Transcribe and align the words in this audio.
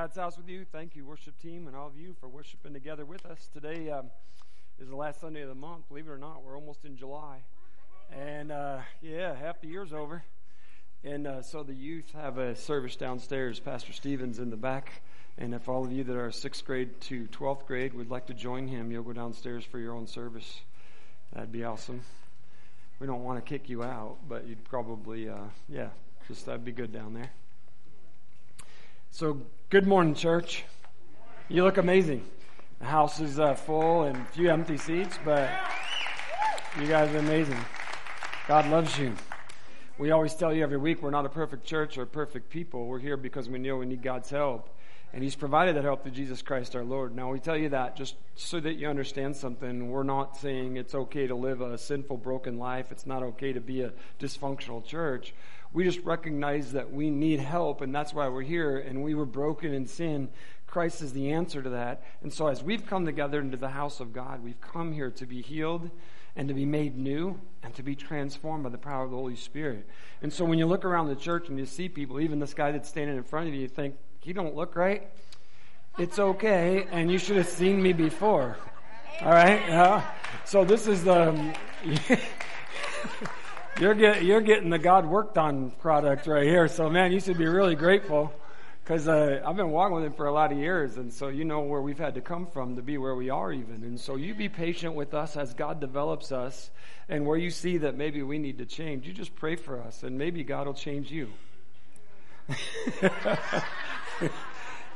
God's 0.00 0.16
house 0.16 0.38
with 0.38 0.48
you. 0.48 0.64
Thank 0.64 0.96
you, 0.96 1.04
worship 1.04 1.38
team, 1.42 1.66
and 1.66 1.76
all 1.76 1.86
of 1.86 1.94
you 1.94 2.16
for 2.18 2.26
worshiping 2.26 2.72
together 2.72 3.04
with 3.04 3.26
us. 3.26 3.50
Today 3.52 3.90
um, 3.90 4.06
is 4.78 4.88
the 4.88 4.96
last 4.96 5.20
Sunday 5.20 5.42
of 5.42 5.50
the 5.50 5.54
month. 5.54 5.86
Believe 5.90 6.06
it 6.06 6.10
or 6.10 6.16
not, 6.16 6.42
we're 6.42 6.54
almost 6.54 6.86
in 6.86 6.96
July. 6.96 7.42
And 8.10 8.50
uh, 8.50 8.78
yeah, 9.02 9.34
half 9.34 9.60
the 9.60 9.68
year's 9.68 9.92
over. 9.92 10.24
And 11.04 11.26
uh, 11.26 11.42
so 11.42 11.62
the 11.62 11.74
youth 11.74 12.10
have 12.14 12.38
a 12.38 12.56
service 12.56 12.96
downstairs. 12.96 13.60
Pastor 13.60 13.92
Stevens 13.92 14.38
in 14.38 14.48
the 14.48 14.56
back. 14.56 15.02
And 15.36 15.52
if 15.52 15.68
all 15.68 15.84
of 15.84 15.92
you 15.92 16.02
that 16.04 16.16
are 16.16 16.32
sixth 16.32 16.64
grade 16.64 16.98
to 17.02 17.26
12th 17.26 17.66
grade 17.66 17.92
would 17.92 18.10
like 18.10 18.24
to 18.28 18.34
join 18.34 18.68
him, 18.68 18.90
you'll 18.90 19.02
go 19.02 19.12
downstairs 19.12 19.64
for 19.64 19.78
your 19.78 19.92
own 19.92 20.06
service. 20.06 20.62
That'd 21.34 21.52
be 21.52 21.64
awesome. 21.64 22.00
We 23.00 23.06
don't 23.06 23.22
want 23.22 23.44
to 23.44 23.46
kick 23.46 23.68
you 23.68 23.82
out, 23.82 24.16
but 24.26 24.46
you'd 24.46 24.64
probably, 24.64 25.28
uh, 25.28 25.48
yeah, 25.68 25.90
just 26.26 26.46
that'd 26.46 26.64
be 26.64 26.72
good 26.72 26.90
down 26.90 27.12
there. 27.12 27.32
So, 29.10 29.42
good 29.70 29.86
morning, 29.86 30.16
church. 30.16 30.64
You 31.48 31.62
look 31.62 31.78
amazing. 31.78 32.24
The 32.80 32.86
house 32.86 33.20
is 33.20 33.38
uh, 33.38 33.54
full 33.54 34.02
and 34.02 34.16
a 34.16 34.24
few 34.32 34.50
empty 34.50 34.76
seats, 34.76 35.16
but 35.24 35.48
you 36.80 36.88
guys 36.88 37.14
are 37.14 37.18
amazing. 37.18 37.56
God 38.48 38.68
loves 38.68 38.98
you. 38.98 39.14
We 39.96 40.10
always 40.10 40.34
tell 40.34 40.52
you 40.52 40.64
every 40.64 40.76
week 40.76 41.02
we're 41.02 41.10
not 41.10 41.24
a 41.24 41.28
perfect 41.28 41.64
church 41.64 41.98
or 41.98 42.04
perfect 42.04 42.50
people. 42.50 42.86
We're 42.86 42.98
here 42.98 43.16
because 43.16 43.48
we 43.48 43.60
know 43.60 43.76
we 43.76 43.86
need 43.86 44.02
God's 44.02 44.28
help. 44.28 44.76
And 45.12 45.22
He's 45.22 45.36
provided 45.36 45.76
that 45.76 45.84
help 45.84 46.02
through 46.02 46.12
Jesus 46.12 46.42
Christ 46.42 46.74
our 46.74 46.84
Lord. 46.84 47.14
Now, 47.14 47.30
we 47.30 47.38
tell 47.38 47.56
you 47.56 47.68
that 47.68 47.94
just 47.94 48.16
so 48.34 48.58
that 48.58 48.74
you 48.74 48.88
understand 48.88 49.36
something. 49.36 49.88
We're 49.88 50.02
not 50.02 50.36
saying 50.36 50.78
it's 50.78 50.96
okay 50.96 51.28
to 51.28 51.36
live 51.36 51.60
a 51.60 51.78
sinful, 51.78 52.16
broken 52.16 52.58
life. 52.58 52.90
It's 52.90 53.06
not 53.06 53.22
okay 53.22 53.52
to 53.52 53.60
be 53.60 53.82
a 53.82 53.92
dysfunctional 54.18 54.84
church. 54.84 55.32
We 55.72 55.84
just 55.84 56.00
recognize 56.00 56.72
that 56.72 56.92
we 56.92 57.10
need 57.10 57.38
help, 57.38 57.80
and 57.80 57.94
that's 57.94 58.12
why 58.12 58.28
we're 58.28 58.42
here. 58.42 58.78
And 58.78 59.04
we 59.04 59.14
were 59.14 59.26
broken 59.26 59.72
in 59.72 59.86
sin. 59.86 60.28
Christ 60.66 61.02
is 61.02 61.12
the 61.12 61.32
answer 61.32 61.62
to 61.62 61.70
that. 61.70 62.02
And 62.22 62.32
so, 62.32 62.48
as 62.48 62.62
we've 62.62 62.86
come 62.86 63.04
together 63.04 63.40
into 63.40 63.56
the 63.56 63.68
house 63.68 64.00
of 64.00 64.12
God, 64.12 64.42
we've 64.42 64.60
come 64.60 64.92
here 64.92 65.10
to 65.10 65.26
be 65.26 65.42
healed 65.42 65.90
and 66.36 66.48
to 66.48 66.54
be 66.54 66.64
made 66.64 66.96
new 66.96 67.40
and 67.62 67.74
to 67.74 67.82
be 67.82 67.94
transformed 67.94 68.64
by 68.64 68.70
the 68.70 68.78
power 68.78 69.04
of 69.04 69.10
the 69.10 69.16
Holy 69.16 69.36
Spirit. 69.36 69.86
And 70.22 70.32
so, 70.32 70.44
when 70.44 70.58
you 70.58 70.66
look 70.66 70.84
around 70.84 71.08
the 71.08 71.16
church 71.16 71.48
and 71.48 71.58
you 71.58 71.66
see 71.66 71.88
people, 71.88 72.20
even 72.20 72.40
this 72.40 72.54
guy 72.54 72.72
that's 72.72 72.88
standing 72.88 73.16
in 73.16 73.22
front 73.22 73.48
of 73.48 73.54
you, 73.54 73.60
you 73.60 73.68
think, 73.68 73.96
he 74.20 74.32
don't 74.32 74.54
look 74.54 74.76
right. 74.76 75.08
It's 75.98 76.18
okay, 76.18 76.86
and 76.90 77.10
you 77.10 77.18
should 77.18 77.36
have 77.36 77.48
seen 77.48 77.82
me 77.82 77.92
before. 77.92 78.56
All 79.22 79.32
right? 79.32 79.60
Yeah. 79.68 80.04
so, 80.44 80.64
this 80.64 80.86
is 80.88 81.04
the. 81.04 81.54
You're, 83.78 83.94
get, 83.94 84.24
you're 84.24 84.40
getting 84.40 84.70
the 84.70 84.78
God 84.78 85.06
worked 85.06 85.38
on 85.38 85.70
product 85.70 86.26
right 86.26 86.44
here. 86.44 86.68
So, 86.68 86.90
man, 86.90 87.12
you 87.12 87.20
should 87.20 87.38
be 87.38 87.46
really 87.46 87.74
grateful 87.74 88.32
because 88.82 89.08
uh, 89.08 89.40
I've 89.46 89.56
been 89.56 89.70
walking 89.70 89.94
with 89.94 90.04
him 90.04 90.12
for 90.12 90.26
a 90.26 90.32
lot 90.32 90.52
of 90.52 90.58
years. 90.58 90.96
And 90.96 91.12
so, 91.12 91.28
you 91.28 91.44
know 91.44 91.60
where 91.60 91.80
we've 91.80 91.98
had 91.98 92.14
to 92.16 92.20
come 92.20 92.46
from 92.46 92.76
to 92.76 92.82
be 92.82 92.98
where 92.98 93.14
we 93.14 93.30
are, 93.30 93.52
even. 93.52 93.84
And 93.84 93.98
so, 93.98 94.16
you 94.16 94.34
be 94.34 94.48
patient 94.48 94.94
with 94.94 95.14
us 95.14 95.36
as 95.36 95.54
God 95.54 95.80
develops 95.80 96.32
us. 96.32 96.70
And 97.08 97.26
where 97.26 97.38
you 97.38 97.50
see 97.50 97.78
that 97.78 97.96
maybe 97.96 98.22
we 98.22 98.38
need 98.38 98.58
to 98.58 98.66
change, 98.66 99.06
you 99.06 99.12
just 99.12 99.34
pray 99.34 99.56
for 99.56 99.80
us, 99.82 100.04
and 100.04 100.16
maybe 100.16 100.44
God 100.44 100.66
will 100.66 100.74
change 100.74 101.10
you. 101.10 101.28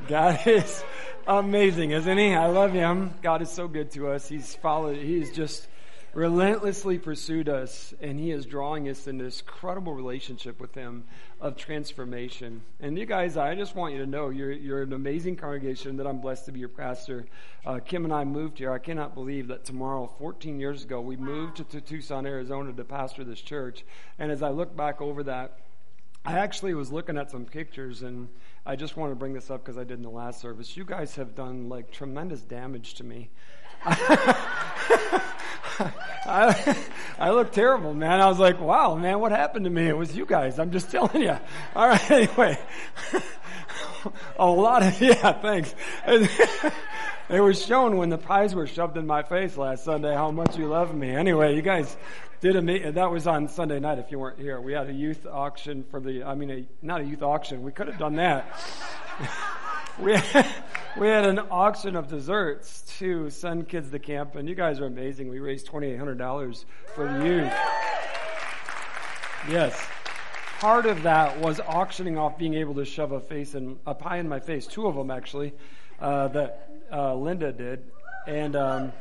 God 0.08 0.46
is 0.46 0.84
amazing, 1.26 1.90
isn't 1.90 2.18
He? 2.18 2.34
I 2.34 2.46
love 2.46 2.72
Him. 2.72 3.14
God 3.22 3.42
is 3.42 3.50
so 3.50 3.66
good 3.66 3.90
to 3.92 4.10
us. 4.10 4.28
He's 4.28 4.54
followed, 4.54 4.96
He's 4.96 5.32
just 5.32 5.66
relentlessly 6.14 6.98
pursued 6.98 7.48
us, 7.48 7.92
and 8.00 8.18
He 8.18 8.30
is 8.30 8.46
drawing 8.46 8.88
us 8.88 9.06
into 9.06 9.24
this 9.24 9.40
incredible 9.40 9.92
relationship 9.92 10.60
with 10.60 10.74
Him 10.74 11.04
of 11.40 11.56
transformation. 11.56 12.62
And 12.80 12.96
you 12.98 13.06
guys, 13.06 13.36
I 13.36 13.54
just 13.54 13.74
want 13.74 13.94
you 13.94 14.00
to 14.00 14.06
know 14.06 14.30
you're, 14.30 14.52
you're 14.52 14.82
an 14.82 14.92
amazing 14.92 15.36
congregation 15.36 15.96
that 15.96 16.06
I'm 16.06 16.20
blessed 16.20 16.46
to 16.46 16.52
be 16.52 16.60
your 16.60 16.68
pastor. 16.68 17.26
Uh, 17.66 17.80
Kim 17.80 18.04
and 18.04 18.12
I 18.12 18.24
moved 18.24 18.58
here. 18.58 18.72
I 18.72 18.78
cannot 18.78 19.14
believe 19.14 19.48
that 19.48 19.64
tomorrow, 19.64 20.12
14 20.18 20.60
years 20.60 20.84
ago, 20.84 21.00
we 21.00 21.16
moved 21.16 21.56
to, 21.56 21.64
to 21.64 21.80
Tucson, 21.80 22.26
Arizona 22.26 22.72
to 22.72 22.84
pastor 22.84 23.24
this 23.24 23.40
church. 23.40 23.84
And 24.18 24.30
as 24.30 24.42
I 24.42 24.50
look 24.50 24.76
back 24.76 25.00
over 25.00 25.22
that, 25.24 25.58
I 26.26 26.38
actually 26.38 26.72
was 26.72 26.90
looking 26.90 27.18
at 27.18 27.30
some 27.30 27.44
pictures 27.44 28.02
and 28.02 28.28
I 28.64 28.76
just 28.76 28.96
want 28.96 29.12
to 29.12 29.14
bring 29.14 29.34
this 29.34 29.50
up 29.50 29.62
because 29.62 29.76
I 29.76 29.84
did 29.84 29.98
in 29.98 30.02
the 30.02 30.08
last 30.08 30.40
service. 30.40 30.74
You 30.74 30.86
guys 30.86 31.16
have 31.16 31.34
done 31.34 31.68
like 31.68 31.90
tremendous 31.90 32.40
damage 32.40 32.94
to 32.94 33.04
me. 33.04 33.28
I, 36.26 36.76
I 37.18 37.30
look 37.30 37.52
terrible, 37.52 37.94
man. 37.94 38.20
I 38.20 38.28
was 38.28 38.38
like, 38.38 38.60
wow, 38.60 38.94
man, 38.96 39.20
what 39.20 39.32
happened 39.32 39.64
to 39.64 39.70
me? 39.70 39.86
It 39.88 39.96
was 39.96 40.16
you 40.16 40.26
guys. 40.26 40.58
I'm 40.58 40.70
just 40.70 40.90
telling 40.90 41.22
you. 41.22 41.36
All 41.76 41.88
right, 41.88 42.10
anyway. 42.10 42.58
a 44.38 44.46
lot 44.46 44.82
of, 44.82 45.00
yeah, 45.00 45.32
thanks. 45.40 45.74
it 46.06 47.40
was 47.40 47.64
shown 47.64 47.96
when 47.96 48.08
the 48.08 48.18
pies 48.18 48.54
were 48.54 48.66
shoved 48.66 48.96
in 48.96 49.06
my 49.06 49.22
face 49.22 49.56
last 49.56 49.84
Sunday 49.84 50.14
how 50.14 50.30
much 50.30 50.56
you 50.56 50.66
love 50.66 50.94
me. 50.94 51.10
Anyway, 51.10 51.54
you 51.54 51.62
guys 51.62 51.96
did 52.40 52.56
a, 52.56 52.90
that 52.92 53.10
was 53.10 53.26
on 53.26 53.48
Sunday 53.48 53.80
night 53.80 53.98
if 53.98 54.10
you 54.10 54.18
weren't 54.18 54.38
here. 54.38 54.60
We 54.60 54.72
had 54.72 54.88
a 54.88 54.92
youth 54.92 55.26
auction 55.26 55.84
for 55.90 56.00
the, 56.00 56.24
I 56.24 56.34
mean, 56.34 56.50
a, 56.50 56.66
not 56.82 57.00
a 57.00 57.04
youth 57.04 57.22
auction. 57.22 57.62
We 57.62 57.72
could 57.72 57.86
have 57.86 57.98
done 57.98 58.16
that. 58.16 58.46
We 59.98 60.12
had, 60.12 60.46
we 60.98 61.08
had 61.08 61.24
an 61.24 61.38
auction 61.50 61.96
of 61.96 62.08
desserts 62.08 62.82
to 62.98 63.30
send 63.30 63.68
kids 63.68 63.90
to 63.90 63.98
camp, 63.98 64.34
and 64.36 64.48
you 64.48 64.54
guys 64.54 64.80
are 64.80 64.86
amazing. 64.86 65.28
We 65.28 65.38
raised 65.38 65.68
$2,800 65.68 66.64
for 66.94 67.06
the 67.06 67.26
youth. 67.26 67.52
Yes. 69.48 69.86
Part 70.58 70.86
of 70.86 71.02
that 71.02 71.40
was 71.40 71.60
auctioning 71.60 72.16
off 72.16 72.38
being 72.38 72.54
able 72.54 72.74
to 72.76 72.84
shove 72.84 73.12
a 73.12 73.20
face 73.20 73.54
in, 73.54 73.76
a 73.86 73.94
pie 73.94 74.18
in 74.18 74.28
my 74.28 74.40
face, 74.40 74.66
two 74.66 74.86
of 74.86 74.94
them 74.94 75.10
actually, 75.10 75.52
uh, 76.00 76.28
that 76.28 76.70
uh, 76.92 77.14
Linda 77.14 77.52
did. 77.52 77.84
And, 78.26 78.56
um, 78.56 78.92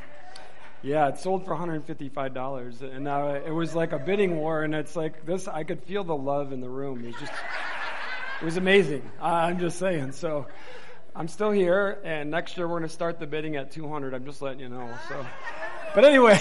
yeah, 0.84 1.08
it 1.08 1.18
sold 1.18 1.46
for 1.46 1.56
$155, 1.56 2.82
and 2.82 3.08
uh, 3.08 3.40
it 3.46 3.52
was 3.52 3.74
like 3.74 3.94
a 3.94 4.00
bidding 4.00 4.36
war, 4.36 4.64
and 4.64 4.76
it's 4.76 4.98
like 4.98 5.26
this. 5.26 5.48
I 5.48 5.64
could 5.64 5.82
feel 5.84 6.04
the 6.04 6.16
love 6.16 6.52
in 6.52 6.60
the 6.60 6.70
room. 6.70 7.06
It 7.06 7.08
was 7.08 7.16
just, 7.16 7.32
it 8.42 8.46
was 8.46 8.58
amazing. 8.58 9.10
I'm 9.22 9.60
just 9.60 9.80
saying. 9.80 10.12
So, 10.12 10.48
I'm 11.16 11.28
still 11.28 11.52
here, 11.52 12.00
and 12.04 12.32
next 12.32 12.58
year 12.58 12.68
we're 12.68 12.80
going 12.80 12.90
to 12.90 12.94
start 12.94 13.20
the 13.20 13.28
bidding 13.28 13.56
at 13.56 13.72
200. 13.72 14.16
I'm 14.16 14.26
just 14.26 14.42
letting 14.42 14.60
you 14.60 14.70
know. 14.70 14.90
So, 15.08 15.24
but 15.94 16.06
anyway, 16.06 16.40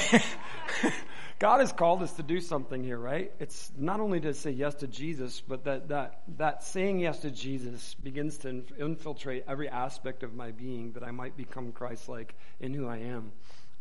God 1.39 1.61
has 1.61 1.73
called 1.73 2.03
us 2.03 2.15
to 2.15 2.23
do 2.23 2.41
something 2.41 2.83
here, 2.83 2.97
right? 2.97 3.33
It's 3.39 3.71
not 3.77 4.01
only 4.01 4.21
to 4.21 4.33
say 4.33 4.51
yes 4.51 4.77
to 4.77 4.87
Jesus, 4.87 5.43
but 5.47 5.65
that 5.65 5.89
that 5.89 6.23
that 6.39 6.63
saying 6.63 7.01
yes 7.01 7.19
to 7.19 7.31
Jesus 7.31 7.93
begins 7.95 8.39
to 8.39 8.65
infiltrate 8.79 9.45
every 9.47 9.69
aspect 9.69 10.23
of 10.23 10.33
my 10.33 10.53
being, 10.53 10.93
that 10.93 11.03
I 11.03 11.11
might 11.11 11.37
become 11.37 11.73
Christ-like 11.73 12.35
in 12.59 12.73
who 12.73 12.89
I 12.89 12.97
am. 12.97 13.33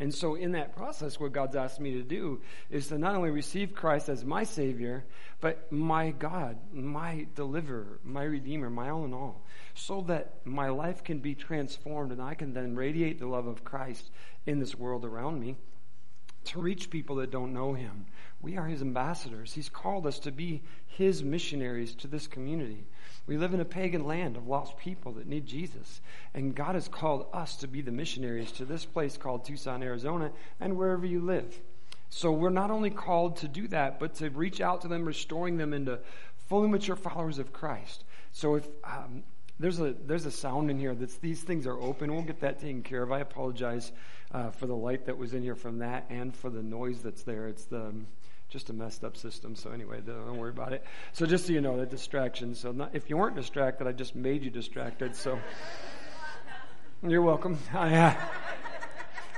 And 0.01 0.11
so, 0.11 0.33
in 0.33 0.53
that 0.53 0.75
process, 0.75 1.19
what 1.19 1.31
God's 1.31 1.55
asked 1.55 1.79
me 1.79 1.91
to 1.91 2.01
do 2.01 2.41
is 2.71 2.87
to 2.87 2.97
not 2.97 3.13
only 3.13 3.29
receive 3.29 3.75
Christ 3.75 4.09
as 4.09 4.25
my 4.25 4.43
Savior, 4.43 5.05
but 5.41 5.71
my 5.71 6.09
God, 6.09 6.57
my 6.73 7.27
deliverer, 7.35 7.99
my 8.03 8.23
Redeemer, 8.23 8.71
my 8.71 8.89
all 8.89 9.05
in 9.05 9.13
all, 9.13 9.45
so 9.75 10.01
that 10.07 10.37
my 10.43 10.69
life 10.69 11.03
can 11.03 11.19
be 11.19 11.35
transformed 11.35 12.11
and 12.11 12.19
I 12.19 12.33
can 12.33 12.51
then 12.51 12.75
radiate 12.75 13.19
the 13.19 13.27
love 13.27 13.45
of 13.45 13.63
Christ 13.63 14.09
in 14.47 14.59
this 14.59 14.73
world 14.73 15.05
around 15.05 15.39
me 15.39 15.55
to 16.45 16.59
reach 16.59 16.89
people 16.89 17.17
that 17.17 17.29
don't 17.29 17.53
know 17.53 17.73
Him. 17.73 18.07
We 18.41 18.57
are 18.57 18.65
His 18.65 18.81
ambassadors. 18.81 19.53
He's 19.53 19.69
called 19.69 20.07
us 20.07 20.17
to 20.21 20.31
be 20.31 20.63
His 20.87 21.23
missionaries 21.23 21.93
to 21.97 22.07
this 22.07 22.25
community. 22.25 22.87
We 23.27 23.37
live 23.37 23.53
in 23.53 23.59
a 23.59 23.65
pagan 23.65 24.05
land 24.05 24.35
of 24.35 24.47
lost 24.47 24.77
people 24.77 25.13
that 25.13 25.27
need 25.27 25.45
Jesus. 25.45 26.01
And 26.33 26.55
God 26.55 26.75
has 26.75 26.87
called 26.87 27.27
us 27.33 27.55
to 27.57 27.67
be 27.67 27.81
the 27.81 27.91
missionaries 27.91 28.51
to 28.53 28.65
this 28.65 28.83
place 28.85 29.17
called 29.17 29.45
Tucson, 29.45 29.83
Arizona, 29.83 30.31
and 30.59 30.77
wherever 30.77 31.05
you 31.05 31.21
live. 31.21 31.59
So 32.09 32.31
we're 32.31 32.49
not 32.49 32.71
only 32.71 32.89
called 32.89 33.37
to 33.37 33.47
do 33.47 33.67
that, 33.69 33.99
but 33.99 34.15
to 34.15 34.29
reach 34.29 34.59
out 34.59 34.81
to 34.81 34.87
them, 34.87 35.05
restoring 35.05 35.57
them 35.57 35.73
into 35.73 35.99
fully 36.49 36.67
mature 36.67 36.97
followers 36.97 37.39
of 37.39 37.53
Christ. 37.53 38.03
So 38.33 38.55
if 38.55 38.67
um, 38.83 39.23
there's 39.59 39.79
a 39.79 39.93
there's 40.05 40.25
a 40.25 40.31
sound 40.31 40.69
in 40.69 40.77
here 40.77 40.95
that's 40.95 41.17
these 41.17 41.41
things 41.41 41.65
are 41.67 41.79
open, 41.79 42.13
we'll 42.13 42.23
get 42.23 42.41
that 42.41 42.59
taken 42.59 42.83
care 42.83 43.03
of. 43.03 43.11
I 43.11 43.19
apologize 43.19 43.93
uh, 44.33 44.49
for 44.49 44.67
the 44.67 44.75
light 44.75 45.05
that 45.05 45.17
was 45.17 45.33
in 45.33 45.43
here 45.43 45.55
from 45.55 45.79
that 45.79 46.05
and 46.09 46.35
for 46.35 46.49
the 46.49 46.61
noise 46.61 47.01
that's 47.01 47.23
there. 47.23 47.47
It's 47.47 47.65
the 47.65 47.93
just 48.51 48.69
a 48.69 48.73
messed 48.73 49.05
up 49.05 49.15
system. 49.15 49.55
So 49.55 49.71
anyway, 49.71 50.01
don't 50.05 50.37
worry 50.37 50.49
about 50.49 50.73
it. 50.73 50.83
So 51.13 51.25
just 51.25 51.47
so 51.47 51.53
you 51.53 51.61
know, 51.61 51.77
the 51.77 51.85
distraction. 51.85 52.53
So 52.53 52.73
not, 52.73 52.91
if 52.93 53.09
you 53.09 53.15
weren't 53.15 53.37
distracted, 53.37 53.87
I 53.87 53.93
just 53.93 54.13
made 54.13 54.43
you 54.43 54.51
distracted. 54.51 55.15
So 55.15 55.39
you're 57.01 57.21
welcome. 57.21 57.57
I, 57.73 57.95
uh, 57.95 58.15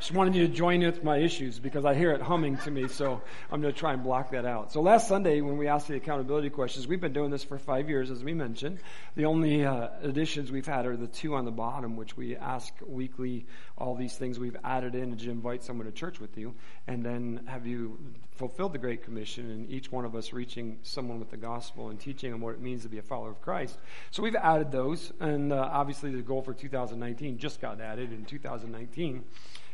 Just 0.04 0.14
wanted 0.14 0.36
you 0.36 0.46
to 0.46 0.54
join 0.54 0.82
in 0.82 0.92
with 0.92 1.02
my 1.02 1.16
issues 1.16 1.60
because 1.60 1.86
I 1.86 1.96
hear 1.96 2.12
it 2.12 2.22
humming 2.22 2.58
to 2.58 2.72
me, 2.72 2.90
so 2.90 3.22
I'm 3.50 3.62
going 3.62 3.74
to 3.74 3.80
try 3.80 3.94
and 3.94 4.04
block 4.04 4.32
that 4.32 4.46
out. 4.46 4.74
So 4.74 4.82
last 4.82 5.08
Sunday, 5.08 5.40
when 5.40 5.58
we 5.58 5.70
asked 5.70 5.88
the 5.88 5.96
accountability 5.96 6.50
questions, 6.50 6.90
we've 6.90 7.00
been 7.00 7.14
doing 7.14 7.32
this 7.32 7.46
for 7.46 7.58
five 7.58 7.88
years, 7.88 8.12
as 8.12 8.22
we 8.22 8.34
mentioned. 8.34 8.80
The 9.16 9.24
only 9.24 9.66
uh, 9.66 9.88
additions 10.02 10.52
we've 10.52 10.66
had 10.66 10.86
are 10.86 10.98
the 10.98 11.08
two 11.08 11.36
on 11.36 11.46
the 11.46 11.52
bottom, 11.52 11.96
which 11.96 12.18
we 12.18 12.36
ask 12.36 12.74
weekly. 12.86 13.46
All 13.78 13.96
these 13.96 14.14
things 14.18 14.38
we've 14.38 14.58
added 14.62 14.94
in 14.94 15.16
to 15.16 15.32
invite 15.32 15.64
someone 15.64 15.86
to 15.86 15.94
church 15.94 16.20
with 16.20 16.38
you, 16.38 16.54
and 16.86 17.06
then 17.06 17.46
have 17.46 17.66
you 17.66 17.98
fulfilled 18.36 18.74
the 18.74 18.80
Great 18.80 19.06
Commission, 19.06 19.50
and 19.50 19.70
each 19.70 19.90
one 19.90 20.04
of 20.04 20.18
us 20.18 20.34
reaching 20.34 20.80
someone 20.84 21.18
with 21.18 21.32
the 21.32 21.38
gospel 21.38 21.88
and 21.88 21.98
teaching 21.98 22.32
them 22.32 22.42
what 22.42 22.56
it 22.56 22.60
means 22.60 22.84
to 22.84 22.90
be 22.90 22.98
a 22.98 23.02
follower 23.02 23.30
of 23.30 23.42
Christ. 23.42 23.78
So 24.12 24.22
we've 24.22 24.36
added 24.36 24.70
those, 24.70 25.14
and 25.22 25.54
uh, 25.54 25.70
obviously 25.72 26.12
the 26.12 26.22
goal 26.22 26.42
for 26.42 26.54
2019 26.54 27.38
just 27.38 27.62
got 27.62 27.80
added 27.80 28.12
in 28.12 28.26
2019. 28.26 29.24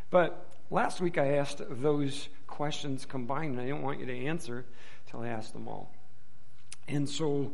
But 0.10 0.48
last 0.70 1.02
week 1.02 1.18
I 1.18 1.36
asked 1.36 1.62
those 1.70 2.30
questions 2.48 3.06
combined, 3.06 3.54
and 3.54 3.62
I 3.62 3.66
didn't 3.66 3.84
want 3.84 4.00
you 4.00 4.06
to 4.06 4.26
answer 4.26 4.66
until 5.06 5.22
I 5.22 5.30
asked 5.30 5.54
them 5.54 5.68
all. 5.68 5.92
And 6.88 7.08
so 7.08 7.54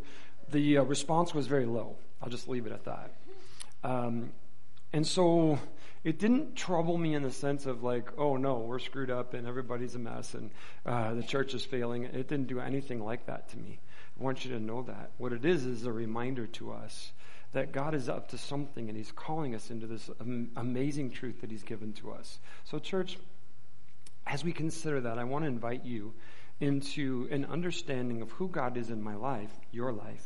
the 0.50 0.80
uh, 0.80 0.84
response 0.84 1.34
was 1.34 1.48
very 1.48 1.66
low. 1.66 1.98
I'll 2.22 2.30
just 2.30 2.48
leave 2.48 2.66
it 2.66 2.72
at 2.72 2.86
that. 2.86 3.14
Um, 3.84 4.32
and 4.94 5.06
so 5.06 5.60
it 6.04 6.20
didn't 6.20 6.56
trouble 6.56 6.98
me 6.98 7.16
in 7.16 7.24
the 7.24 7.32
sense 7.32 7.66
of 7.66 7.84
like, 7.84 8.10
oh 8.18 8.38
no, 8.38 8.60
we're 8.60 8.80
screwed 8.80 9.12
up 9.12 9.34
and 9.34 9.48
everybody's 9.48 9.96
a 9.96 10.00
mess 10.00 10.34
and 10.34 10.52
uh, 10.86 11.14
the 11.14 11.24
church 11.24 11.54
is 11.54 11.66
failing. 11.66 12.04
It 12.04 12.28
didn't 12.28 12.48
do 12.48 12.60
anything 12.60 13.04
like 13.04 13.26
that 13.26 13.50
to 13.50 13.58
me. 13.58 13.80
I 14.20 14.24
want 14.24 14.46
you 14.46 14.52
to 14.52 14.60
know 14.60 14.84
that. 14.84 15.12
What 15.18 15.34
it 15.34 15.44
is 15.44 15.66
is 15.66 15.86
a 15.86 15.92
reminder 15.92 16.48
to 16.48 16.72
us 16.72 17.12
that 17.54 17.72
God 17.72 17.94
is 17.96 18.10
up 18.10 18.30
to 18.30 18.38
something 18.38 18.90
and 18.90 18.98
He's 18.98 19.12
calling 19.12 19.56
us 19.56 19.70
into 19.70 19.88
this 19.88 20.10
amazing 20.56 21.12
truth 21.12 21.42
that 21.42 21.52
He's 21.52 21.64
given 21.64 21.94
to 21.94 22.12
us. 22.12 22.40
So, 22.66 22.80
church, 22.80 23.18
as 24.28 24.44
we 24.44 24.52
consider 24.52 25.02
that, 25.02 25.18
I 25.18 25.24
want 25.24 25.44
to 25.44 25.48
invite 25.48 25.86
you 25.86 26.14
into 26.60 27.28
an 27.32 27.46
understanding 27.46 28.22
of 28.22 28.32
who 28.32 28.48
God 28.48 28.78
is 28.78 28.90
in 28.90 29.02
my 29.02 29.16
life, 29.16 29.52
your 29.72 29.92
life, 29.92 30.26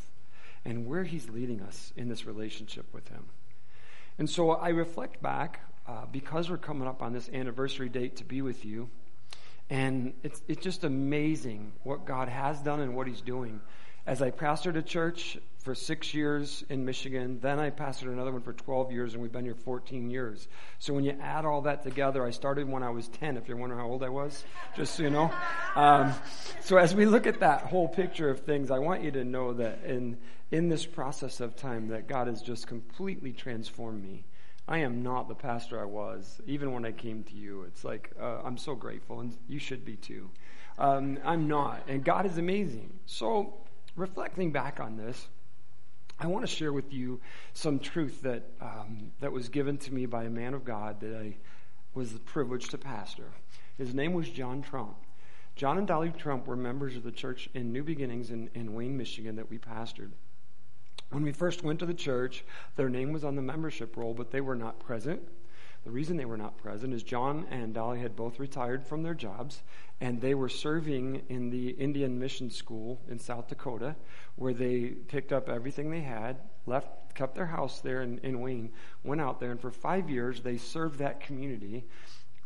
and 0.64 0.86
where 0.86 1.04
He's 1.04 1.28
leading 1.28 1.60
us 1.60 1.92
in 1.96 2.08
this 2.08 2.26
relationship 2.26 2.86
with 2.92 3.08
Him. 3.08 3.26
And 4.18 4.28
so 4.28 4.50
I 4.50 4.68
reflect 4.70 5.22
back 5.22 5.60
uh, 5.86 6.06
because 6.10 6.50
we're 6.50 6.58
coming 6.58 6.86
up 6.86 7.02
on 7.02 7.12
this 7.12 7.28
anniversary 7.30 7.88
date 7.88 8.16
to 8.16 8.24
be 8.24 8.42
with 8.42 8.64
you. 8.64 8.88
And 9.68 10.14
it's, 10.22 10.42
it's 10.48 10.62
just 10.62 10.84
amazing 10.84 11.72
what 11.84 12.04
God 12.04 12.28
has 12.28 12.60
done 12.60 12.80
and 12.80 12.94
what 12.94 13.06
He's 13.06 13.20
doing 13.20 13.60
as 14.10 14.20
I 14.20 14.32
pastored 14.32 14.74
a 14.74 14.82
church 14.82 15.38
for 15.58 15.72
six 15.72 16.12
years 16.12 16.64
in 16.68 16.84
Michigan, 16.84 17.38
then 17.40 17.60
I 17.60 17.70
pastored 17.70 18.12
another 18.12 18.32
one 18.32 18.42
for 18.42 18.52
12 18.52 18.90
years, 18.90 19.12
and 19.14 19.22
we've 19.22 19.30
been 19.30 19.44
here 19.44 19.54
14 19.54 20.10
years. 20.10 20.48
So 20.80 20.92
when 20.92 21.04
you 21.04 21.16
add 21.20 21.44
all 21.44 21.60
that 21.60 21.84
together, 21.84 22.26
I 22.26 22.30
started 22.30 22.68
when 22.68 22.82
I 22.82 22.90
was 22.90 23.06
10, 23.06 23.36
if 23.36 23.46
you're 23.46 23.56
wondering 23.56 23.80
how 23.80 23.86
old 23.86 24.02
I 24.02 24.08
was, 24.08 24.42
just 24.74 24.96
so 24.96 25.04
you 25.04 25.10
know. 25.10 25.32
Um, 25.76 26.12
so 26.60 26.76
as 26.76 26.92
we 26.92 27.06
look 27.06 27.28
at 27.28 27.38
that 27.38 27.62
whole 27.62 27.86
picture 27.86 28.28
of 28.28 28.40
things, 28.40 28.72
I 28.72 28.80
want 28.80 29.04
you 29.04 29.12
to 29.12 29.22
know 29.22 29.52
that 29.52 29.84
in, 29.84 30.18
in 30.50 30.68
this 30.68 30.84
process 30.84 31.38
of 31.38 31.54
time, 31.54 31.86
that 31.90 32.08
God 32.08 32.26
has 32.26 32.42
just 32.42 32.66
completely 32.66 33.32
transformed 33.32 34.02
me. 34.02 34.24
I 34.66 34.78
am 34.78 35.04
not 35.04 35.28
the 35.28 35.36
pastor 35.36 35.80
I 35.80 35.84
was, 35.84 36.40
even 36.48 36.72
when 36.72 36.84
I 36.84 36.90
came 36.90 37.22
to 37.22 37.36
you. 37.36 37.62
It's 37.62 37.84
like, 37.84 38.10
uh, 38.20 38.40
I'm 38.44 38.58
so 38.58 38.74
grateful, 38.74 39.20
and 39.20 39.36
you 39.46 39.60
should 39.60 39.84
be 39.84 39.94
too. 39.94 40.30
Um, 40.78 41.20
I'm 41.24 41.46
not, 41.46 41.84
and 41.86 42.02
God 42.02 42.26
is 42.26 42.38
amazing. 42.38 42.98
So 43.06 43.60
reflecting 44.00 44.50
back 44.50 44.80
on 44.80 44.96
this, 44.96 45.28
I 46.18 46.26
want 46.26 46.46
to 46.46 46.54
share 46.54 46.72
with 46.72 46.92
you 46.92 47.20
some 47.52 47.78
truth 47.78 48.22
that 48.22 48.44
um, 48.60 49.12
that 49.20 49.32
was 49.32 49.48
given 49.48 49.78
to 49.78 49.94
me 49.94 50.06
by 50.06 50.24
a 50.24 50.30
man 50.30 50.54
of 50.54 50.64
God 50.64 51.00
that 51.00 51.16
I 51.16 51.36
was 51.94 52.12
privileged 52.24 52.70
to 52.72 52.78
pastor. 52.78 53.28
His 53.78 53.94
name 53.94 54.12
was 54.12 54.28
John 54.28 54.62
Trump. 54.62 54.96
John 55.56 55.78
and 55.78 55.86
Dolly 55.86 56.10
Trump 56.10 56.46
were 56.46 56.56
members 56.56 56.96
of 56.96 57.02
the 57.02 57.12
church 57.12 57.48
in 57.54 57.72
New 57.72 57.82
Beginnings 57.82 58.30
in, 58.30 58.50
in 58.54 58.74
Wayne, 58.74 58.96
Michigan, 58.96 59.36
that 59.36 59.50
we 59.50 59.58
pastored. 59.58 60.10
When 61.10 61.22
we 61.22 61.32
first 61.32 61.64
went 61.64 61.80
to 61.80 61.86
the 61.86 61.94
church, 61.94 62.44
their 62.76 62.88
name 62.88 63.12
was 63.12 63.24
on 63.24 63.34
the 63.34 63.42
membership 63.42 63.96
roll, 63.96 64.14
but 64.14 64.30
they 64.30 64.40
were 64.40 64.54
not 64.54 64.78
present. 64.78 65.20
The 65.84 65.90
reason 65.90 66.16
they 66.16 66.26
were 66.26 66.36
not 66.36 66.58
present 66.58 66.92
is 66.92 67.02
John 67.02 67.46
and 67.50 67.72
Dolly 67.72 68.00
had 68.00 68.14
both 68.14 68.38
retired 68.38 68.84
from 68.84 69.02
their 69.02 69.14
jobs, 69.14 69.62
and 70.00 70.20
they 70.20 70.34
were 70.34 70.48
serving 70.48 71.22
in 71.28 71.50
the 71.50 71.70
Indian 71.70 72.18
Mission 72.18 72.50
School 72.50 73.00
in 73.08 73.18
South 73.18 73.48
Dakota, 73.48 73.96
where 74.36 74.52
they 74.52 74.88
picked 74.90 75.32
up 75.32 75.48
everything 75.48 75.90
they 75.90 76.02
had, 76.02 76.36
left, 76.66 77.14
kept 77.14 77.34
their 77.34 77.46
house 77.46 77.80
there 77.80 78.02
in, 78.02 78.18
in 78.18 78.40
Wayne, 78.40 78.70
went 79.04 79.22
out 79.22 79.40
there, 79.40 79.50
and 79.50 79.60
for 79.60 79.70
five 79.70 80.10
years 80.10 80.42
they 80.42 80.58
served 80.58 80.98
that 80.98 81.20
community 81.20 81.84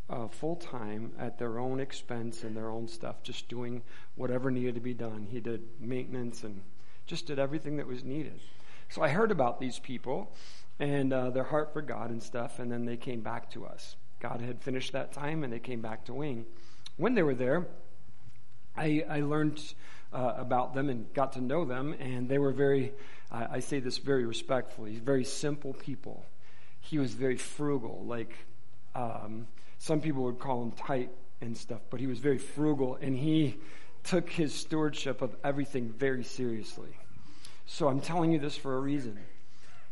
uh, 0.09 0.29
full 0.29 0.57
time 0.57 1.13
at 1.19 1.39
their 1.39 1.59
own 1.59 1.81
expense 1.81 2.45
and 2.45 2.57
their 2.57 2.71
own 2.71 2.87
stuff, 2.87 3.23
just 3.23 3.49
doing 3.49 3.83
whatever 4.15 4.51
needed 4.51 4.75
to 4.75 4.81
be 4.81 4.95
done. 4.95 5.27
He 5.29 5.41
did 5.41 5.63
maintenance 5.81 6.45
and 6.45 6.63
just 7.07 7.27
did 7.27 7.39
everything 7.39 7.77
that 7.79 7.87
was 7.87 8.05
needed. 8.05 8.41
So 8.91 9.03
I 9.03 9.09
heard 9.09 9.31
about 9.31 9.61
these 9.61 9.79
people 9.79 10.33
and 10.79 11.13
uh, 11.13 11.31
their 11.31 11.45
heart 11.45 11.73
for 11.73 11.83
God 11.83 12.11
and 12.11 12.23
stuff, 12.23 12.59
and 12.59 12.71
then 12.71 12.85
they 12.85 12.97
came 12.97 13.21
back 13.21 13.51
to 13.51 13.65
us. 13.65 13.97
God 14.21 14.41
had 14.41 14.63
finished 14.63 14.93
that 14.93 15.13
time, 15.13 15.45
and 15.45 15.53
they 15.53 15.59
came 15.59 15.81
back 15.81 16.05
to 16.07 16.15
Wayne. 16.15 16.47
When 16.97 17.15
they 17.15 17.23
were 17.23 17.35
there, 17.35 17.67
I, 18.77 19.05
I 19.09 19.21
learned 19.21 19.63
uh, 20.13 20.35
about 20.37 20.75
them 20.75 20.89
and 20.89 21.13
got 21.15 21.33
to 21.35 21.41
know 21.41 21.65
them, 21.65 21.95
and 21.99 22.29
they 22.29 22.39
were 22.39 22.53
very, 22.53 22.93
uh, 23.31 23.47
I 23.51 23.61
say 23.61 23.81
this 23.81 23.99
very 23.99 24.25
respectfully, 24.25 24.97
very 24.97 25.25
simple 25.25 25.75
people. 25.75 26.25
He 26.81 26.99
was 26.99 27.15
very 27.15 27.37
frugal, 27.37 28.05
like 28.07 28.35
um, 28.95 29.47
some 29.79 30.01
people 30.01 30.25
would 30.25 30.39
call 30.39 30.63
him 30.63 30.73
tight 30.73 31.11
and 31.41 31.57
stuff, 31.57 31.81
but 31.91 32.01
he 32.01 32.07
was 32.07 32.19
very 32.19 32.39
frugal, 32.39 32.99
and 33.01 33.17
he 33.17 33.59
took 34.03 34.29
his 34.29 34.55
stewardship 34.55 35.23
of 35.23 35.35
everything 35.45 35.89
very 35.89 36.25
seriously. 36.25 36.97
So 37.67 37.89
I'm 37.89 38.01
telling 38.01 38.33
you 38.33 38.39
this 38.39 38.57
for 38.57 38.77
a 38.77 38.81
reason 38.81 39.19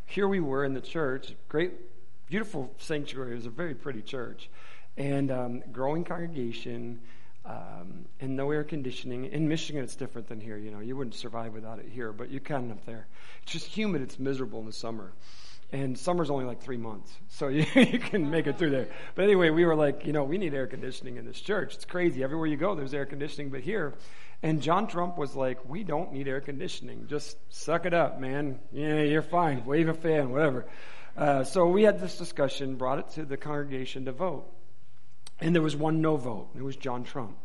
here 0.07 0.29
we 0.29 0.41
were 0.41 0.65
in 0.65 0.75
the 0.75 0.81
church, 0.81 1.35
great, 1.49 1.73
beautiful 2.27 2.73
sanctuary. 2.79 3.33
It 3.33 3.37
was 3.37 3.47
a 3.47 3.51
very 3.51 3.75
pretty 3.75 4.03
church, 4.03 4.49
and 4.97 5.31
um, 5.31 5.63
growing 5.73 6.05
congregation, 6.05 7.01
um, 7.45 8.07
and 8.21 8.37
no 8.37 8.51
air 8.51 8.65
conditioning. 8.65 9.27
In 9.27 9.49
Michigan, 9.49 9.83
it's 9.83 9.97
different 9.97 10.29
than 10.29 10.41
here. 10.41 10.57
You 10.57 10.71
know, 10.71 10.81
you 10.81 10.97
wouldn't 10.97 11.15
survive 11.15 11.53
without 11.53 11.79
it 11.79 11.89
here, 11.89 12.13
but 12.13 12.31
you 12.31 12.41
can 12.41 12.71
up 12.71 12.85
there. 12.87 13.07
It's 13.43 13.53
just 13.53 13.67
humid. 13.67 14.03
It's 14.03 14.19
miserable 14.19 14.61
in 14.61 14.67
the 14.67 14.73
summer. 14.73 15.13
And 15.73 15.99
summer's 15.99 16.29
only 16.29 16.45
like 16.45 16.61
three 16.61 16.77
months, 16.77 17.11
so 17.29 17.49
you, 17.49 17.65
you 17.75 17.99
can 17.99 18.31
make 18.31 18.47
it 18.47 18.59
through 18.59 18.71
there. 18.71 18.89
But 19.15 19.23
anyway, 19.23 19.49
we 19.49 19.65
were 19.65 19.75
like, 19.75 20.05
you 20.05 20.13
know, 20.13 20.23
we 20.23 20.37
need 20.37 20.53
air 20.53 20.67
conditioning 20.67 21.17
in 21.17 21.25
this 21.25 21.41
church. 21.41 21.75
It's 21.75 21.87
crazy. 21.87 22.23
Everywhere 22.23 22.47
you 22.47 22.59
go, 22.59 22.75
there's 22.75 22.93
air 22.93 23.07
conditioning, 23.07 23.49
but 23.49 23.61
here, 23.61 23.95
and 24.43 24.61
John 24.61 24.89
Trump 24.89 25.17
was 25.17 25.37
like, 25.37 25.69
We 25.69 25.85
don't 25.85 26.13
need 26.13 26.27
air 26.29 26.41
conditioning. 26.41 27.07
Just 27.09 27.37
suck 27.49 27.87
it 27.87 27.95
up, 27.95 28.21
man. 28.21 28.59
Yeah, 28.73 29.03
you're 29.03 29.23
fine. 29.23 29.65
Wave 29.65 29.89
a 29.89 29.95
fan, 29.95 30.31
whatever. 30.31 30.67
Uh, 31.17 31.45
so 31.45 31.67
we 31.67 31.83
had 31.83 32.01
this 32.01 32.17
discussion, 32.17 32.77
brought 32.77 32.99
it 32.99 33.09
to 33.11 33.25
the 33.25 33.37
congregation 33.37 34.07
to 34.07 34.13
vote. 34.13 34.51
And 35.41 35.55
there 35.55 35.63
was 35.63 35.77
one 35.77 36.01
no 36.01 36.17
vote. 36.17 36.51
It 36.57 36.63
was 36.63 36.77
John 36.77 37.05
Trump. 37.05 37.37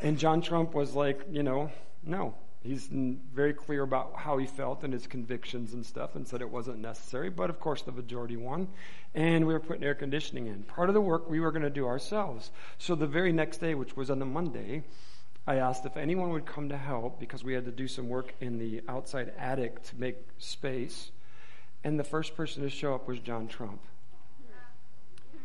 And 0.00 0.18
John 0.18 0.42
Trump 0.42 0.74
was 0.74 0.94
like, 0.94 1.22
you 1.30 1.42
know, 1.42 1.70
no. 2.04 2.34
He's 2.62 2.88
very 2.88 3.54
clear 3.54 3.82
about 3.82 4.14
how 4.16 4.36
he 4.36 4.46
felt 4.46 4.82
and 4.82 4.92
his 4.92 5.06
convictions 5.06 5.74
and 5.74 5.86
stuff 5.86 6.16
and 6.16 6.26
said 6.26 6.40
it 6.40 6.50
wasn't 6.50 6.80
necessary. 6.80 7.30
But 7.30 7.50
of 7.50 7.60
course, 7.60 7.82
the 7.82 7.92
majority 7.92 8.36
won. 8.36 8.68
And 9.14 9.46
we 9.46 9.52
were 9.52 9.60
putting 9.60 9.84
air 9.84 9.94
conditioning 9.94 10.48
in. 10.48 10.64
Part 10.64 10.90
of 10.90 10.94
the 10.94 11.00
work 11.00 11.30
we 11.30 11.40
were 11.40 11.52
going 11.52 11.62
to 11.62 11.70
do 11.70 11.86
ourselves. 11.86 12.50
So 12.76 12.94
the 12.94 13.06
very 13.06 13.32
next 13.32 13.58
day, 13.58 13.74
which 13.74 13.96
was 13.96 14.10
on 14.10 14.20
a 14.20 14.26
Monday, 14.26 14.82
I 15.48 15.56
asked 15.56 15.86
if 15.86 15.96
anyone 15.96 16.28
would 16.32 16.44
come 16.44 16.68
to 16.68 16.76
help 16.76 17.18
because 17.18 17.42
we 17.42 17.54
had 17.54 17.64
to 17.64 17.70
do 17.70 17.88
some 17.88 18.06
work 18.06 18.34
in 18.38 18.58
the 18.58 18.82
outside 18.86 19.32
attic 19.38 19.82
to 19.84 19.96
make 19.96 20.18
space. 20.36 21.10
And 21.82 21.98
the 21.98 22.04
first 22.04 22.36
person 22.36 22.62
to 22.64 22.68
show 22.68 22.94
up 22.94 23.08
was 23.08 23.18
John 23.18 23.48
Trump. 23.48 23.80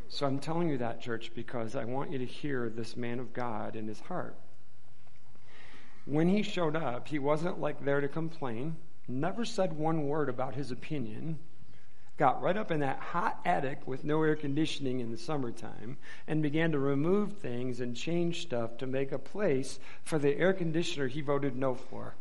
So 0.09 0.25
I'm 0.25 0.39
telling 0.39 0.67
you 0.67 0.77
that, 0.79 0.99
church, 0.99 1.31
because 1.33 1.73
I 1.77 1.85
want 1.85 2.11
you 2.11 2.17
to 2.17 2.25
hear 2.25 2.69
this 2.69 2.97
man 2.97 3.17
of 3.17 3.31
God 3.31 3.77
in 3.77 3.87
his 3.87 4.01
heart. 4.01 4.35
When 6.03 6.27
he 6.27 6.43
showed 6.43 6.75
up, 6.75 7.07
he 7.07 7.17
wasn't 7.17 7.61
like 7.61 7.85
there 7.85 8.01
to 8.01 8.09
complain, 8.09 8.75
never 9.07 9.45
said 9.45 9.71
one 9.71 10.09
word 10.09 10.27
about 10.27 10.55
his 10.55 10.69
opinion 10.69 11.39
got 12.17 12.41
right 12.41 12.55
up 12.55 12.69
in 12.71 12.81
that 12.81 12.99
hot 12.99 13.39
attic 13.43 13.87
with 13.87 14.03
no 14.03 14.21
air 14.21 14.35
conditioning 14.35 14.99
in 14.99 15.11
the 15.11 15.17
summertime 15.17 15.97
and 16.27 16.43
began 16.43 16.71
to 16.71 16.79
remove 16.79 17.33
things 17.37 17.79
and 17.79 17.95
change 17.95 18.43
stuff 18.43 18.77
to 18.77 18.87
make 18.87 19.11
a 19.11 19.19
place 19.19 19.79
for 20.03 20.19
the 20.19 20.35
air 20.37 20.53
conditioner 20.53 21.07
he 21.07 21.21
voted 21.21 21.55
no 21.55 21.73
for. 21.73 22.15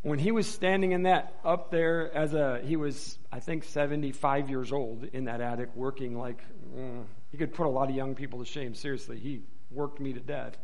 When 0.00 0.18
he 0.18 0.32
was 0.32 0.48
standing 0.48 0.92
in 0.92 1.04
that 1.04 1.38
up 1.44 1.70
there 1.70 2.12
as 2.12 2.34
a, 2.34 2.60
he 2.64 2.74
was, 2.76 3.18
I 3.30 3.38
think, 3.38 3.62
75 3.62 4.50
years 4.50 4.72
old 4.72 5.04
in 5.12 5.26
that 5.26 5.40
attic 5.40 5.68
working 5.76 6.18
like, 6.18 6.42
mm, 6.74 7.04
he 7.30 7.36
could 7.36 7.54
put 7.54 7.66
a 7.66 7.70
lot 7.70 7.88
of 7.88 7.94
young 7.94 8.16
people 8.16 8.40
to 8.40 8.44
shame. 8.44 8.74
Seriously, 8.74 9.18
he 9.18 9.42
worked 9.70 10.00
me 10.00 10.12
to 10.12 10.20
death 10.20 10.56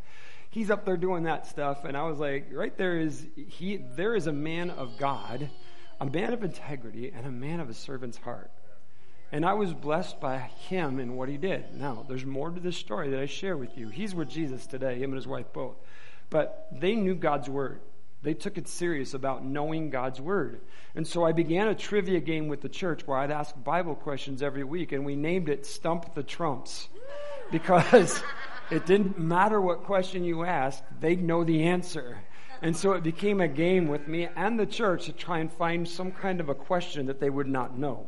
he's 0.50 0.70
up 0.70 0.85
there 0.85 0.97
doing 0.97 1.25
that 1.25 1.47
stuff 1.47 1.85
and 1.85 1.97
i 1.97 2.02
was 2.02 2.18
like 2.18 2.49
right 2.52 2.76
there 2.76 2.99
is 2.99 3.26
he 3.37 3.76
there 3.76 4.14
is 4.14 4.26
a 4.26 4.32
man 4.32 4.70
of 4.70 4.97
god 4.99 5.49
a 6.00 6.07
man 6.07 6.33
of 6.33 6.45
integrity 6.45 7.12
and 7.14 7.26
a 7.26 7.31
man 7.31 7.61
of 7.61 7.69
a 7.69 7.75
servant's 7.75 8.19
heart. 8.19 8.50
And 9.31 9.45
I 9.45 9.55
was 9.55 9.75
blessed 9.75 10.21
by 10.21 10.38
him 10.38 10.99
and 10.99 11.17
what 11.17 11.28
he 11.28 11.37
did. 11.37 11.75
Now, 11.75 12.07
there's 12.09 12.25
more 12.25 12.50
to 12.50 12.61
this 12.61 12.76
story 12.76 13.11
that 13.11 13.21
I 13.21 13.26
share 13.26 13.57
with 13.57 13.76
you. 13.76 13.88
He's 13.88 14.14
with 14.14 14.31
Jesus 14.31 14.67
today, 14.67 14.95
him 14.99 15.11
and 15.11 15.17
his 15.17 15.26
wife 15.26 15.52
both. 15.52 15.76
But 16.31 16.69
they 16.73 16.95
knew 16.95 17.14
God's 17.14 17.49
word. 17.49 17.81
They 18.23 18.35
took 18.35 18.59
it 18.59 18.69
serious 18.69 19.14
about 19.14 19.45
knowing 19.45 19.90
God's 19.90 20.21
word. 20.21 20.61
And 20.95 21.07
so 21.07 21.25
I 21.25 21.33
began 21.33 21.69
a 21.69 21.75
trivia 21.75 22.21
game 22.21 22.49
with 22.49 22.62
the 22.62 22.69
church 22.69 23.07
where 23.07 23.19
I'd 23.19 23.31
ask 23.31 23.55
Bible 23.62 23.95
questions 23.95 24.43
every 24.43 24.64
week, 24.64 24.93
and 24.93 25.05
we 25.05 25.14
named 25.14 25.49
it 25.49 25.67
Stump 25.67 26.14
the 26.14 26.23
Trumps. 26.23 26.88
Because 27.52 28.21
it 28.71 28.87
didn't 28.87 29.19
matter 29.19 29.61
what 29.61 29.85
question 29.85 30.25
you 30.25 30.45
asked, 30.45 30.83
they'd 31.00 31.23
know 31.23 31.45
the 31.45 31.64
answer. 31.64 32.19
And 32.60 32.76
so 32.76 32.92
it 32.92 33.02
became 33.02 33.40
a 33.40 33.48
game 33.48 33.88
with 33.88 34.08
me 34.08 34.28
and 34.34 34.58
the 34.58 34.66
church 34.66 35.06
to 35.06 35.12
try 35.12 35.38
and 35.38 35.52
find 35.52 35.88
some 35.88 36.10
kind 36.10 36.40
of 36.40 36.48
a 36.48 36.54
question 36.54 37.06
that 37.06 37.20
they 37.20 37.30
would 37.30 37.46
not 37.46 37.78
know. 37.78 38.06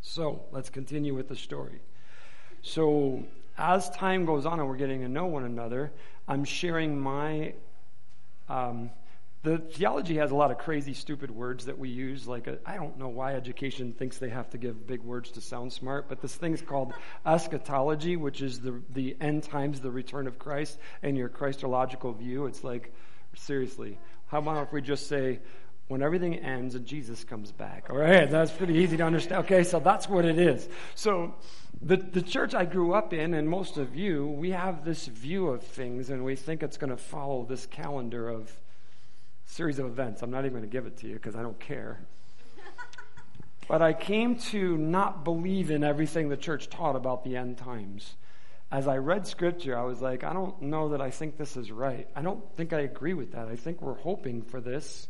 So 0.00 0.42
let's 0.52 0.70
continue 0.70 1.14
with 1.14 1.28
the 1.28 1.36
story. 1.36 1.80
So 2.62 3.24
as 3.58 3.90
time 3.90 4.24
goes 4.24 4.46
on 4.46 4.60
and 4.60 4.68
we're 4.68 4.76
getting 4.76 5.00
to 5.00 5.08
know 5.08 5.26
one 5.26 5.44
another, 5.44 5.92
I'm 6.28 6.44
sharing 6.44 6.98
my. 6.98 7.54
Um, 8.48 8.90
the 9.42 9.58
theology 9.58 10.16
has 10.18 10.30
a 10.30 10.36
lot 10.36 10.52
of 10.52 10.58
crazy, 10.58 10.94
stupid 10.94 11.28
words 11.28 11.64
that 11.64 11.76
we 11.76 11.88
use. 11.88 12.28
Like, 12.28 12.46
uh, 12.46 12.52
I 12.64 12.76
don't 12.76 12.96
know 12.96 13.08
why 13.08 13.34
education 13.34 13.92
thinks 13.92 14.18
they 14.18 14.28
have 14.28 14.48
to 14.50 14.58
give 14.58 14.86
big 14.86 15.02
words 15.02 15.32
to 15.32 15.40
sound 15.40 15.72
smart, 15.72 16.08
but 16.08 16.20
this 16.20 16.36
thing's 16.36 16.62
called 16.62 16.94
eschatology, 17.26 18.16
which 18.16 18.40
is 18.40 18.60
the, 18.60 18.80
the 18.90 19.16
end 19.20 19.42
times, 19.42 19.80
the 19.80 19.90
return 19.90 20.28
of 20.28 20.38
Christ, 20.38 20.78
and 21.02 21.16
your 21.16 21.28
Christological 21.28 22.12
view. 22.12 22.46
It's 22.46 22.62
like, 22.62 22.92
seriously, 23.34 23.98
how 24.26 24.38
about 24.38 24.66
if 24.66 24.72
we 24.72 24.80
just 24.80 25.08
say, 25.08 25.40
when 25.92 26.02
everything 26.02 26.36
ends 26.36 26.74
and 26.74 26.86
Jesus 26.86 27.22
comes 27.22 27.52
back. 27.52 27.88
All 27.90 27.96
right, 27.96 28.30
that's 28.30 28.50
pretty 28.50 28.74
easy 28.74 28.96
to 28.96 29.02
understand. 29.02 29.44
Okay, 29.44 29.62
so 29.62 29.78
that's 29.78 30.08
what 30.08 30.24
it 30.24 30.38
is. 30.38 30.66
So, 30.94 31.34
the, 31.82 31.96
the 31.96 32.22
church 32.22 32.54
I 32.54 32.64
grew 32.64 32.94
up 32.94 33.12
in, 33.12 33.34
and 33.34 33.48
most 33.48 33.76
of 33.76 33.94
you, 33.94 34.26
we 34.26 34.52
have 34.52 34.84
this 34.84 35.06
view 35.06 35.48
of 35.48 35.62
things, 35.62 36.08
and 36.08 36.24
we 36.24 36.34
think 36.34 36.62
it's 36.62 36.78
going 36.78 36.90
to 36.90 36.96
follow 36.96 37.44
this 37.44 37.66
calendar 37.66 38.28
of 38.28 38.50
series 39.44 39.78
of 39.78 39.86
events. 39.86 40.22
I'm 40.22 40.30
not 40.30 40.46
even 40.46 40.52
going 40.52 40.62
to 40.62 40.68
give 40.68 40.86
it 40.86 40.96
to 40.98 41.08
you 41.08 41.14
because 41.14 41.36
I 41.36 41.42
don't 41.42 41.58
care. 41.60 42.00
but 43.68 43.82
I 43.82 43.92
came 43.92 44.36
to 44.36 44.78
not 44.78 45.24
believe 45.24 45.70
in 45.70 45.84
everything 45.84 46.28
the 46.28 46.36
church 46.38 46.70
taught 46.70 46.96
about 46.96 47.24
the 47.24 47.36
end 47.36 47.58
times. 47.58 48.14
As 48.72 48.88
I 48.88 48.96
read 48.96 49.26
scripture, 49.26 49.78
I 49.78 49.82
was 49.82 50.00
like, 50.00 50.24
I 50.24 50.32
don't 50.32 50.62
know 50.62 50.88
that 50.88 51.02
I 51.02 51.10
think 51.10 51.36
this 51.36 51.58
is 51.58 51.70
right. 51.70 52.08
I 52.16 52.22
don't 52.22 52.42
think 52.56 52.72
I 52.72 52.80
agree 52.80 53.12
with 53.12 53.32
that. 53.32 53.46
I 53.46 53.56
think 53.56 53.82
we're 53.82 53.98
hoping 53.98 54.40
for 54.40 54.62
this. 54.62 55.08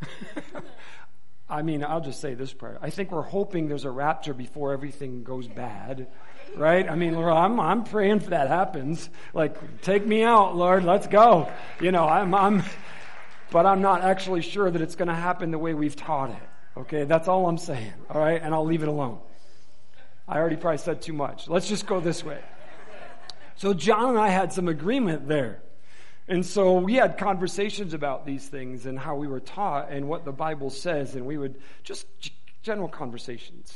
I 1.50 1.60
mean, 1.60 1.84
I'll 1.84 2.00
just 2.00 2.22
say 2.22 2.32
this 2.32 2.54
part. 2.54 2.78
I 2.80 2.88
think 2.88 3.12
we're 3.12 3.20
hoping 3.20 3.68
there's 3.68 3.84
a 3.84 3.90
rapture 3.90 4.32
before 4.32 4.72
everything 4.72 5.22
goes 5.22 5.46
bad, 5.46 6.06
right? 6.56 6.88
I 6.88 6.94
mean, 6.94 7.12
Lord, 7.12 7.34
I'm, 7.34 7.60
I'm 7.60 7.84
praying 7.84 8.20
for 8.20 8.30
that 8.30 8.48
happens. 8.48 9.10
Like, 9.34 9.82
take 9.82 10.06
me 10.06 10.22
out, 10.22 10.56
Lord, 10.56 10.82
let's 10.84 11.06
go. 11.06 11.52
You 11.82 11.92
know, 11.92 12.08
I'm, 12.08 12.34
I'm, 12.34 12.62
but 13.50 13.66
I'm 13.66 13.82
not 13.82 14.00
actually 14.00 14.40
sure 14.40 14.70
that 14.70 14.80
it's 14.80 14.96
going 14.96 15.08
to 15.08 15.14
happen 15.14 15.50
the 15.50 15.58
way 15.58 15.74
we've 15.74 15.94
taught 15.94 16.30
it. 16.30 16.48
Okay, 16.78 17.04
that's 17.04 17.28
all 17.28 17.46
I'm 17.46 17.58
saying. 17.58 17.92
All 18.08 18.18
right, 18.18 18.40
and 18.42 18.54
I'll 18.54 18.64
leave 18.64 18.82
it 18.82 18.88
alone. 18.88 19.18
I 20.26 20.38
already 20.38 20.56
probably 20.56 20.78
said 20.78 21.02
too 21.02 21.12
much. 21.12 21.48
Let's 21.48 21.68
just 21.68 21.86
go 21.86 22.00
this 22.00 22.24
way. 22.24 22.40
So 23.56 23.74
John 23.74 24.10
and 24.10 24.18
I 24.18 24.28
had 24.28 24.52
some 24.52 24.68
agreement 24.68 25.28
there. 25.28 25.62
And 26.26 26.44
so 26.44 26.78
we 26.78 26.94
had 26.94 27.18
conversations 27.18 27.92
about 27.92 28.24
these 28.24 28.46
things 28.46 28.86
and 28.86 28.98
how 28.98 29.16
we 29.16 29.26
were 29.26 29.40
taught 29.40 29.90
and 29.90 30.08
what 30.08 30.24
the 30.24 30.32
Bible 30.32 30.70
says, 30.70 31.14
and 31.14 31.26
we 31.26 31.36
would 31.36 31.60
just 31.82 32.06
general 32.62 32.88
conversations. 32.88 33.74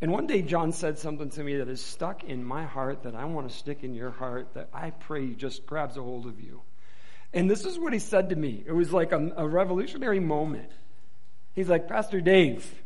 And 0.00 0.10
one 0.10 0.26
day 0.26 0.42
John 0.42 0.72
said 0.72 0.98
something 0.98 1.30
to 1.30 1.42
me 1.42 1.56
that 1.56 1.68
is 1.68 1.80
stuck 1.80 2.24
in 2.24 2.44
my 2.44 2.64
heart 2.64 3.04
that 3.04 3.14
I 3.14 3.24
want 3.24 3.48
to 3.48 3.56
stick 3.56 3.84
in 3.84 3.94
your 3.94 4.10
heart 4.10 4.48
that 4.54 4.68
I 4.74 4.90
pray 4.90 5.30
just 5.30 5.64
grabs 5.64 5.96
a 5.96 6.02
hold 6.02 6.26
of 6.26 6.40
you. 6.40 6.60
And 7.32 7.48
this 7.48 7.64
is 7.64 7.78
what 7.78 7.92
he 7.92 7.98
said 7.98 8.30
to 8.30 8.36
me. 8.36 8.62
It 8.66 8.72
was 8.72 8.92
like 8.92 9.12
a, 9.12 9.32
a 9.36 9.48
revolutionary 9.48 10.20
moment. 10.20 10.70
He's 11.54 11.68
like, 11.68 11.88
Pastor 11.88 12.20
Dave, 12.20 12.82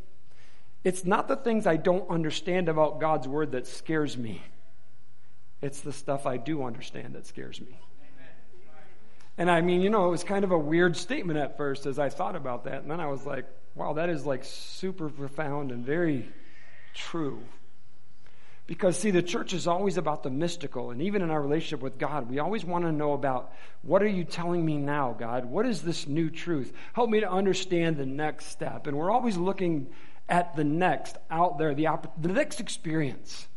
it's 0.85 1.05
not 1.05 1.27
the 1.27 1.37
things 1.37 1.67
I 1.67 1.77
don't 1.77 2.09
understand 2.09 2.69
about 2.69 3.01
God's 3.01 3.27
word 3.27 3.53
that 3.53 3.67
scares 3.67 4.17
me. 4.17 4.43
It's 5.63 5.81
the 5.81 5.93
stuff 5.93 6.27
I 6.27 6.37
do 6.37 6.65
understand 6.65 7.15
that 7.15 7.27
scares 7.27 7.61
me. 7.61 7.79
And 9.37 9.51
I 9.51 9.61
mean, 9.63 9.81
you 9.81 9.91
know, 9.91 10.07
it 10.07 10.11
was 10.11 10.25
kind 10.25 10.45
of 10.45 10.51
a 10.51 10.59
weird 10.59 10.97
statement 10.97 11.39
at 11.39 11.57
first 11.57 11.87
as 11.87 11.99
I 11.99 12.11
thought 12.11 12.37
about 12.37 12.65
that. 12.65 12.83
And 12.83 12.91
then 12.91 13.01
I 13.01 13.07
was 13.07 13.25
like, 13.25 13.47
wow, 13.75 13.95
that 13.95 14.11
is 14.11 14.27
like 14.27 14.45
super 14.45 15.09
profound 15.09 15.71
and 15.71 15.85
very 15.85 16.29
true. 16.95 17.41
Because, 18.67 18.97
see, 18.97 19.11
the 19.11 19.23
church 19.23 19.53
is 19.53 19.67
always 19.67 19.97
about 19.97 20.23
the 20.23 20.31
mystical. 20.31 20.91
And 20.91 21.03
even 21.03 21.23
in 21.23 21.31
our 21.31 21.41
relationship 21.43 21.81
with 21.81 21.99
God, 21.99 22.31
we 22.31 22.39
always 22.39 22.65
want 22.65 22.85
to 22.85 22.93
know 22.93 23.15
about 23.15 23.53
what 23.83 24.03
are 24.03 24.09
you 24.09 24.23
telling 24.23 24.65
me 24.65 24.77
now, 24.77 25.17
God? 25.19 25.45
What 25.45 25.67
is 25.67 25.83
this 25.83 26.07
new 26.07 26.31
truth? 26.31 26.73
Help 26.93 27.11
me 27.11 27.21
to 27.21 27.29
understand 27.29 27.97
the 27.97 28.07
next 28.07 28.47
step. 28.47 28.87
And 28.87 28.97
we're 28.97 29.11
always 29.11 29.37
looking 29.37 29.89
at 30.29 30.55
the 30.55 30.63
next 30.63 31.17
out 31.31 31.59
there, 31.59 31.75
the, 31.75 31.89
the 32.21 32.29
next 32.29 32.61
experience. 32.61 33.49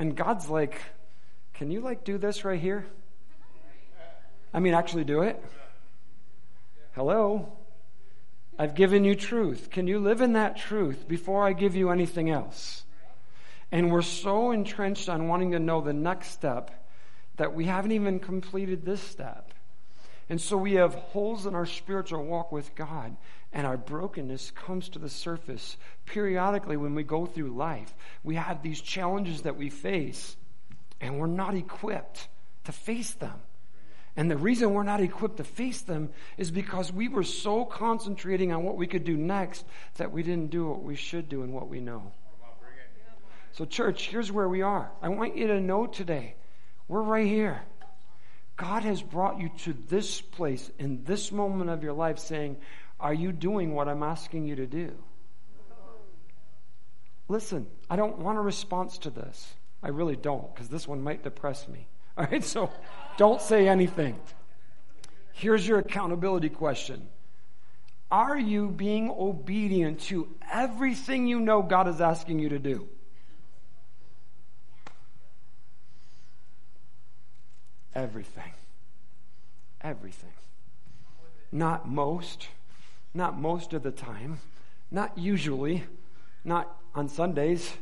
And 0.00 0.16
God's 0.16 0.48
like, 0.48 0.80
can 1.52 1.70
you 1.70 1.82
like 1.82 2.04
do 2.04 2.16
this 2.16 2.42
right 2.42 2.58
here? 2.58 2.86
I 4.54 4.58
mean, 4.58 4.72
actually 4.72 5.04
do 5.04 5.20
it. 5.20 5.44
Hello? 6.94 7.52
I've 8.58 8.74
given 8.74 9.04
you 9.04 9.14
truth. 9.14 9.68
Can 9.70 9.86
you 9.86 9.98
live 9.98 10.22
in 10.22 10.32
that 10.32 10.56
truth 10.56 11.06
before 11.06 11.46
I 11.46 11.52
give 11.52 11.76
you 11.76 11.90
anything 11.90 12.30
else? 12.30 12.84
And 13.70 13.92
we're 13.92 14.00
so 14.00 14.52
entrenched 14.52 15.10
on 15.10 15.28
wanting 15.28 15.50
to 15.50 15.58
know 15.58 15.82
the 15.82 15.92
next 15.92 16.30
step 16.30 16.70
that 17.36 17.52
we 17.52 17.66
haven't 17.66 17.92
even 17.92 18.20
completed 18.20 18.86
this 18.86 19.02
step. 19.02 19.52
And 20.30 20.40
so 20.40 20.56
we 20.56 20.76
have 20.76 20.94
holes 20.94 21.44
in 21.44 21.54
our 21.54 21.66
spiritual 21.66 22.24
walk 22.24 22.52
with 22.52 22.74
God, 22.74 23.18
and 23.52 23.66
our 23.66 23.76
brokenness 23.76 24.52
comes 24.52 24.88
to 24.90 24.98
the 24.98 25.08
surface 25.08 25.76
periodically 26.06 26.76
when 26.76 26.94
we 26.94 27.02
go 27.02 27.26
through 27.26 27.50
life. 27.50 27.94
We 28.22 28.36
have 28.36 28.62
these 28.62 28.80
challenges 28.80 29.42
that 29.42 29.56
we 29.56 29.70
face, 29.70 30.36
and 31.00 31.18
we're 31.18 31.26
not 31.26 31.54
equipped 31.54 32.28
to 32.64 32.72
face 32.72 33.12
them. 33.12 33.40
And 34.16 34.30
the 34.30 34.36
reason 34.36 34.72
we're 34.72 34.82
not 34.82 35.00
equipped 35.00 35.38
to 35.38 35.44
face 35.44 35.82
them 35.82 36.10
is 36.36 36.50
because 36.50 36.92
we 36.92 37.08
were 37.08 37.22
so 37.22 37.64
concentrating 37.64 38.52
on 38.52 38.64
what 38.64 38.76
we 38.76 38.86
could 38.86 39.04
do 39.04 39.16
next 39.16 39.64
that 39.96 40.12
we 40.12 40.22
didn't 40.22 40.50
do 40.50 40.68
what 40.68 40.82
we 40.82 40.96
should 40.96 41.28
do 41.28 41.42
and 41.42 41.52
what 41.52 41.68
we 41.68 41.80
know. 41.80 42.12
So, 43.52 43.64
church, 43.64 44.08
here's 44.08 44.30
where 44.30 44.48
we 44.48 44.62
are. 44.62 44.90
I 45.02 45.08
want 45.08 45.36
you 45.36 45.48
to 45.48 45.60
know 45.60 45.86
today, 45.86 46.34
we're 46.86 47.02
right 47.02 47.26
here. 47.26 47.62
God 48.56 48.82
has 48.82 49.02
brought 49.02 49.40
you 49.40 49.50
to 49.60 49.72
this 49.88 50.20
place 50.20 50.70
in 50.78 51.02
this 51.04 51.32
moment 51.32 51.70
of 51.70 51.82
your 51.82 51.94
life 51.94 52.18
saying, 52.18 52.58
Are 53.00 53.14
you 53.14 53.32
doing 53.32 53.74
what 53.74 53.88
I'm 53.88 54.02
asking 54.02 54.46
you 54.46 54.56
to 54.56 54.66
do? 54.66 54.92
Listen, 57.28 57.66
I 57.88 57.96
don't 57.96 58.18
want 58.18 58.38
a 58.38 58.40
response 58.40 58.98
to 58.98 59.10
this. 59.10 59.54
I 59.82 59.88
really 59.88 60.16
don't, 60.16 60.52
because 60.52 60.68
this 60.68 60.86
one 60.86 61.02
might 61.02 61.22
depress 61.22 61.68
me. 61.68 61.86
All 62.18 62.26
right, 62.26 62.44
so 62.44 62.70
don't 63.16 63.40
say 63.40 63.68
anything. 63.68 64.18
Here's 65.32 65.66
your 65.66 65.78
accountability 65.78 66.50
question 66.50 67.08
Are 68.10 68.38
you 68.38 68.68
being 68.68 69.10
obedient 69.10 70.00
to 70.00 70.28
everything 70.52 71.26
you 71.26 71.40
know 71.40 71.62
God 71.62 71.88
is 71.88 72.00
asking 72.00 72.40
you 72.40 72.50
to 72.50 72.58
do? 72.58 72.88
Everything. 77.94 78.52
Everything. 79.80 80.32
Not 81.52 81.88
most, 81.88 82.48
not 83.14 83.38
most 83.38 83.72
of 83.72 83.82
the 83.82 83.90
time, 83.90 84.40
not 84.90 85.16
usually, 85.18 85.84
not 86.44 86.74
on 86.94 87.08
Sundays. 87.08 87.72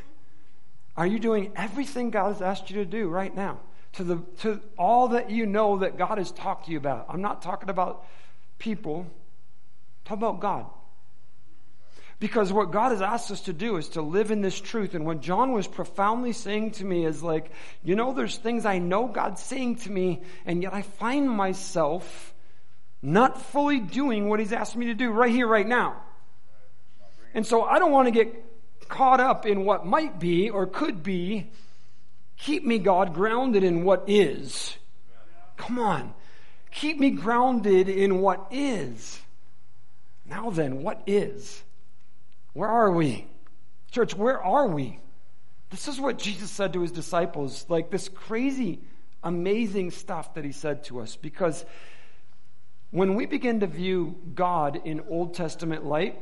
Are 0.96 1.06
you 1.06 1.18
doing 1.18 1.52
everything 1.56 2.10
God 2.10 2.32
has 2.32 2.42
asked 2.42 2.70
you 2.70 2.76
to 2.76 2.84
do 2.84 3.08
right 3.08 3.34
now? 3.34 3.60
To, 3.94 4.04
the, 4.04 4.16
to 4.40 4.60
all 4.78 5.08
that 5.08 5.30
you 5.30 5.46
know 5.46 5.78
that 5.78 5.98
God 5.98 6.18
has 6.18 6.30
talked 6.30 6.66
to 6.66 6.72
you 6.72 6.78
about. 6.78 7.06
I'm 7.08 7.22
not 7.22 7.42
talking 7.42 7.70
about 7.70 8.06
people, 8.58 9.06
talk 10.04 10.16
about 10.16 10.40
God. 10.40 10.66
Because 12.20 12.52
what 12.52 12.70
God 12.70 12.92
has 12.92 13.00
asked 13.00 13.30
us 13.30 13.40
to 13.42 13.52
do 13.54 13.78
is 13.78 13.88
to 13.90 14.02
live 14.02 14.30
in 14.30 14.42
this 14.42 14.60
truth. 14.60 14.94
And 14.94 15.06
what 15.06 15.22
John 15.22 15.52
was 15.52 15.66
profoundly 15.66 16.34
saying 16.34 16.72
to 16.72 16.84
me 16.84 17.06
is 17.06 17.22
like, 17.22 17.50
you 17.82 17.96
know, 17.96 18.12
there's 18.12 18.36
things 18.36 18.66
I 18.66 18.78
know 18.78 19.08
God's 19.08 19.42
saying 19.42 19.76
to 19.76 19.90
me, 19.90 20.20
and 20.44 20.62
yet 20.62 20.74
I 20.74 20.82
find 20.82 21.28
myself 21.28 22.29
not 23.02 23.40
fully 23.40 23.80
doing 23.80 24.28
what 24.28 24.40
He's 24.40 24.52
asked 24.52 24.76
me 24.76 24.86
to 24.86 24.94
do 24.94 25.10
right 25.10 25.30
here, 25.30 25.46
right 25.46 25.66
now. 25.66 26.02
And 27.34 27.46
so 27.46 27.62
I 27.62 27.78
don't 27.78 27.92
want 27.92 28.06
to 28.06 28.12
get 28.12 28.44
caught 28.88 29.20
up 29.20 29.46
in 29.46 29.64
what 29.64 29.86
might 29.86 30.18
be 30.18 30.50
or 30.50 30.66
could 30.66 31.02
be. 31.02 31.50
Keep 32.36 32.64
me, 32.64 32.78
God, 32.78 33.14
grounded 33.14 33.62
in 33.62 33.84
what 33.84 34.04
is. 34.06 34.76
Come 35.56 35.78
on. 35.78 36.14
Keep 36.70 36.98
me 36.98 37.10
grounded 37.10 37.88
in 37.88 38.20
what 38.20 38.46
is. 38.50 39.20
Now 40.26 40.50
then, 40.50 40.82
what 40.82 41.02
is? 41.06 41.62
Where 42.52 42.68
are 42.68 42.90
we? 42.90 43.26
Church, 43.90 44.14
where 44.14 44.42
are 44.42 44.66
we? 44.66 45.00
This 45.70 45.88
is 45.88 46.00
what 46.00 46.18
Jesus 46.18 46.50
said 46.50 46.72
to 46.72 46.80
his 46.80 46.92
disciples, 46.92 47.66
like 47.68 47.90
this 47.90 48.08
crazy, 48.08 48.80
amazing 49.22 49.90
stuff 49.90 50.34
that 50.34 50.44
he 50.44 50.52
said 50.52 50.84
to 50.84 51.00
us. 51.00 51.16
Because 51.16 51.64
when 52.90 53.14
we 53.14 53.26
begin 53.26 53.60
to 53.60 53.66
view 53.66 54.16
God 54.34 54.80
in 54.84 55.00
Old 55.08 55.34
Testament 55.34 55.84
light, 55.84 56.20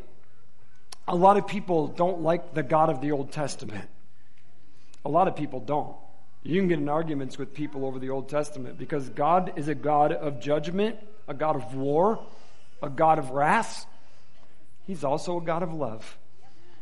a 1.07 1.17
lot 1.17 1.39
of 1.39 1.47
people 1.47 1.89
don't 1.89 2.21
like 2.21 2.55
the 2.55 2.63
God 2.63 2.91
of 2.91 3.01
the 3.01 3.13
Old 3.13 3.33
Testament. 3.33 3.89
A 5.05 5.09
lot 5.09 5.29
of 5.29 5.37
people 5.37 5.61
don't. 5.61 5.97
You 6.43 6.61
can 6.61 6.69
get 6.69 6.79
in 6.79 6.89
arguments 6.89 7.39
with 7.39 7.55
people 7.55 7.87
over 7.87 7.99
the 7.99 8.11
Old 8.11 8.29
Testament 8.29 8.79
because 8.79 9.09
God 9.09 9.53
is 9.57 9.69
a 9.69 9.75
God 9.75 10.13
of 10.13 10.41
judgment, 10.41 10.97
a 11.27 11.35
God 11.35 11.57
of 11.57 11.75
war, 11.75 12.25
a 12.83 12.91
God 12.91 13.19
of 13.19 13.31
wrath. 13.31 13.87
He's 14.87 15.05
also 15.05 15.39
a 15.39 15.41
God 15.41 15.63
of 15.63 15.73
love. 15.73 16.19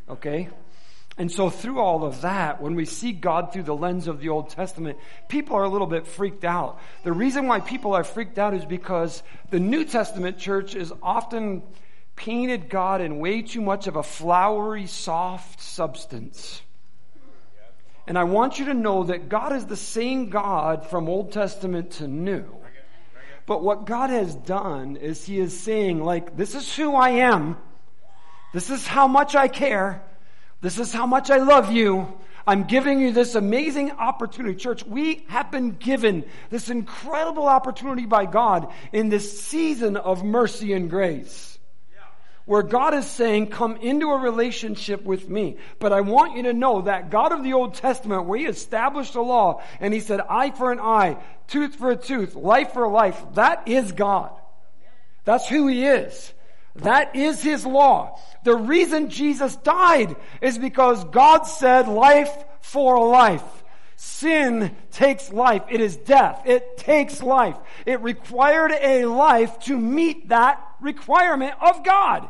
Okay? 0.09 0.49
And 1.19 1.33
so, 1.33 1.49
through 1.49 1.81
all 1.81 2.05
of 2.05 2.21
that, 2.21 2.61
when 2.61 2.75
we 2.75 2.85
see 2.85 3.13
God 3.13 3.53
through 3.53 3.63
the 3.63 3.75
lens 3.75 4.07
of 4.07 4.21
the 4.21 4.29
Old 4.29 4.51
Testament, 4.51 4.99
people 5.29 5.57
are 5.57 5.65
a 5.65 5.69
little 5.69 5.87
bit 5.87 6.07
freaked 6.07 6.45
out. 6.45 6.79
The 7.05 7.13
reason 7.13 7.47
why 7.47 7.61
people 7.61 7.95
are 7.95 8.05
freaked 8.05 8.39
out 8.39 8.53
is 8.53 8.67
because 8.67 9.23
the 9.51 9.59
New 9.59 9.87
Testament 9.87 10.37
church 10.37 10.75
is 10.75 10.93
often 11.03 11.63
painted 12.17 12.69
God 12.69 13.01
in 13.01 13.19
way 13.19 13.41
too 13.41 13.63
much 13.63 13.87
of 13.87 13.97
a 13.97 14.03
flowery, 14.03 14.87
soft 14.87 15.61
substance. 15.61 16.61
And 18.07 18.19
I 18.19 18.25
want 18.25 18.59
you 18.59 18.67
to 18.67 18.75
know 18.75 19.05
that 19.05 19.29
God 19.31 19.53
is 19.55 19.67
the 19.67 19.77
same 19.77 20.29
God 20.29 20.87
from 20.87 21.09
Old 21.09 21.33
Testament 21.33 21.93
to 21.93 22.07
New. 22.07 22.45
But 23.47 23.63
what 23.63 23.87
God 23.87 24.11
has 24.11 24.35
done 24.35 24.97
is 24.97 25.25
He 25.25 25.39
is 25.39 25.59
saying, 25.59 26.05
like, 26.05 26.37
this 26.37 26.55
is 26.55 26.75
who 26.77 26.95
I 26.95 27.11
am. 27.11 27.57
This 28.53 28.71
is 28.71 28.87
how 28.87 29.09
much 29.09 29.35
I 29.35 29.49
care. 29.49 30.03
This 30.67 30.81
is 30.81 30.93
how 30.93 31.07
much 31.07 31.31
I 31.31 31.37
love 31.37 31.71
you. 31.71 32.13
I'm 32.45 32.65
giving 32.65 32.99
you 32.99 33.13
this 33.13 33.37
amazing 33.37 33.93
opportunity. 33.93 34.57
Church, 34.57 34.85
we 34.85 35.25
have 35.29 35.53
been 35.53 35.71
given 35.71 36.25
this 36.51 36.71
incredible 36.71 37.47
opportunity 37.47 38.05
by 38.05 38.27
God 38.27 38.73
in 38.93 39.09
this 39.09 39.41
season 39.41 39.97
of 39.97 40.25
mercy 40.25 40.73
and 40.73 40.91
grace 40.91 41.57
where 42.47 42.65
God 42.65 42.95
is 42.95 43.07
saying, 43.07 43.51
come 43.51 43.77
into 43.77 44.11
a 44.11 44.19
relationship 44.19 45.05
with 45.05 45.29
me. 45.29 45.57
But 45.79 45.93
I 45.93 46.01
want 46.01 46.37
you 46.37 46.43
to 46.43 46.53
know 46.53 46.83
that 46.83 47.11
God 47.11 47.31
of 47.31 47.45
the 47.45 47.53
Old 47.53 47.75
Testament, 47.75 48.25
where 48.25 48.41
He 48.41 48.47
established 48.47 49.15
a 49.15 49.23
law 49.23 49.63
and 49.79 49.95
He 49.95 50.01
said, 50.01 50.21
eye 50.29 50.51
for 50.51 50.73
an 50.73 50.81
eye, 50.81 51.17
tooth 51.47 51.77
for 51.77 51.93
a 51.93 51.97
tooth, 51.97 52.35
life 52.35 52.73
for 52.73 52.83
a 52.83 52.91
life, 52.91 53.23
that 53.35 53.69
is 53.69 53.93
God. 53.93 54.33
That's 55.25 55.49
who 55.49 55.69
He 55.69 55.85
is. 55.85 56.33
That 56.79 57.17
is 57.17 57.43
His 57.43 57.65
law. 57.67 58.21
The 58.45 58.57
reason 58.57 59.11
Jesus 59.11 59.57
died 59.57 60.17
is 60.41 60.59
because 60.59 61.05
God 61.07 61.43
said 61.45 61.89
life 61.89 62.33
for 62.61 63.09
life. 63.09 63.43
Sin 63.97 64.77
takes 64.91 65.33
life. 65.33 65.63
It 65.71 65.81
is 65.81 65.97
death. 65.97 66.43
It 66.45 66.77
takes 66.77 67.23
life. 67.23 67.57
It 67.87 68.03
required 68.03 68.73
a 68.73 69.07
life 69.07 69.59
to 69.61 69.77
meet 69.77 70.29
that 70.29 70.63
requirement 70.81 71.55
of 71.63 71.83
God. 71.83 72.29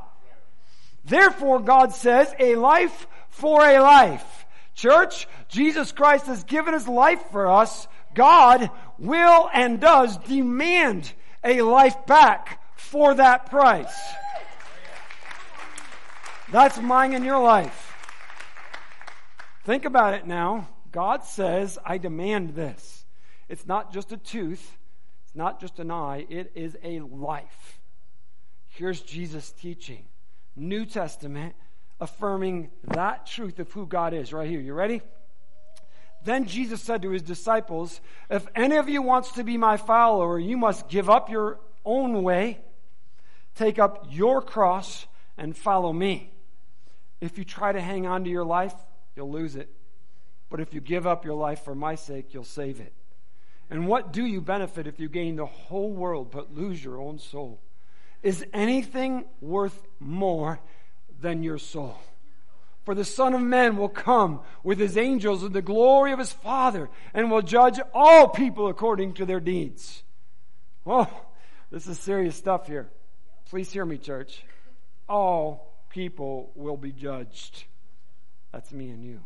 Therefore, 1.05 1.61
God 1.61 1.93
says, 1.93 2.33
a 2.38 2.55
life 2.55 3.07
for 3.31 3.65
a 3.65 3.81
life. 3.81 4.47
Church, 4.75 5.26
Jesus 5.49 5.93
Christ 5.93 6.26
has 6.26 6.45
given 6.45 6.75
his 6.75 6.87
life 6.87 7.23
for 7.31 7.50
us. 7.50 7.88
God 8.15 8.71
will 8.99 9.49
and 9.53 9.81
does 9.81 10.17
demand 10.19 11.12
a 11.43 11.62
life 11.62 12.07
back 12.07 12.62
for 12.76 13.15
that 13.15 13.50
price. 13.50 13.95
That's 16.50 16.79
mine 16.81 17.12
in 17.12 17.25
your 17.25 17.43
life. 17.43 17.93
Think 19.65 19.85
about 19.85 20.15
it 20.15 20.26
now. 20.26 20.69
God 20.93 21.25
says, 21.25 21.79
I 21.85 21.99
demand 21.99 22.50
this. 22.55 23.05
It's 23.49 23.67
not 23.67 23.93
just 23.93 24.12
a 24.12 24.17
tooth, 24.17 24.76
it's 25.25 25.35
not 25.35 25.61
just 25.61 25.79
an 25.81 25.91
eye, 25.91 26.25
it 26.31 26.53
is 26.55 26.76
a 26.83 27.00
life. 27.00 27.81
Here's 28.69 29.00
Jesus 29.00 29.53
teaching. 29.53 30.07
New 30.55 30.87
Testament 30.87 31.55
affirming 32.00 32.71
that 32.85 33.26
truth 33.26 33.59
of 33.59 33.73
who 33.73 33.87
God 33.87 34.15
is 34.15 34.33
right 34.33 34.49
here. 34.49 34.61
You 34.61 34.75
ready? 34.75 35.03
Then 36.25 36.47
Jesus 36.47 36.83
said 36.83 37.03
to 37.03 37.11
his 37.11 37.23
disciples, 37.23 38.00
If 38.31 38.47
any 38.55 38.76
of 38.76 38.88
you 38.88 39.03
wants 39.03 39.33
to 39.33 39.45
be 39.45 39.57
my 39.57 39.76
follower, 39.76 40.38
you 40.38 40.57
must 40.57 40.88
give 40.88 41.11
up 41.11 41.31
your 41.31 41.59
own 41.85 42.23
way, 42.23 42.61
take 43.55 43.79
up 43.79 44.07
your 44.11 44.43
cross, 44.43 45.07
and 45.38 45.57
follow 45.57 45.93
me. 45.93 46.32
If 47.21 47.39
you 47.39 47.45
try 47.45 47.73
to 47.73 47.81
hang 47.81 48.07
on 48.07 48.25
to 48.25 48.31
your 48.31 48.45
life, 48.45 48.75
you'll 49.15 49.31
lose 49.31 49.57
it. 49.57 49.71
But 50.50 50.61
if 50.61 50.75
you 50.75 50.81
give 50.81 51.07
up 51.07 51.25
your 51.25 51.35
life 51.35 51.65
for 51.65 51.75
my 51.75 51.95
sake, 51.95 52.33
you'll 52.33 52.45
save 52.45 52.81
it. 52.81 52.93
And 53.69 53.89
what 53.89 54.13
do 54.13 54.25
you 54.25 54.41
benefit 54.41 54.87
if 54.87 55.00
you 55.00 55.09
gain 55.09 55.37
the 55.37 55.47
whole 55.47 55.91
world 55.91 56.31
but 56.31 56.55
lose 56.55 56.83
your 56.83 57.00
own 57.00 57.19
soul? 57.19 57.61
Is 58.23 58.45
anything 58.52 59.25
worth 59.41 59.87
more 59.99 60.61
than 61.21 61.43
your 61.43 61.59
soul? 61.59 61.99
For 62.85 62.95
the 62.95 63.05
Son 63.05 63.35
of 63.35 63.41
Man 63.41 63.76
will 63.76 63.89
come 63.89 64.41
with 64.63 64.79
his 64.79 64.97
angels 64.97 65.43
in 65.43 65.52
the 65.52 65.63
glory 65.63 66.13
of 66.13 66.21
his 66.21 66.33
Father 66.33 66.89
and 67.13 67.31
will 67.31 67.43
judge 67.43 67.81
all 67.93 68.29
people 68.29 68.69
according 68.69 69.15
to 69.15 69.26
their 69.26 69.41
deeds. 69.41 70.05
Oh, 70.87 71.11
this 71.73 71.89
is 71.89 71.99
serious 71.99 72.37
stuff 72.37 72.69
here. 72.69 72.89
Please 73.50 73.73
hear 73.73 73.85
me, 73.85 73.99
church. 73.99 74.45
All 75.09 75.75
people 75.97 76.52
will 76.54 76.76
be 76.76 76.93
judged. 76.93 77.65
That's 78.52 78.71
me 78.71 78.91
and 78.91 79.02
you. 79.02 79.23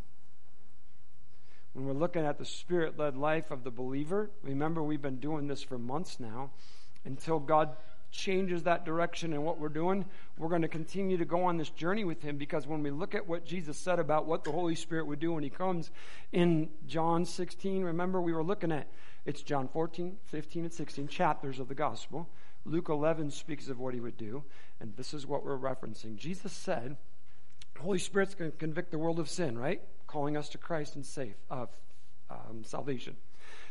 When 1.73 1.85
we're 1.85 1.91
looking 1.91 2.25
at 2.25 2.37
the 2.37 2.45
spirit 2.45 2.97
led 2.97 3.17
life 3.17 3.51
of 3.51 3.65
the 3.65 3.71
believer, 3.71 4.29
remember 4.41 4.81
we've 4.81 5.01
been 5.01 5.19
doing 5.19 5.47
this 5.47 5.61
for 5.61 5.77
months 5.77 6.17
now 6.17 6.51
until 7.03 7.39
God 7.39 7.75
changes 8.09 8.63
that 8.63 8.85
direction 8.85 9.33
and 9.33 9.43
what 9.43 9.59
we're 9.59 9.67
doing, 9.67 10.05
we're 10.37 10.47
going 10.47 10.61
to 10.61 10.69
continue 10.69 11.17
to 11.17 11.25
go 11.25 11.43
on 11.43 11.57
this 11.57 11.69
journey 11.71 12.05
with 12.05 12.21
him 12.21 12.37
because 12.37 12.65
when 12.65 12.81
we 12.81 12.89
look 12.89 13.15
at 13.15 13.27
what 13.27 13.45
Jesus 13.45 13.77
said 13.77 13.99
about 13.99 14.25
what 14.25 14.45
the 14.45 14.51
Holy 14.53 14.75
Spirit 14.75 15.07
would 15.07 15.19
do 15.19 15.33
when 15.33 15.43
he 15.43 15.49
comes 15.49 15.91
in 16.31 16.69
John 16.87 17.25
16, 17.25 17.83
remember 17.83 18.21
we 18.21 18.31
were 18.31 18.43
looking 18.43 18.71
at 18.71 18.87
it's 19.25 19.41
John 19.41 19.67
14, 19.67 20.15
15, 20.23 20.63
and 20.63 20.73
16 20.73 21.09
chapters 21.09 21.59
of 21.59 21.67
the 21.67 21.75
gospel. 21.75 22.29
Luke 22.65 22.89
11 22.89 23.31
speaks 23.31 23.67
of 23.69 23.79
what 23.79 23.93
he 23.93 23.99
would 23.99 24.17
do, 24.17 24.43
and 24.79 24.95
this 24.95 25.13
is 25.13 25.25
what 25.25 25.43
we're 25.43 25.57
referencing. 25.57 26.15
Jesus 26.15 26.53
said, 26.53 26.97
Holy 27.79 27.99
Spirit's 27.99 28.35
going 28.35 28.51
to 28.51 28.57
convict 28.57 28.91
the 28.91 28.99
world 28.99 29.19
of 29.19 29.29
sin, 29.29 29.57
right? 29.57 29.81
Calling 30.05 30.37
us 30.37 30.49
to 30.49 30.57
Christ 30.57 30.95
and 30.95 31.05
safe, 31.05 31.35
uh, 31.49 31.65
um, 32.29 32.63
salvation. 32.63 33.15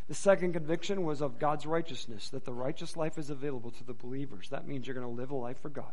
The 0.09 0.14
second 0.14 0.55
conviction 0.55 1.05
was 1.05 1.20
of 1.20 1.38
God's 1.38 1.66
righteousness, 1.66 2.31
that 2.31 2.44
the 2.44 2.53
righteous 2.53 2.96
life 2.96 3.16
is 3.16 3.31
available 3.31 3.70
to 3.70 3.85
the 3.85 3.94
believers. 3.94 4.48
That 4.48 4.66
means 4.66 4.87
you're 4.87 4.94
going 4.94 5.07
to 5.07 5.20
live 5.20 5.31
a 5.31 5.37
life 5.37 5.61
for 5.61 5.68
God. 5.68 5.92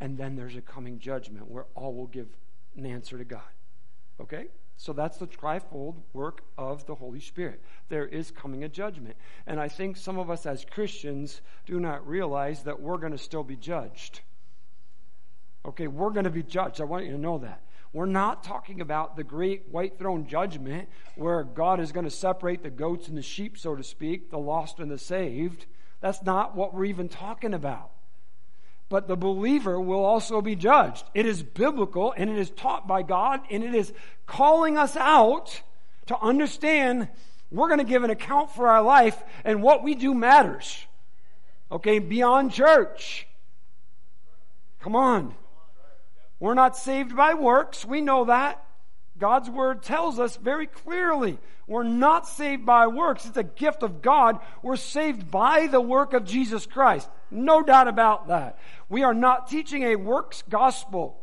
And 0.00 0.18
then 0.18 0.34
there's 0.34 0.56
a 0.56 0.60
coming 0.60 0.98
judgment 0.98 1.48
where 1.48 1.66
all 1.74 1.94
will 1.94 2.08
give 2.08 2.26
an 2.76 2.84
answer 2.84 3.16
to 3.16 3.24
God. 3.24 3.40
Okay? 4.20 4.46
So 4.76 4.92
that's 4.92 5.16
the 5.16 5.26
trifold 5.26 5.96
work 6.12 6.42
of 6.58 6.86
the 6.86 6.94
Holy 6.94 7.20
Spirit. 7.20 7.62
There 7.88 8.06
is 8.06 8.30
coming 8.30 8.62
a 8.62 8.68
judgment. 8.68 9.16
And 9.46 9.58
I 9.58 9.68
think 9.68 9.96
some 9.96 10.18
of 10.18 10.30
us 10.30 10.44
as 10.44 10.64
Christians 10.64 11.40
do 11.64 11.80
not 11.80 12.06
realize 12.06 12.62
that 12.64 12.80
we're 12.80 12.98
going 12.98 13.12
to 13.12 13.18
still 13.18 13.44
be 13.44 13.56
judged. 13.56 14.20
Okay, 15.64 15.86
we're 15.86 16.10
going 16.10 16.24
to 16.24 16.30
be 16.30 16.42
judged. 16.42 16.80
I 16.80 16.84
want 16.84 17.06
you 17.06 17.12
to 17.12 17.18
know 17.18 17.38
that. 17.38 17.62
We're 17.92 18.06
not 18.06 18.44
talking 18.44 18.82
about 18.82 19.16
the 19.16 19.24
great 19.24 19.68
white 19.70 19.98
throne 19.98 20.26
judgment 20.26 20.88
where 21.14 21.42
God 21.42 21.80
is 21.80 21.92
going 21.92 22.04
to 22.04 22.10
separate 22.10 22.62
the 22.62 22.70
goats 22.70 23.08
and 23.08 23.16
the 23.16 23.22
sheep, 23.22 23.56
so 23.56 23.74
to 23.74 23.82
speak, 23.82 24.30
the 24.30 24.38
lost 24.38 24.78
and 24.80 24.90
the 24.90 24.98
saved. 24.98 25.64
That's 26.00 26.22
not 26.22 26.54
what 26.54 26.74
we're 26.74 26.84
even 26.84 27.08
talking 27.08 27.54
about. 27.54 27.92
But 28.88 29.08
the 29.08 29.16
believer 29.16 29.80
will 29.80 30.04
also 30.04 30.40
be 30.40 30.54
judged. 30.54 31.04
It 31.14 31.26
is 31.26 31.42
biblical 31.42 32.14
and 32.16 32.30
it 32.30 32.38
is 32.38 32.50
taught 32.50 32.86
by 32.86 33.02
God 33.02 33.40
and 33.50 33.64
it 33.64 33.74
is 33.74 33.92
calling 34.26 34.78
us 34.78 34.96
out 34.96 35.62
to 36.06 36.18
understand 36.18 37.08
we're 37.50 37.68
going 37.68 37.78
to 37.78 37.84
give 37.84 38.04
an 38.04 38.10
account 38.10 38.50
for 38.50 38.68
our 38.68 38.82
life 38.82 39.22
and 39.44 39.62
what 39.62 39.82
we 39.82 39.94
do 39.94 40.14
matters. 40.14 40.84
Okay, 41.70 41.98
beyond 41.98 42.52
church. 42.52 43.26
Come 44.80 44.94
on. 44.94 45.34
We're 46.38 46.54
not 46.54 46.76
saved 46.76 47.16
by 47.16 47.34
works. 47.34 47.84
We 47.84 48.00
know 48.00 48.26
that. 48.26 48.65
God's 49.18 49.48
word 49.48 49.82
tells 49.82 50.18
us 50.18 50.36
very 50.36 50.66
clearly 50.66 51.38
we're 51.66 51.82
not 51.82 52.28
saved 52.28 52.64
by 52.64 52.86
works. 52.86 53.26
It's 53.26 53.36
a 53.36 53.42
gift 53.42 53.82
of 53.82 54.00
God. 54.02 54.38
We're 54.62 54.76
saved 54.76 55.30
by 55.30 55.66
the 55.66 55.80
work 55.80 56.12
of 56.12 56.24
Jesus 56.24 56.64
Christ. 56.66 57.08
No 57.30 57.62
doubt 57.62 57.88
about 57.88 58.28
that. 58.28 58.58
We 58.88 59.02
are 59.02 59.14
not 59.14 59.48
teaching 59.48 59.82
a 59.82 59.96
works 59.96 60.44
gospel. 60.48 61.20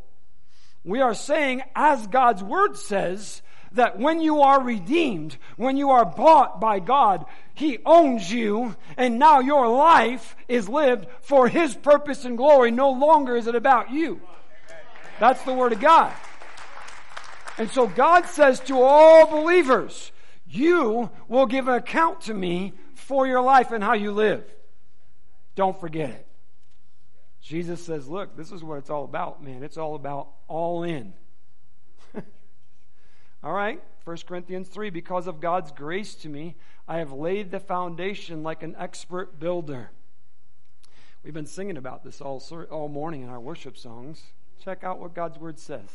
We 0.84 1.00
are 1.00 1.14
saying, 1.14 1.62
as 1.74 2.06
God's 2.08 2.42
word 2.42 2.76
says, 2.76 3.40
that 3.72 3.98
when 3.98 4.20
you 4.20 4.42
are 4.42 4.62
redeemed, 4.62 5.36
when 5.56 5.76
you 5.78 5.90
are 5.90 6.04
bought 6.04 6.60
by 6.60 6.78
God, 6.78 7.24
He 7.54 7.78
owns 7.86 8.30
you, 8.30 8.76
and 8.96 9.18
now 9.18 9.40
your 9.40 9.66
life 9.68 10.36
is 10.46 10.68
lived 10.68 11.06
for 11.22 11.48
His 11.48 11.74
purpose 11.74 12.26
and 12.26 12.36
glory. 12.36 12.70
No 12.70 12.90
longer 12.90 13.34
is 13.34 13.46
it 13.46 13.54
about 13.54 13.90
you. 13.90 14.20
That's 15.18 15.42
the 15.42 15.54
Word 15.54 15.72
of 15.72 15.80
God. 15.80 16.12
And 17.56 17.70
so 17.70 17.86
God 17.86 18.26
says 18.26 18.60
to 18.60 18.82
all 18.82 19.26
believers, 19.26 20.12
you 20.46 21.10
will 21.28 21.46
give 21.46 21.68
an 21.68 21.74
account 21.74 22.22
to 22.22 22.34
me 22.34 22.72
for 22.94 23.26
your 23.26 23.40
life 23.40 23.70
and 23.70 23.82
how 23.82 23.94
you 23.94 24.12
live. 24.12 24.44
Don't 25.54 25.78
forget 25.78 26.10
it. 26.10 26.26
Jesus 27.40 27.84
says, 27.84 28.08
look, 28.08 28.36
this 28.36 28.50
is 28.50 28.64
what 28.64 28.78
it's 28.78 28.90
all 28.90 29.04
about, 29.04 29.42
man. 29.42 29.62
It's 29.62 29.76
all 29.76 29.94
about 29.94 30.28
all 30.48 30.82
in. 30.82 31.12
all 33.42 33.52
right, 33.52 33.82
1 34.04 34.16
Corinthians 34.26 34.68
3 34.68 34.90
Because 34.90 35.26
of 35.26 35.40
God's 35.40 35.70
grace 35.70 36.14
to 36.16 36.28
me, 36.28 36.56
I 36.88 36.98
have 36.98 37.12
laid 37.12 37.50
the 37.50 37.60
foundation 37.60 38.42
like 38.42 38.62
an 38.62 38.74
expert 38.78 39.38
builder. 39.38 39.90
We've 41.22 41.34
been 41.34 41.46
singing 41.46 41.76
about 41.76 42.02
this 42.02 42.20
all, 42.20 42.42
all 42.70 42.88
morning 42.88 43.22
in 43.22 43.28
our 43.28 43.40
worship 43.40 43.76
songs. 43.76 44.22
Check 44.62 44.84
out 44.84 44.98
what 44.98 45.14
God's 45.14 45.38
word 45.38 45.58
says. 45.58 45.88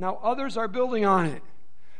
Now, 0.00 0.18
others 0.22 0.56
are 0.56 0.66
building 0.66 1.04
on 1.04 1.26
it. 1.26 1.42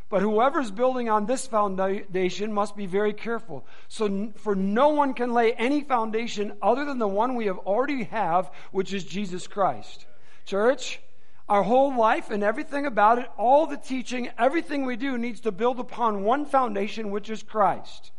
But 0.09 0.23
whoever's 0.23 0.71
building 0.71 1.11
on 1.11 1.27
this 1.27 1.47
foundation 1.47 2.51
must 2.51 2.75
be 2.75 2.87
very 2.87 3.13
careful. 3.13 3.67
So, 3.89 4.33
for 4.37 4.55
no 4.55 4.89
one 4.89 5.13
can 5.13 5.35
lay 5.35 5.53
any 5.53 5.83
foundation 5.83 6.55
other 6.63 6.87
than 6.87 6.99
the 6.99 7.07
one 7.07 7.37
we 7.37 7.45
have 7.45 7.59
already 7.59 8.05
have, 8.05 8.51
which 8.73 8.95
is 8.95 9.05
Jesus 9.05 9.47
Christ. 9.47 10.07
Church, 10.47 10.99
our 11.47 11.63
whole 11.63 11.95
life 11.95 12.31
and 12.31 12.43
everything 12.43 12.87
about 12.87 13.19
it, 13.19 13.29
all 13.37 13.67
the 13.67 13.77
teaching, 13.77 14.31
everything 14.39 14.87
we 14.87 14.97
do 14.97 15.19
needs 15.19 15.41
to 15.43 15.53
build 15.53 15.79
upon 15.79 16.25
one 16.25 16.47
foundation, 16.47 17.11
which 17.11 17.29
is 17.29 17.43
Christ. 17.43 18.13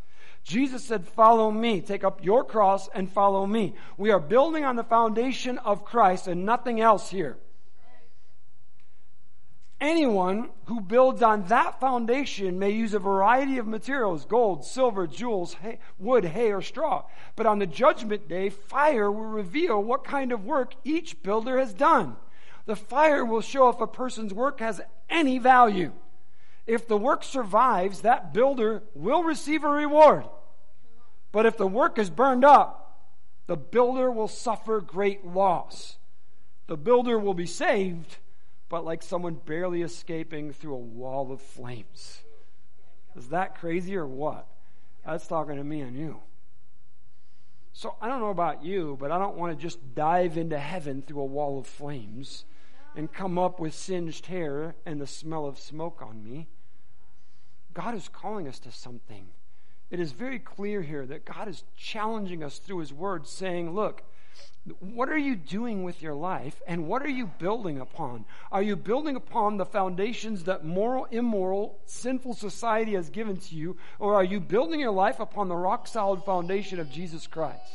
Jesus 0.44 0.84
said, 0.84 1.08
Follow 1.08 1.50
me. 1.50 1.82
Take 1.82 2.04
up 2.04 2.24
your 2.24 2.44
cross 2.44 2.88
and 2.94 3.12
follow 3.12 3.48
me. 3.48 3.74
We 3.98 4.12
are 4.12 4.20
building 4.20 4.64
on 4.64 4.76
the 4.76 4.84
foundation 4.84 5.58
of 5.58 5.86
Christ 5.86 6.28
and 6.28 6.46
nothing 6.46 6.80
else 6.80 7.10
here. 7.10 7.38
Anyone 9.82 10.50
who 10.66 10.80
builds 10.80 11.24
on 11.24 11.48
that 11.48 11.80
foundation 11.80 12.60
may 12.60 12.70
use 12.70 12.94
a 12.94 13.00
variety 13.00 13.58
of 13.58 13.66
materials 13.66 14.26
gold, 14.26 14.64
silver, 14.64 15.08
jewels, 15.08 15.56
hay, 15.56 15.80
wood, 15.98 16.24
hay, 16.24 16.52
or 16.52 16.62
straw. 16.62 17.06
But 17.36 17.48
on 17.48 17.58
the 17.58 17.66
judgment 17.66 18.30
day, 18.30 18.50
fire 18.50 19.12
will 19.12 19.26
reveal 19.26 19.84
what 19.84 20.04
kind 20.04 20.32
of 20.32 20.46
work 20.46 20.76
each 20.84 21.24
builder 21.24 21.58
has 21.58 21.74
done. 21.74 22.16
The 22.68 22.76
fire 22.76 23.26
will 23.26 23.42
show 23.42 23.70
if 23.70 23.82
a 23.82 23.88
person's 23.88 24.36
work 24.36 24.60
has 24.60 24.82
any 25.10 25.40
value. 25.40 25.94
If 26.68 26.88
the 26.88 26.98
work 26.98 27.24
survives, 27.24 28.02
that 28.02 28.36
builder 28.36 28.84
will 28.94 29.24
receive 29.24 29.64
a 29.64 29.70
reward. 29.70 30.26
But 31.32 31.48
if 31.48 31.58
the 31.58 31.66
work 31.66 31.98
is 31.98 32.12
burned 32.12 32.46
up, 32.46 33.00
the 33.48 33.58
builder 33.58 34.12
will 34.12 34.28
suffer 34.28 34.80
great 34.80 35.26
loss. 35.26 35.98
The 36.68 36.78
builder 36.78 37.18
will 37.18 37.34
be 37.34 37.48
saved 37.48 38.18
but 38.72 38.86
like 38.86 39.04
someone 39.04 39.34
barely 39.34 39.82
escaping 39.82 40.54
through 40.54 40.76
a 40.76 40.78
wall 40.78 41.34
of 41.34 41.42
flames. 41.42 42.22
Is 43.18 43.28
that 43.28 43.60
crazy 43.60 43.98
or 43.98 44.08
what? 44.08 44.48
That's 45.06 45.28
talking 45.28 45.58
to 45.58 45.64
me 45.64 45.82
and 45.82 45.94
you. 45.94 46.22
So 47.74 47.96
I 48.02 48.08
don't 48.08 48.22
know 48.22 48.30
about 48.30 48.64
you, 48.64 48.96
but 48.98 49.12
I 49.12 49.20
don't 49.20 49.36
want 49.36 49.52
to 49.52 49.62
just 49.62 49.94
dive 49.94 50.38
into 50.38 50.58
heaven 50.58 51.02
through 51.02 51.20
a 51.20 51.26
wall 51.26 51.60
of 51.60 51.68
flames 51.68 52.46
and 52.96 53.12
come 53.12 53.38
up 53.38 53.60
with 53.60 53.76
singed 53.76 54.28
hair 54.28 54.76
and 54.86 55.02
the 55.02 55.08
smell 55.08 55.46
of 55.46 55.60
smoke 55.60 56.02
on 56.02 56.24
me. 56.24 56.48
God 57.74 57.94
is 57.94 58.08
calling 58.08 58.48
us 58.48 58.60
to 58.60 58.72
something. 58.72 59.28
It 59.90 60.00
is 60.00 60.14
very 60.14 60.40
clear 60.40 60.82
here 60.82 61.06
that 61.08 61.26
God 61.26 61.50
is 61.50 61.66
challenging 61.76 62.42
us 62.42 62.58
through 62.58 62.80
His 62.80 62.94
Word, 62.94 63.28
saying, 63.28 63.74
Look, 63.76 64.04
what 64.80 65.10
are 65.10 65.18
you 65.18 65.36
doing 65.36 65.84
with 65.84 66.04
your 66.04 66.14
life 66.14 66.62
and 66.68 66.88
what 66.88 67.02
are 67.02 67.10
you 67.10 67.26
building 67.26 67.80
upon? 67.80 68.26
Are 68.52 68.62
you 68.62 68.76
building 68.76 69.16
upon 69.16 69.58
the 69.58 69.66
foundations 69.66 70.44
that 70.44 70.64
moral, 70.64 71.06
immoral, 71.06 71.80
sinful 71.86 72.36
society 72.36 72.94
has 72.94 73.10
given 73.10 73.38
to 73.38 73.56
you, 73.56 73.78
or 73.98 74.14
are 74.14 74.24
you 74.24 74.40
building 74.40 74.80
your 74.80 74.92
life 74.92 75.20
upon 75.20 75.48
the 75.48 75.56
rock 75.56 75.88
solid 75.88 76.24
foundation 76.24 76.80
of 76.80 76.92
Jesus 76.92 77.26
Christ? 77.26 77.74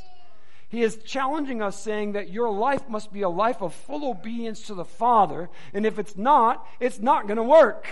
He 0.69 0.83
is 0.83 0.99
challenging 1.05 1.61
us, 1.61 1.81
saying 1.81 2.13
that 2.13 2.31
your 2.31 2.51
life 2.51 2.89
must 2.89 3.13
be 3.13 3.23
a 3.23 3.29
life 3.29 3.63
of 3.63 3.75
full 3.75 4.09
obedience 4.09 4.63
to 4.63 4.75
the 4.75 4.85
Father, 4.85 5.49
and 5.73 5.87
if 5.87 5.99
it's 5.99 6.17
not, 6.17 6.67
it's 6.81 7.01
not 7.01 7.27
going 7.27 7.37
to 7.37 7.43
work. 7.43 7.87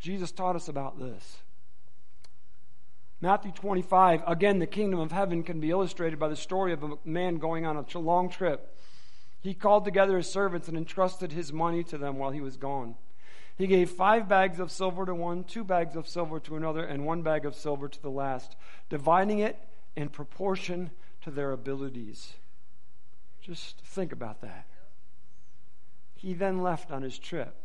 Jesus 0.00 0.30
taught 0.32 0.54
us 0.54 0.68
about 0.68 0.98
this. 0.98 1.38
Matthew 3.24 3.52
25, 3.52 4.22
again, 4.26 4.58
the 4.58 4.66
kingdom 4.66 5.00
of 5.00 5.10
heaven 5.10 5.42
can 5.44 5.58
be 5.58 5.70
illustrated 5.70 6.18
by 6.18 6.28
the 6.28 6.36
story 6.36 6.74
of 6.74 6.82
a 6.82 6.98
man 7.06 7.36
going 7.36 7.64
on 7.64 7.78
a 7.78 7.98
long 7.98 8.28
trip. 8.28 8.76
He 9.40 9.54
called 9.54 9.86
together 9.86 10.18
his 10.18 10.30
servants 10.30 10.68
and 10.68 10.76
entrusted 10.76 11.32
his 11.32 11.50
money 11.50 11.82
to 11.84 11.96
them 11.96 12.18
while 12.18 12.32
he 12.32 12.42
was 12.42 12.58
gone. 12.58 12.96
He 13.56 13.66
gave 13.66 13.88
five 13.88 14.28
bags 14.28 14.60
of 14.60 14.70
silver 14.70 15.06
to 15.06 15.14
one, 15.14 15.44
two 15.44 15.64
bags 15.64 15.96
of 15.96 16.06
silver 16.06 16.38
to 16.40 16.56
another, 16.56 16.84
and 16.84 17.06
one 17.06 17.22
bag 17.22 17.46
of 17.46 17.54
silver 17.54 17.88
to 17.88 18.02
the 18.02 18.10
last, 18.10 18.56
dividing 18.90 19.38
it 19.38 19.58
in 19.96 20.10
proportion 20.10 20.90
to 21.22 21.30
their 21.30 21.50
abilities. 21.50 22.34
Just 23.40 23.80
think 23.86 24.12
about 24.12 24.42
that. 24.42 24.66
He 26.14 26.34
then 26.34 26.62
left 26.62 26.90
on 26.90 27.00
his 27.00 27.18
trip. 27.18 27.56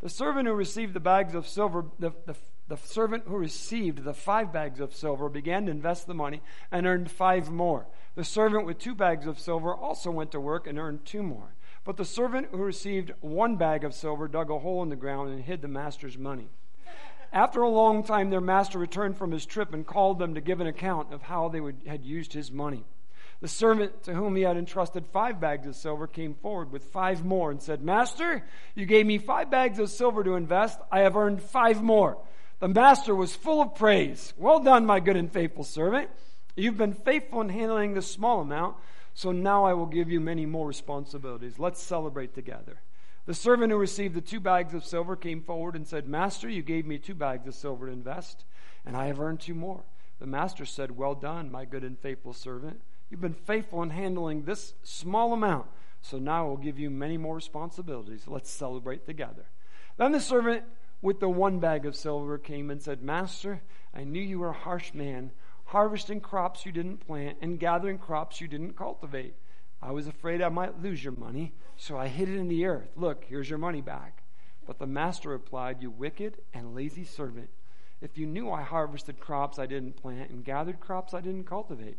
The 0.00 0.08
servant 0.08 0.48
who 0.48 0.54
received 0.54 0.94
the 0.94 0.98
bags 0.98 1.34
of 1.34 1.46
silver, 1.46 1.84
the, 1.98 2.12
the 2.24 2.36
the 2.68 2.76
servant 2.76 3.24
who 3.26 3.36
received 3.36 4.04
the 4.04 4.14
five 4.14 4.52
bags 4.52 4.78
of 4.78 4.94
silver 4.94 5.28
began 5.28 5.66
to 5.66 5.70
invest 5.70 6.06
the 6.06 6.14
money 6.14 6.42
and 6.70 6.86
earned 6.86 7.10
five 7.10 7.50
more. 7.50 7.86
The 8.14 8.24
servant 8.24 8.66
with 8.66 8.78
two 8.78 8.94
bags 8.94 9.26
of 9.26 9.38
silver 9.38 9.74
also 9.74 10.10
went 10.10 10.32
to 10.32 10.40
work 10.40 10.66
and 10.66 10.78
earned 10.78 11.06
two 11.06 11.22
more. 11.22 11.54
But 11.84 11.96
the 11.96 12.04
servant 12.04 12.48
who 12.50 12.58
received 12.58 13.12
one 13.20 13.56
bag 13.56 13.84
of 13.84 13.94
silver 13.94 14.28
dug 14.28 14.50
a 14.50 14.58
hole 14.58 14.82
in 14.82 14.90
the 14.90 14.96
ground 14.96 15.30
and 15.30 15.42
hid 15.42 15.62
the 15.62 15.68
master's 15.68 16.18
money. 16.18 16.48
After 17.32 17.62
a 17.62 17.68
long 17.68 18.02
time, 18.02 18.28
their 18.28 18.40
master 18.40 18.78
returned 18.78 19.16
from 19.16 19.32
his 19.32 19.46
trip 19.46 19.72
and 19.72 19.86
called 19.86 20.18
them 20.18 20.34
to 20.34 20.40
give 20.40 20.60
an 20.60 20.66
account 20.66 21.12
of 21.12 21.22
how 21.22 21.48
they 21.48 21.60
would, 21.60 21.80
had 21.86 22.04
used 22.04 22.32
his 22.34 22.50
money. 22.50 22.84
The 23.40 23.48
servant 23.48 24.02
to 24.04 24.14
whom 24.14 24.34
he 24.34 24.42
had 24.42 24.56
entrusted 24.56 25.06
five 25.06 25.40
bags 25.40 25.66
of 25.66 25.76
silver 25.76 26.06
came 26.06 26.34
forward 26.34 26.72
with 26.72 26.84
five 26.84 27.24
more 27.24 27.50
and 27.50 27.62
said, 27.62 27.82
Master, 27.82 28.44
you 28.74 28.84
gave 28.84 29.06
me 29.06 29.18
five 29.18 29.50
bags 29.50 29.78
of 29.78 29.90
silver 29.90 30.24
to 30.24 30.34
invest. 30.34 30.80
I 30.90 31.00
have 31.00 31.16
earned 31.16 31.42
five 31.42 31.82
more. 31.82 32.18
The 32.60 32.68
master 32.68 33.14
was 33.14 33.36
full 33.36 33.62
of 33.62 33.76
praise. 33.76 34.32
Well 34.36 34.58
done, 34.58 34.84
my 34.84 34.98
good 34.98 35.16
and 35.16 35.32
faithful 35.32 35.64
servant. 35.64 36.10
You've 36.56 36.76
been 36.76 36.92
faithful 36.94 37.40
in 37.40 37.50
handling 37.50 37.94
this 37.94 38.10
small 38.10 38.40
amount, 38.40 38.76
so 39.14 39.30
now 39.30 39.64
I 39.64 39.74
will 39.74 39.86
give 39.86 40.10
you 40.10 40.20
many 40.20 40.44
more 40.44 40.66
responsibilities. 40.66 41.58
Let's 41.58 41.80
celebrate 41.80 42.34
together. 42.34 42.80
The 43.26 43.34
servant 43.34 43.70
who 43.70 43.78
received 43.78 44.14
the 44.14 44.20
two 44.20 44.40
bags 44.40 44.74
of 44.74 44.84
silver 44.84 45.14
came 45.14 45.42
forward 45.42 45.76
and 45.76 45.86
said, 45.86 46.08
Master, 46.08 46.48
you 46.48 46.62
gave 46.62 46.84
me 46.84 46.98
two 46.98 47.14
bags 47.14 47.46
of 47.46 47.54
silver 47.54 47.86
to 47.86 47.92
invest, 47.92 48.44
and 48.84 48.96
I 48.96 49.06
have 49.06 49.20
earned 49.20 49.38
two 49.38 49.54
more. 49.54 49.84
The 50.18 50.26
master 50.26 50.64
said, 50.64 50.96
Well 50.96 51.14
done, 51.14 51.52
my 51.52 51.64
good 51.64 51.84
and 51.84 51.96
faithful 51.96 52.32
servant. 52.32 52.80
You've 53.08 53.20
been 53.20 53.34
faithful 53.34 53.82
in 53.82 53.90
handling 53.90 54.42
this 54.42 54.74
small 54.82 55.32
amount, 55.32 55.66
so 56.02 56.18
now 56.18 56.46
I 56.46 56.48
will 56.48 56.56
give 56.56 56.78
you 56.78 56.90
many 56.90 57.18
more 57.18 57.36
responsibilities. 57.36 58.24
Let's 58.26 58.50
celebrate 58.50 59.06
together. 59.06 59.46
Then 59.96 60.12
the 60.12 60.20
servant 60.20 60.64
with 61.00 61.20
the 61.20 61.28
one 61.28 61.58
bag 61.58 61.86
of 61.86 61.96
silver 61.96 62.38
came 62.38 62.70
and 62.70 62.82
said, 62.82 63.02
Master, 63.02 63.62
I 63.94 64.04
knew 64.04 64.20
you 64.20 64.40
were 64.40 64.50
a 64.50 64.52
harsh 64.52 64.94
man, 64.94 65.30
harvesting 65.66 66.20
crops 66.20 66.66
you 66.66 66.72
didn't 66.72 67.06
plant 67.06 67.38
and 67.40 67.60
gathering 67.60 67.98
crops 67.98 68.40
you 68.40 68.48
didn't 68.48 68.76
cultivate. 68.76 69.34
I 69.80 69.92
was 69.92 70.08
afraid 70.08 70.42
I 70.42 70.48
might 70.48 70.82
lose 70.82 71.04
your 71.04 71.14
money, 71.14 71.52
so 71.76 71.96
I 71.96 72.08
hid 72.08 72.28
it 72.28 72.36
in 72.36 72.48
the 72.48 72.66
earth. 72.66 72.90
Look, 72.96 73.24
here's 73.28 73.48
your 73.48 73.58
money 73.58 73.80
back. 73.80 74.22
But 74.66 74.78
the 74.78 74.86
master 74.86 75.30
replied, 75.30 75.80
You 75.80 75.90
wicked 75.90 76.38
and 76.52 76.74
lazy 76.74 77.04
servant. 77.04 77.48
If 78.00 78.18
you 78.18 78.26
knew 78.26 78.50
I 78.50 78.62
harvested 78.62 79.20
crops 79.20 79.58
I 79.58 79.66
didn't 79.66 79.96
plant 79.96 80.30
and 80.30 80.44
gathered 80.44 80.80
crops 80.80 81.14
I 81.14 81.20
didn't 81.20 81.44
cultivate, 81.44 81.98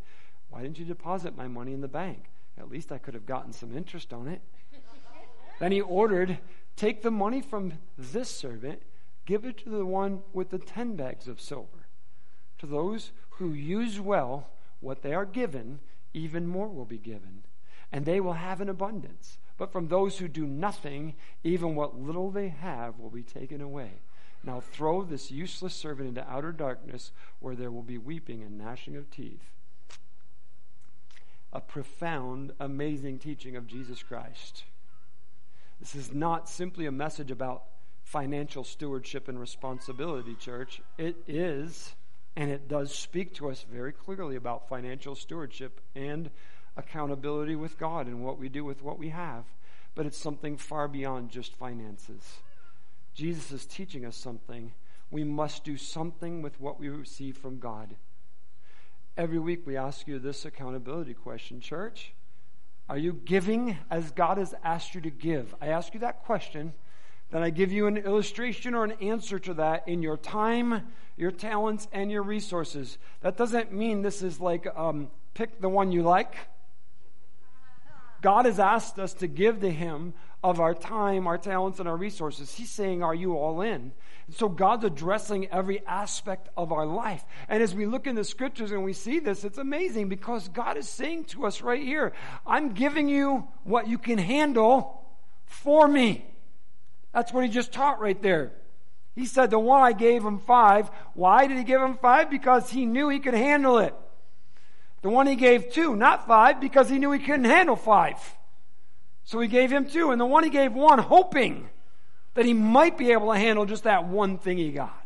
why 0.50 0.62
didn't 0.62 0.80
you 0.80 0.86
deposit 0.86 1.38
my 1.38 1.48
money 1.48 1.74
in 1.74 1.82
the 1.82 1.88
bank? 1.88 2.26
At 2.58 2.70
least 2.70 2.92
I 2.92 2.98
could 2.98 3.14
have 3.14 3.26
gotten 3.26 3.54
some 3.54 3.76
interest 3.76 4.14
on 4.14 4.28
it. 4.28 4.42
then 5.60 5.72
he 5.72 5.82
ordered, 5.82 6.38
Take 6.76 7.02
the 7.02 7.12
money 7.12 7.42
from 7.42 7.74
this 7.98 8.30
servant 8.30 8.82
Give 9.30 9.46
it 9.46 9.60
to 9.60 9.70
the 9.70 9.86
one 9.86 10.24
with 10.34 10.50
the 10.50 10.58
ten 10.58 10.96
bags 10.96 11.28
of 11.28 11.40
silver. 11.40 11.86
To 12.58 12.66
those 12.66 13.12
who 13.38 13.54
use 13.54 14.00
well 14.00 14.50
what 14.80 15.04
they 15.04 15.14
are 15.14 15.24
given, 15.24 15.82
even 16.16 16.48
more 16.48 16.68
will 16.68 16.84
be 16.86 16.98
given, 16.98 17.44
and 17.92 18.06
they 18.06 18.20
will 18.20 18.34
have 18.34 18.60
an 18.60 18.70
abundance. 18.70 19.38
But 19.56 19.72
from 19.72 19.88
those 19.88 20.18
who 20.18 20.28
do 20.28 20.48
nothing, 20.48 21.14
even 21.44 21.76
what 21.76 22.02
little 22.02 22.32
they 22.32 22.48
have 22.48 22.98
will 22.98 23.12
be 23.12 23.22
taken 23.22 23.62
away. 23.62 24.02
Now 24.44 24.62
throw 24.62 25.04
this 25.04 25.30
useless 25.30 25.76
servant 25.76 26.10
into 26.10 26.28
outer 26.28 26.52
darkness, 26.52 27.12
where 27.40 27.56
there 27.56 27.70
will 27.70 27.84
be 27.84 28.00
weeping 28.00 28.42
and 28.42 28.58
gnashing 28.58 28.96
of 28.96 29.12
teeth. 29.12 29.52
A 31.54 31.62
profound, 31.62 32.54
amazing 32.60 33.20
teaching 33.20 33.56
of 33.56 33.68
Jesus 33.68 34.02
Christ. 34.02 34.64
This 35.80 35.96
is 35.96 36.14
not 36.14 36.50
simply 36.50 36.86
a 36.86 36.92
message 36.92 37.32
about 37.32 37.64
financial 38.04 38.64
stewardship 38.64 39.28
and 39.28 39.40
responsibility, 39.40 40.36
church. 40.36 40.82
It 40.98 41.16
is, 41.28 41.96
and 42.36 42.50
it 42.52 42.68
does 42.68 42.94
speak 42.94 43.34
to 43.36 43.50
us 43.50 43.66
very 43.72 43.94
clearly 43.94 44.36
about 44.36 44.68
financial 44.68 45.16
stewardship 45.16 45.80
and 45.96 46.30
accountability 46.76 47.56
with 47.56 47.78
God 47.78 48.08
and 48.08 48.24
what 48.24 48.38
we 48.40 48.50
do 48.50 48.64
with 48.66 48.82
what 48.82 49.00
we 49.00 49.10
have. 49.10 49.46
but 49.96 50.06
it's 50.06 50.18
something 50.18 50.56
far 50.56 50.88
beyond 50.88 51.30
just 51.30 51.56
finances. 51.56 52.40
Jesus 53.14 53.52
is 53.52 53.66
teaching 53.66 54.06
us 54.06 54.16
something. 54.16 54.72
We 55.12 55.24
must 55.24 55.66
do 55.66 55.76
something 55.76 56.42
with 56.42 56.60
what 56.62 56.80
we 56.80 56.88
receive 56.88 57.38
from 57.38 57.60
God. 57.60 57.96
Every 59.18 59.40
week 59.40 59.66
we 59.66 59.76
ask 59.76 60.08
you 60.08 60.20
this 60.20 60.46
accountability 60.46 61.14
question, 61.14 61.60
church. 61.60 62.14
Are 62.90 62.98
you 62.98 63.14
giving 63.14 63.78
as 63.92 64.10
God 64.12 64.40
has 64.40 64.56
asked 64.64 64.96
you 64.96 65.02
to 65.02 65.12
give? 65.12 65.54
I 65.62 65.68
ask 65.68 65.94
you 65.94 66.00
that 66.00 66.24
question. 66.24 66.74
Then 67.30 67.44
I 67.44 67.52
give 67.52 67.72
you 67.72 67.86
an 67.86 67.98
illustration 67.98 68.74
or 68.74 68.84
an 68.84 68.94
answer 68.94 69.38
to 69.38 69.54
that 69.56 69.88
in 69.88 70.02
your 70.02 70.18
time, 70.18 70.88
your 71.16 71.30
talents, 71.30 71.88
and 71.92 72.12
your 72.12 72.24
resources. 72.24 72.98
That 73.22 73.38
doesn't 73.38 73.72
mean 73.72 74.02
this 74.02 74.24
is 74.24 74.40
like 74.40 74.66
um, 74.76 75.12
pick 75.36 75.62
the 75.62 75.70
one 75.70 75.92
you 75.92 76.02
like. 76.02 76.36
God 78.22 78.46
has 78.46 78.60
asked 78.60 78.98
us 78.98 79.14
to 79.16 79.28
give 79.28 79.62
to 79.62 79.70
Him 79.70 80.14
of 80.44 80.60
our 80.60 80.74
time, 80.74 81.28
our 81.28 81.38
talents, 81.38 81.80
and 81.80 81.88
our 81.88 81.96
resources. 81.96 82.56
He's 82.56 82.72
saying, 82.72 83.04
Are 83.04 83.14
you 83.14 83.38
all 83.38 83.62
in? 83.62 83.92
So 84.32 84.50
God's 84.50 84.86
addressing 84.86 85.48
every 85.48 85.86
aspect 85.86 86.50
of 86.56 86.72
our 86.72 86.86
life. 86.86 87.26
And 87.48 87.64
as 87.64 87.74
we 87.74 87.86
look 87.86 88.06
in 88.06 88.16
the 88.16 88.24
scriptures 88.24 88.72
and 88.72 88.84
we 88.84 88.94
see 88.94 89.20
this, 89.20 89.44
it's 89.44 89.58
amazing 89.58 90.10
because 90.10 90.48
God 90.50 90.78
is 90.78 90.88
saying 90.88 91.26
to 91.26 91.46
us 91.46 91.62
right 91.62 91.82
here, 91.82 92.14
I'm 92.46 92.74
giving 92.74 93.08
you 93.10 93.48
what 93.64 93.88
you 93.88 93.98
can 93.98 94.18
handle 94.18 95.06
for 95.46 95.88
me. 95.88 96.26
That's 97.14 97.34
what 97.34 97.44
he 97.44 97.50
just 97.50 97.72
taught 97.72 98.00
right 98.00 98.22
there. 98.22 98.52
He 99.16 99.26
said, 99.26 99.50
The 99.50 99.60
one 99.60 99.82
I 99.82 99.94
gave 99.94 100.24
him 100.24 100.40
five. 100.40 100.90
Why 101.14 101.48
did 101.48 101.58
he 101.58 101.64
give 101.64 101.82
him 101.82 101.96
five? 101.96 102.30
Because 102.30 102.70
he 102.70 102.86
knew 102.86 103.10
he 103.10 103.20
could 103.20 103.34
handle 103.34 103.80
it. 103.80 103.96
The 105.02 105.10
one 105.10 105.28
he 105.28 105.36
gave 105.36 105.72
two, 105.72 105.96
not 105.96 106.28
five, 106.28 106.60
because 106.60 106.90
he 106.90 107.00
knew 107.00 107.12
he 107.12 107.20
couldn't 107.20 107.46
handle 107.46 107.76
five. 107.76 108.18
So 109.24 109.40
he 109.40 109.48
gave 109.48 109.72
him 109.72 109.90
two. 109.90 110.12
And 110.12 110.20
the 110.20 110.26
one 110.26 110.44
he 110.44 110.50
gave 110.50 110.74
one, 110.74 111.00
hoping 111.00 111.70
that 112.34 112.46
he 112.46 112.54
might 112.54 112.98
be 112.98 113.12
able 113.12 113.32
to 113.32 113.38
handle 113.38 113.66
just 113.66 113.84
that 113.84 114.06
one 114.06 114.38
thing 114.38 114.58
he 114.58 114.72
got. 114.72 115.06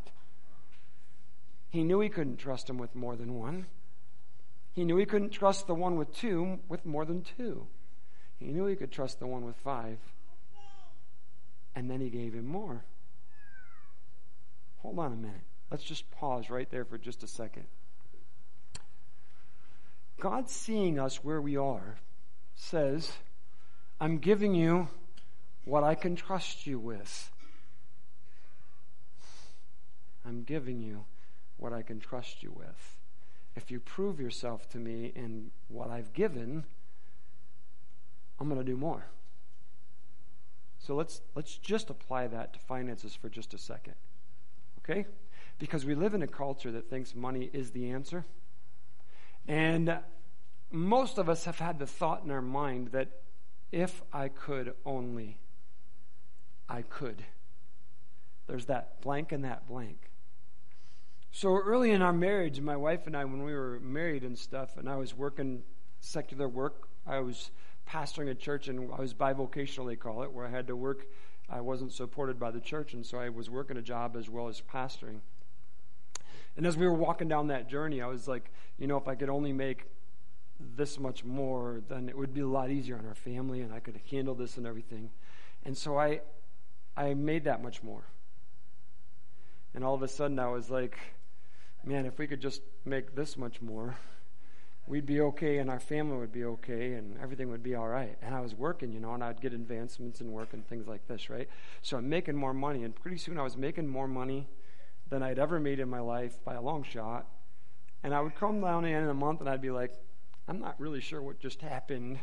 He 1.69 1.83
knew 1.83 1.99
he 1.99 2.09
couldn't 2.09 2.37
trust 2.37 2.69
him 2.69 2.77
with 2.77 2.93
more 2.93 3.15
than 3.15 3.33
one. 3.33 3.65
He 4.73 4.85
knew 4.85 4.97
he 4.97 5.05
couldn't 5.05 5.31
trust 5.31 5.67
the 5.67 5.73
one 5.73 5.95
with 5.97 6.13
two 6.15 6.59
with 6.67 6.85
more 6.85 7.05
than 7.05 7.23
two. 7.37 7.67
He 8.39 8.47
knew 8.47 8.65
he 8.65 8.75
could 8.75 8.91
trust 8.91 9.19
the 9.19 9.27
one 9.27 9.45
with 9.45 9.55
five. 9.57 9.97
And 11.75 11.89
then 11.89 12.01
he 12.01 12.09
gave 12.09 12.33
him 12.33 12.45
more. 12.45 12.83
Hold 14.79 14.99
on 14.99 15.13
a 15.13 15.15
minute. 15.15 15.41
Let's 15.71 15.83
just 15.83 16.09
pause 16.11 16.49
right 16.49 16.69
there 16.69 16.85
for 16.85 16.97
just 16.97 17.23
a 17.23 17.27
second. 17.27 17.65
God 20.19 20.49
seeing 20.49 20.99
us 20.99 21.23
where 21.23 21.41
we 21.41 21.57
are 21.57 21.97
says, 22.55 23.11
I'm 23.99 24.19
giving 24.19 24.53
you 24.53 24.89
what 25.65 25.83
I 25.83 25.95
can 25.95 26.15
trust 26.15 26.67
you 26.67 26.79
with. 26.79 27.31
I'm 30.25 30.43
giving 30.43 30.81
you 30.81 31.05
what 31.57 31.73
I 31.73 31.81
can 31.81 31.99
trust 31.99 32.43
you 32.43 32.51
with. 32.55 32.97
If 33.55 33.69
you 33.69 33.79
prove 33.79 34.19
yourself 34.19 34.67
to 34.69 34.77
me 34.77 35.11
in 35.15 35.51
what 35.67 35.89
I've 35.89 36.13
given, 36.13 36.63
I'm 38.39 38.47
going 38.47 38.59
to 38.59 38.65
do 38.65 38.77
more. 38.77 39.05
So 40.79 40.95
let's 40.95 41.21
let's 41.35 41.57
just 41.57 41.89
apply 41.89 42.27
that 42.27 42.53
to 42.53 42.59
finances 42.59 43.15
for 43.15 43.29
just 43.29 43.53
a 43.53 43.57
second. 43.57 43.95
Okay? 44.79 45.05
Because 45.59 45.85
we 45.85 45.95
live 45.95 46.13
in 46.13 46.21
a 46.21 46.27
culture 46.27 46.71
that 46.71 46.89
thinks 46.89 47.15
money 47.15 47.49
is 47.53 47.71
the 47.71 47.89
answer. 47.89 48.25
And 49.47 49.99
most 50.71 51.17
of 51.17 51.29
us 51.29 51.45
have 51.45 51.59
had 51.59 51.79
the 51.79 51.87
thought 51.87 52.23
in 52.25 52.31
our 52.31 52.41
mind 52.41 52.89
that 52.89 53.09
if 53.71 54.01
I 54.11 54.27
could 54.27 54.73
only, 54.85 55.37
I 56.69 56.81
could. 56.81 57.23
There's 58.47 58.65
that 58.65 59.01
blank 59.01 59.31
and 59.31 59.43
that 59.43 59.67
blank. 59.67 60.11
So 61.31 61.57
early 61.57 61.91
in 61.91 62.01
our 62.01 62.13
marriage, 62.13 62.61
my 62.61 62.77
wife 62.77 63.07
and 63.07 63.17
I, 63.17 63.25
when 63.25 63.43
we 63.43 63.53
were 63.53 63.79
married 63.79 64.23
and 64.23 64.37
stuff, 64.37 64.77
and 64.77 64.87
I 64.87 64.95
was 64.97 65.15
working 65.15 65.63
secular 65.99 66.47
work, 66.47 66.87
I 67.07 67.19
was 67.19 67.51
pastoring 67.89 68.29
a 68.29 68.35
church, 68.35 68.67
and 68.67 68.91
I 68.93 69.01
was 69.01 69.13
bivocational, 69.13 69.87
they 69.87 69.95
call 69.95 70.23
it, 70.23 70.31
where 70.31 70.45
I 70.45 70.49
had 70.49 70.67
to 70.67 70.75
work. 70.75 71.07
I 71.49 71.59
wasn't 71.59 71.91
supported 71.91 72.39
by 72.39 72.51
the 72.51 72.59
church, 72.59 72.93
and 72.93 73.05
so 73.05 73.17
I 73.17 73.29
was 73.29 73.49
working 73.49 73.77
a 73.77 73.81
job 73.81 74.15
as 74.15 74.29
well 74.29 74.47
as 74.47 74.61
pastoring. 74.61 75.21
And 76.55 76.67
as 76.67 76.77
we 76.77 76.85
were 76.85 76.93
walking 76.93 77.27
down 77.27 77.47
that 77.47 77.67
journey, 77.67 78.01
I 78.01 78.07
was 78.07 78.27
like, 78.27 78.51
you 78.77 78.87
know, 78.87 78.97
if 78.97 79.07
I 79.07 79.15
could 79.15 79.29
only 79.29 79.53
make 79.53 79.87
this 80.75 80.99
much 80.99 81.23
more, 81.23 81.81
then 81.89 82.09
it 82.09 82.17
would 82.17 82.33
be 82.33 82.41
a 82.41 82.47
lot 82.47 82.69
easier 82.69 82.97
on 82.97 83.05
our 83.05 83.15
family 83.15 83.61
and 83.61 83.73
I 83.73 83.79
could 83.79 83.99
handle 84.09 84.35
this 84.35 84.57
and 84.57 84.67
everything. 84.67 85.09
And 85.65 85.77
so 85.77 85.97
I 85.97 86.21
I 86.95 87.13
made 87.13 87.45
that 87.45 87.61
much 87.61 87.81
more. 87.81 88.03
And 89.73 89.83
all 89.83 89.95
of 89.95 90.03
a 90.03 90.07
sudden 90.07 90.37
I 90.39 90.49
was 90.49 90.69
like, 90.69 90.97
man, 91.83 92.05
if 92.05 92.17
we 92.19 92.27
could 92.27 92.41
just 92.41 92.61
make 92.85 93.15
this 93.15 93.37
much 93.37 93.61
more, 93.61 93.97
we'd 94.85 95.05
be 95.05 95.21
okay 95.21 95.57
and 95.57 95.69
our 95.69 95.79
family 95.79 96.17
would 96.17 96.31
be 96.31 96.43
okay 96.43 96.93
and 96.93 97.17
everything 97.19 97.49
would 97.49 97.63
be 97.63 97.73
all 97.73 97.87
right. 97.87 98.17
And 98.21 98.35
I 98.35 98.41
was 98.41 98.53
working, 98.53 98.91
you 98.91 98.99
know, 98.99 99.13
and 99.13 99.23
I'd 99.23 99.41
get 99.41 99.53
advancements 99.53 100.21
in 100.21 100.31
work 100.31 100.53
and 100.53 100.67
things 100.67 100.87
like 100.87 101.07
this, 101.07 101.29
right? 101.29 101.49
So 101.81 101.97
I'm 101.97 102.09
making 102.09 102.35
more 102.35 102.53
money 102.53 102.83
and 102.83 102.95
pretty 102.95 103.17
soon 103.17 103.39
I 103.39 103.43
was 103.43 103.57
making 103.57 103.87
more 103.87 104.07
money 104.07 104.47
than 105.09 105.23
I'd 105.23 105.39
ever 105.39 105.59
made 105.59 105.79
in 105.79 105.89
my 105.89 105.99
life 105.99 106.37
by 106.45 106.53
a 106.53 106.61
long 106.61 106.83
shot. 106.83 107.27
And 108.03 108.13
I 108.13 108.21
would 108.21 108.35
come 108.35 108.61
down 108.61 108.85
of 108.85 109.07
the 109.07 109.13
month 109.13 109.39
and 109.39 109.49
I'd 109.49 109.61
be 109.61 109.71
like, 109.71 109.93
I'm 110.47 110.59
not 110.59 110.79
really 110.79 110.99
sure 110.99 111.21
what 111.21 111.39
just 111.39 111.61
happened, 111.61 112.19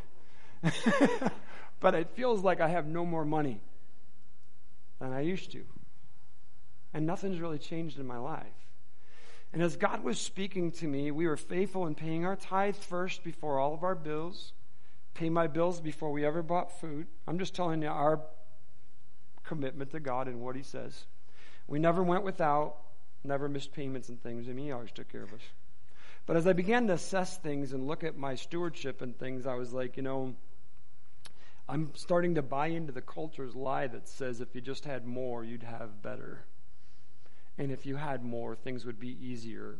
but 1.80 1.94
it 1.94 2.10
feels 2.14 2.42
like 2.42 2.60
I 2.60 2.68
have 2.68 2.86
no 2.86 3.06
more 3.06 3.24
money 3.24 3.62
than 5.00 5.12
I 5.12 5.20
used 5.20 5.50
to. 5.52 5.64
And 6.92 7.06
nothing's 7.06 7.40
really 7.40 7.58
changed 7.58 7.98
in 7.98 8.06
my 8.06 8.18
life. 8.18 8.46
And 9.52 9.62
as 9.62 9.76
God 9.76 10.04
was 10.04 10.20
speaking 10.20 10.70
to 10.72 10.86
me, 10.86 11.10
we 11.10 11.26
were 11.26 11.36
faithful 11.36 11.86
in 11.86 11.94
paying 11.94 12.24
our 12.24 12.36
tithe 12.36 12.76
first 12.76 13.24
before 13.24 13.58
all 13.58 13.74
of 13.74 13.82
our 13.82 13.96
bills, 13.96 14.52
pay 15.14 15.28
my 15.28 15.48
bills 15.48 15.80
before 15.80 16.12
we 16.12 16.24
ever 16.24 16.42
bought 16.42 16.80
food. 16.80 17.08
I'm 17.26 17.38
just 17.38 17.54
telling 17.54 17.82
you 17.82 17.88
our 17.88 18.20
commitment 19.42 19.90
to 19.90 20.00
God 20.00 20.28
and 20.28 20.40
what 20.40 20.54
He 20.54 20.62
says. 20.62 21.06
We 21.66 21.80
never 21.80 22.02
went 22.02 22.22
without, 22.22 22.76
never 23.24 23.48
missed 23.48 23.72
payments 23.72 24.08
and 24.08 24.22
things. 24.22 24.48
I 24.48 24.52
mean, 24.52 24.66
He 24.66 24.72
always 24.72 24.92
took 24.92 25.10
care 25.10 25.24
of 25.24 25.32
us. 25.32 25.42
But 26.26 26.36
as 26.36 26.46
I 26.46 26.52
began 26.52 26.86
to 26.86 26.92
assess 26.92 27.36
things 27.38 27.72
and 27.72 27.88
look 27.88 28.04
at 28.04 28.16
my 28.16 28.36
stewardship 28.36 29.02
and 29.02 29.18
things, 29.18 29.46
I 29.46 29.54
was 29.54 29.72
like, 29.72 29.96
you 29.96 30.04
know, 30.04 30.36
I'm 31.70 31.92
starting 31.94 32.34
to 32.34 32.42
buy 32.42 32.66
into 32.66 32.92
the 32.92 33.00
culture's 33.00 33.54
lie 33.54 33.86
that 33.86 34.08
says 34.08 34.40
if 34.40 34.56
you 34.56 34.60
just 34.60 34.84
had 34.84 35.06
more, 35.06 35.44
you'd 35.44 35.62
have 35.62 36.02
better. 36.02 36.42
And 37.58 37.70
if 37.70 37.86
you 37.86 37.94
had 37.94 38.24
more, 38.24 38.56
things 38.56 38.84
would 38.84 38.98
be 38.98 39.16
easier. 39.24 39.76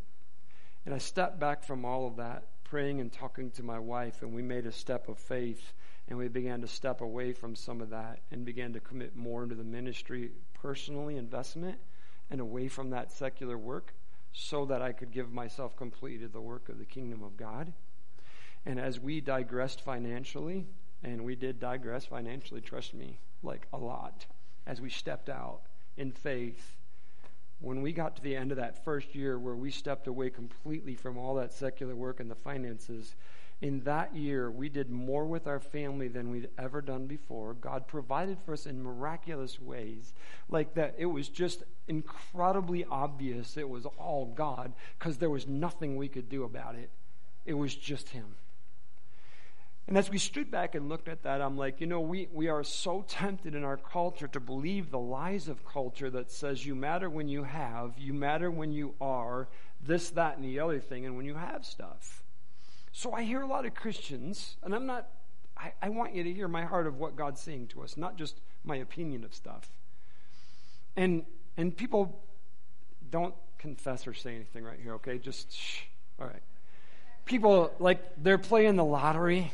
And 0.86 0.94
I 0.94 0.98
stepped 0.98 1.40
back 1.40 1.64
from 1.64 1.84
all 1.84 2.06
of 2.06 2.14
that, 2.14 2.44
praying 2.62 3.00
and 3.00 3.12
talking 3.12 3.50
to 3.52 3.64
my 3.64 3.80
wife, 3.80 4.22
and 4.22 4.32
we 4.32 4.40
made 4.40 4.66
a 4.66 4.72
step 4.72 5.08
of 5.08 5.18
faith. 5.18 5.72
And 6.08 6.16
we 6.16 6.28
began 6.28 6.60
to 6.60 6.68
step 6.68 7.00
away 7.00 7.32
from 7.32 7.56
some 7.56 7.80
of 7.80 7.90
that 7.90 8.20
and 8.30 8.44
began 8.44 8.72
to 8.74 8.80
commit 8.80 9.16
more 9.16 9.42
into 9.42 9.56
the 9.56 9.64
ministry, 9.64 10.30
personally, 10.54 11.16
investment, 11.16 11.78
and 12.30 12.40
away 12.40 12.68
from 12.68 12.90
that 12.90 13.10
secular 13.10 13.58
work 13.58 13.94
so 14.32 14.64
that 14.66 14.80
I 14.80 14.92
could 14.92 15.10
give 15.10 15.32
myself 15.32 15.74
completely 15.74 16.24
to 16.24 16.32
the 16.32 16.40
work 16.40 16.68
of 16.68 16.78
the 16.78 16.84
kingdom 16.84 17.24
of 17.24 17.36
God. 17.36 17.72
And 18.64 18.78
as 18.78 19.00
we 19.00 19.20
digressed 19.20 19.80
financially, 19.80 20.66
and 21.02 21.24
we 21.24 21.34
did 21.34 21.60
digress 21.60 22.04
financially, 22.04 22.60
trust 22.60 22.94
me, 22.94 23.18
like 23.42 23.66
a 23.72 23.78
lot, 23.78 24.26
as 24.66 24.80
we 24.80 24.90
stepped 24.90 25.28
out 25.28 25.60
in 25.96 26.12
faith, 26.12 26.76
when 27.60 27.82
we 27.82 27.92
got 27.92 28.16
to 28.16 28.22
the 28.22 28.36
end 28.36 28.50
of 28.50 28.56
that 28.56 28.84
first 28.84 29.14
year 29.14 29.38
where 29.38 29.54
we 29.54 29.70
stepped 29.70 30.06
away 30.06 30.30
completely 30.30 30.94
from 30.94 31.18
all 31.18 31.34
that 31.34 31.52
secular 31.52 31.94
work 31.94 32.20
and 32.20 32.30
the 32.30 32.34
finances, 32.34 33.14
in 33.60 33.80
that 33.80 34.16
year, 34.16 34.50
we 34.50 34.70
did 34.70 34.90
more 34.90 35.26
with 35.26 35.46
our 35.46 35.60
family 35.60 36.08
than 36.08 36.30
we'd 36.30 36.48
ever 36.56 36.80
done 36.80 37.06
before. 37.06 37.52
God 37.52 37.86
provided 37.86 38.38
for 38.44 38.54
us 38.54 38.64
in 38.64 38.82
miraculous 38.82 39.60
ways, 39.60 40.14
like 40.48 40.72
that 40.74 40.94
it 40.96 41.06
was 41.06 41.28
just 41.28 41.62
incredibly 41.86 42.84
obvious 42.86 43.58
it 43.58 43.68
was 43.68 43.84
all 43.98 44.32
God 44.34 44.72
because 44.98 45.18
there 45.18 45.28
was 45.28 45.46
nothing 45.46 45.96
we 45.96 46.08
could 46.08 46.30
do 46.30 46.44
about 46.44 46.74
it. 46.74 46.88
It 47.44 47.54
was 47.54 47.74
just 47.74 48.08
Him. 48.10 48.36
And 49.90 49.98
as 49.98 50.08
we 50.08 50.18
stood 50.18 50.52
back 50.52 50.76
and 50.76 50.88
looked 50.88 51.08
at 51.08 51.24
that, 51.24 51.42
I'm 51.42 51.56
like, 51.56 51.80
you 51.80 51.86
know, 51.88 51.98
we, 51.98 52.28
we 52.32 52.46
are 52.46 52.62
so 52.62 53.04
tempted 53.08 53.56
in 53.56 53.64
our 53.64 53.76
culture 53.76 54.28
to 54.28 54.38
believe 54.38 54.92
the 54.92 55.00
lies 55.00 55.48
of 55.48 55.64
culture 55.64 56.08
that 56.10 56.30
says 56.30 56.64
you 56.64 56.76
matter 56.76 57.10
when 57.10 57.28
you 57.28 57.42
have, 57.42 57.98
you 57.98 58.14
matter 58.14 58.52
when 58.52 58.70
you 58.70 58.94
are, 59.00 59.48
this, 59.84 60.10
that, 60.10 60.36
and 60.36 60.44
the 60.44 60.60
other 60.60 60.78
thing, 60.78 61.06
and 61.06 61.16
when 61.16 61.26
you 61.26 61.34
have 61.34 61.66
stuff. 61.66 62.22
So 62.92 63.12
I 63.12 63.24
hear 63.24 63.42
a 63.42 63.48
lot 63.48 63.66
of 63.66 63.74
Christians, 63.74 64.54
and 64.62 64.76
I'm 64.76 64.86
not, 64.86 65.08
I, 65.56 65.72
I 65.82 65.88
want 65.88 66.14
you 66.14 66.22
to 66.22 66.32
hear 66.32 66.46
my 66.46 66.64
heart 66.64 66.86
of 66.86 66.96
what 66.98 67.16
God's 67.16 67.40
saying 67.40 67.66
to 67.68 67.82
us, 67.82 67.96
not 67.96 68.16
just 68.16 68.40
my 68.62 68.76
opinion 68.76 69.24
of 69.24 69.34
stuff. 69.34 69.68
And 70.96 71.24
and 71.56 71.76
people 71.76 72.22
don't 73.10 73.34
confess 73.58 74.06
or 74.06 74.14
say 74.14 74.36
anything 74.36 74.62
right 74.62 74.78
here, 74.80 74.94
okay? 74.94 75.18
Just 75.18 75.52
shh. 75.52 75.80
All 76.20 76.28
right. 76.28 76.42
People 77.24 77.72
like 77.80 78.00
they're 78.16 78.38
playing 78.38 78.76
the 78.76 78.84
lottery, 78.84 79.52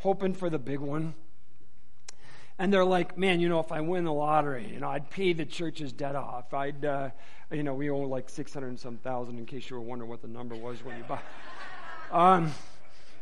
hoping 0.00 0.34
for 0.34 0.50
the 0.50 0.58
big 0.58 0.80
one. 0.80 1.14
and 2.58 2.72
they're 2.72 2.84
like, 2.84 3.16
man, 3.16 3.40
you 3.40 3.48
know, 3.48 3.60
if 3.60 3.72
I 3.72 3.80
win 3.80 4.04
the 4.04 4.12
lottery, 4.12 4.68
you 4.72 4.80
know, 4.80 4.88
I'd 4.88 5.08
pay 5.10 5.32
the 5.32 5.46
church's 5.46 5.92
debt 5.92 6.16
off. 6.16 6.52
I'd, 6.52 6.84
uh, 6.84 7.10
you 7.50 7.62
know, 7.62 7.74
we 7.74 7.90
owe 7.90 7.98
like 8.00 8.28
600 8.28 8.66
and 8.66 8.78
some 8.78 8.96
thousand 8.98 9.38
in 9.38 9.46
case 9.46 9.70
you 9.70 9.76
were 9.76 9.82
wondering 9.82 10.10
what 10.10 10.22
the 10.22 10.28
number 10.28 10.54
was 10.54 10.82
when 10.84 10.96
you 10.96 11.04
buy. 11.04 11.20
Um, 12.12 12.52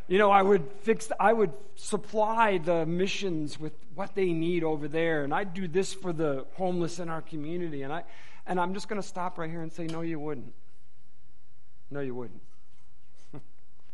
you 0.06 0.16
know, 0.16 0.30
I 0.30 0.40
would 0.40 0.66
fix, 0.80 1.12
I 1.20 1.34
would 1.34 1.52
supply 1.74 2.56
the 2.56 2.86
missions 2.86 3.60
with 3.60 3.74
what 3.94 4.14
they 4.14 4.32
need 4.32 4.64
over 4.64 4.88
there, 4.88 5.24
and 5.24 5.34
I'd 5.34 5.52
do 5.52 5.68
this 5.68 5.92
for 5.92 6.14
the 6.14 6.46
homeless 6.54 6.98
in 6.98 7.10
our 7.10 7.20
community. 7.20 7.82
And 7.82 7.92
I, 7.92 8.04
and 8.46 8.58
I'm 8.58 8.72
just 8.72 8.88
going 8.88 9.00
to 9.00 9.06
stop 9.06 9.36
right 9.36 9.50
here 9.50 9.60
and 9.60 9.70
say, 9.70 9.86
no, 9.86 10.00
you 10.00 10.18
wouldn't. 10.18 10.54
No, 11.90 12.00
you 12.00 12.14
wouldn't. 12.14 12.40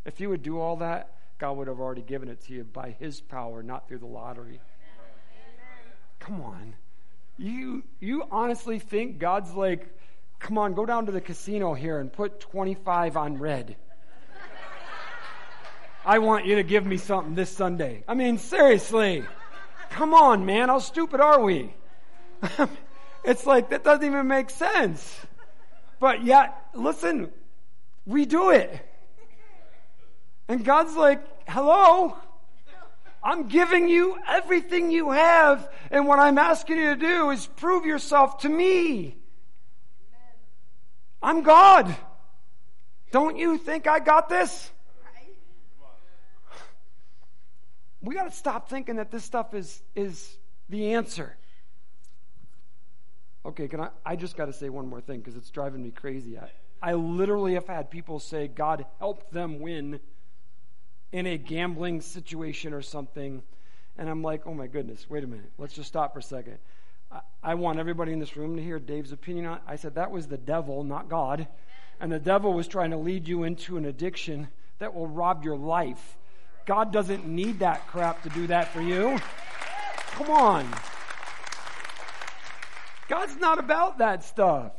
if 0.04 0.20
you 0.20 0.28
would 0.28 0.44
do 0.44 0.60
all 0.60 0.76
that, 0.76 1.13
God 1.38 1.56
would 1.56 1.68
have 1.68 1.80
already 1.80 2.02
given 2.02 2.28
it 2.28 2.40
to 2.46 2.52
you 2.52 2.64
by 2.64 2.94
His 2.98 3.20
power, 3.20 3.62
not 3.62 3.88
through 3.88 3.98
the 3.98 4.06
lottery. 4.06 4.60
Come 6.20 6.40
on. 6.40 6.74
You, 7.36 7.82
you 8.00 8.24
honestly 8.30 8.78
think 8.78 9.18
God's 9.18 9.52
like, 9.52 9.88
come 10.38 10.56
on, 10.56 10.74
go 10.74 10.86
down 10.86 11.06
to 11.06 11.12
the 11.12 11.20
casino 11.20 11.74
here 11.74 11.98
and 11.98 12.12
put 12.12 12.40
25 12.40 13.16
on 13.16 13.38
red. 13.38 13.76
I 16.06 16.18
want 16.18 16.44
you 16.44 16.56
to 16.56 16.62
give 16.62 16.84
me 16.84 16.98
something 16.98 17.34
this 17.34 17.50
Sunday. 17.50 18.04
I 18.06 18.14
mean, 18.14 18.38
seriously. 18.38 19.24
Come 19.90 20.12
on, 20.12 20.44
man. 20.44 20.68
How 20.68 20.78
stupid 20.78 21.20
are 21.20 21.40
we? 21.40 21.74
it's 23.24 23.46
like, 23.46 23.70
that 23.70 23.84
doesn't 23.84 24.04
even 24.04 24.28
make 24.28 24.50
sense. 24.50 25.18
But 25.98 26.22
yet, 26.24 26.54
listen, 26.74 27.30
we 28.04 28.26
do 28.26 28.50
it. 28.50 28.86
And 30.48 30.64
God's 30.64 30.94
like, 30.94 31.22
hello? 31.48 32.16
I'm 33.22 33.48
giving 33.48 33.88
you 33.88 34.18
everything 34.28 34.90
you 34.90 35.10
have, 35.10 35.70
and 35.90 36.06
what 36.06 36.18
I'm 36.18 36.36
asking 36.36 36.76
you 36.76 36.94
to 36.94 36.96
do 36.96 37.30
is 37.30 37.46
prove 37.46 37.86
yourself 37.86 38.38
to 38.40 38.50
me. 38.50 39.16
I'm 41.22 41.42
God. 41.42 41.96
Don't 43.12 43.38
you 43.38 43.56
think 43.56 43.86
I 43.86 43.98
got 43.98 44.28
this? 44.28 44.70
We 48.02 48.14
got 48.14 48.24
to 48.24 48.36
stop 48.36 48.68
thinking 48.68 48.96
that 48.96 49.10
this 49.10 49.24
stuff 49.24 49.54
is, 49.54 49.82
is 49.94 50.36
the 50.68 50.92
answer. 50.92 51.34
Okay, 53.46 53.68
can 53.68 53.80
I? 53.80 53.88
I 54.04 54.16
just 54.16 54.36
got 54.36 54.46
to 54.46 54.52
say 54.52 54.68
one 54.68 54.86
more 54.86 55.00
thing 55.00 55.20
because 55.20 55.36
it's 55.36 55.50
driving 55.50 55.82
me 55.82 55.90
crazy. 55.90 56.38
I, 56.38 56.50
I 56.82 56.92
literally 56.92 57.54
have 57.54 57.66
had 57.66 57.90
people 57.90 58.18
say, 58.18 58.48
God 58.48 58.84
help 58.98 59.30
them 59.30 59.60
win 59.60 60.00
in 61.14 61.28
a 61.28 61.38
gambling 61.38 62.00
situation 62.00 62.74
or 62.74 62.82
something. 62.82 63.40
And 63.96 64.10
I'm 64.10 64.24
like, 64.24 64.48
oh 64.48 64.52
my 64.52 64.66
goodness, 64.66 65.06
wait 65.08 65.22
a 65.22 65.28
minute. 65.28 65.48
Let's 65.58 65.72
just 65.72 65.86
stop 65.86 66.12
for 66.12 66.18
a 66.18 66.22
second. 66.22 66.58
I, 67.12 67.20
I 67.40 67.54
want 67.54 67.78
everybody 67.78 68.12
in 68.12 68.18
this 68.18 68.36
room 68.36 68.56
to 68.56 68.62
hear 68.62 68.80
Dave's 68.80 69.12
opinion 69.12 69.46
on 69.46 69.58
it. 69.58 69.62
I 69.64 69.76
said 69.76 69.94
that 69.94 70.10
was 70.10 70.26
the 70.26 70.36
devil, 70.36 70.82
not 70.82 71.08
God. 71.08 71.46
And 72.00 72.10
the 72.10 72.18
devil 72.18 72.52
was 72.52 72.66
trying 72.66 72.90
to 72.90 72.96
lead 72.96 73.28
you 73.28 73.44
into 73.44 73.76
an 73.76 73.84
addiction 73.84 74.48
that 74.80 74.92
will 74.92 75.06
rob 75.06 75.44
your 75.44 75.56
life. 75.56 76.16
God 76.66 76.92
doesn't 76.92 77.24
need 77.24 77.60
that 77.60 77.86
crap 77.86 78.24
to 78.24 78.28
do 78.30 78.48
that 78.48 78.72
for 78.72 78.82
you. 78.82 79.16
Come 80.16 80.30
on. 80.30 80.68
God's 83.06 83.36
not 83.36 83.60
about 83.60 83.98
that 83.98 84.24
stuff. 84.24 84.72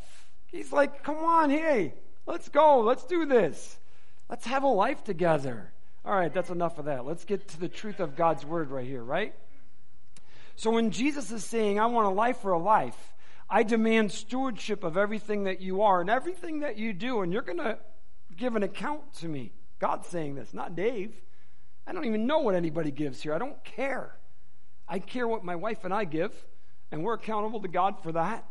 He's 0.48 0.74
like, 0.74 1.02
come 1.02 1.16
on, 1.16 1.50
hey, 1.50 1.94
let's 2.26 2.50
go. 2.50 2.82
Let's 2.82 3.06
do 3.06 3.26
this. 3.26 3.78
Let's 4.30 4.46
have 4.48 4.64
a 4.64 4.68
life 4.68 5.02
together. 5.06 5.72
All 6.06 6.16
right, 6.16 6.32
that's 6.32 6.52
enough 6.52 6.78
of 6.78 6.86
that. 6.86 7.04
Let's 7.06 7.26
get 7.26 7.48
to 7.50 7.60
the 7.60 7.68
truth 7.68 8.00
of 8.00 8.16
God's 8.16 8.46
word 8.46 8.70
right 8.70 8.86
here, 8.86 9.04
right? 9.04 9.34
So 10.56 10.70
when 10.70 10.92
Jesus 10.92 11.32
is 11.32 11.44
saying, 11.44 11.80
I 11.80 11.88
want 11.88 12.06
a 12.06 12.12
life 12.12 12.38
for 12.42 12.52
a 12.52 12.60
life, 12.60 13.14
I 13.50 13.64
demand 13.64 14.12
stewardship 14.12 14.84
of 14.84 14.98
everything 14.98 15.46
that 15.46 15.62
you 15.62 15.82
are 15.82 16.02
and 16.02 16.10
everything 16.10 16.60
that 16.60 16.78
you 16.78 16.94
do, 16.94 17.22
and 17.22 17.34
you're 17.34 17.42
going 17.42 17.58
to 17.58 17.80
give 18.38 18.56
an 18.56 18.62
account 18.62 19.14
to 19.16 19.28
me. 19.28 19.52
God's 19.80 20.08
saying 20.08 20.36
this, 20.36 20.54
not 20.54 20.76
Dave. 20.76 21.14
I 21.88 21.92
don't 21.92 22.06
even 22.06 22.28
know 22.28 22.40
what 22.40 22.54
anybody 22.54 22.92
gives 22.92 23.22
here. 23.22 23.34
I 23.34 23.40
don't 23.40 23.64
care. 23.64 24.16
I 24.88 25.00
care 25.00 25.28
what 25.28 25.44
my 25.44 25.56
wife 25.56 25.86
and 25.86 25.94
I 25.94 26.06
give, 26.06 26.32
and 26.92 27.04
we're 27.04 27.16
accountable 27.16 27.62
to 27.62 27.68
God 27.68 28.02
for 28.04 28.12
that. 28.12 28.46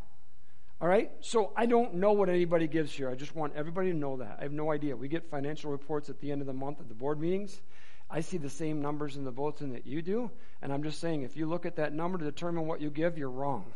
All 0.81 0.89
right? 0.89 1.11
So 1.21 1.53
I 1.57 1.67
don't 1.67 1.95
know 1.95 2.13
what 2.13 2.29
anybody 2.29 2.67
gives 2.67 2.93
here. 2.93 3.09
I 3.09 3.15
just 3.15 3.35
want 3.35 3.55
everybody 3.57 3.91
to 3.93 3.97
know 3.97 4.17
that. 4.19 4.37
I 4.41 4.43
have 4.43 4.53
no 4.53 4.73
idea. 4.73 4.97
We 4.97 5.09
get 5.09 5.31
financial 5.31 5.71
reports 5.71 6.11
at 6.11 6.21
the 6.21 6.31
end 6.31 6.41
of 6.41 6.47
the 6.47 6.53
month 6.53 6.81
at 6.81 6.89
the 6.89 6.95
board 6.95 7.21
meetings. 7.21 7.61
I 8.11 8.21
see 8.21 8.37
the 8.37 8.51
same 8.51 8.83
numbers 8.83 9.17
in 9.17 9.25
the 9.25 9.33
bulletin 9.33 9.73
that 9.73 9.87
you 9.87 10.03
do. 10.03 10.31
And 10.63 10.73
I'm 10.73 10.83
just 10.83 11.01
saying, 11.01 11.23
if 11.23 11.37
you 11.37 11.47
look 11.47 11.65
at 11.65 11.77
that 11.77 11.93
number 11.93 12.19
to 12.19 12.25
determine 12.25 12.67
what 12.67 12.81
you 12.81 12.91
give, 12.91 13.17
you're 13.17 13.31
wrong. 13.31 13.73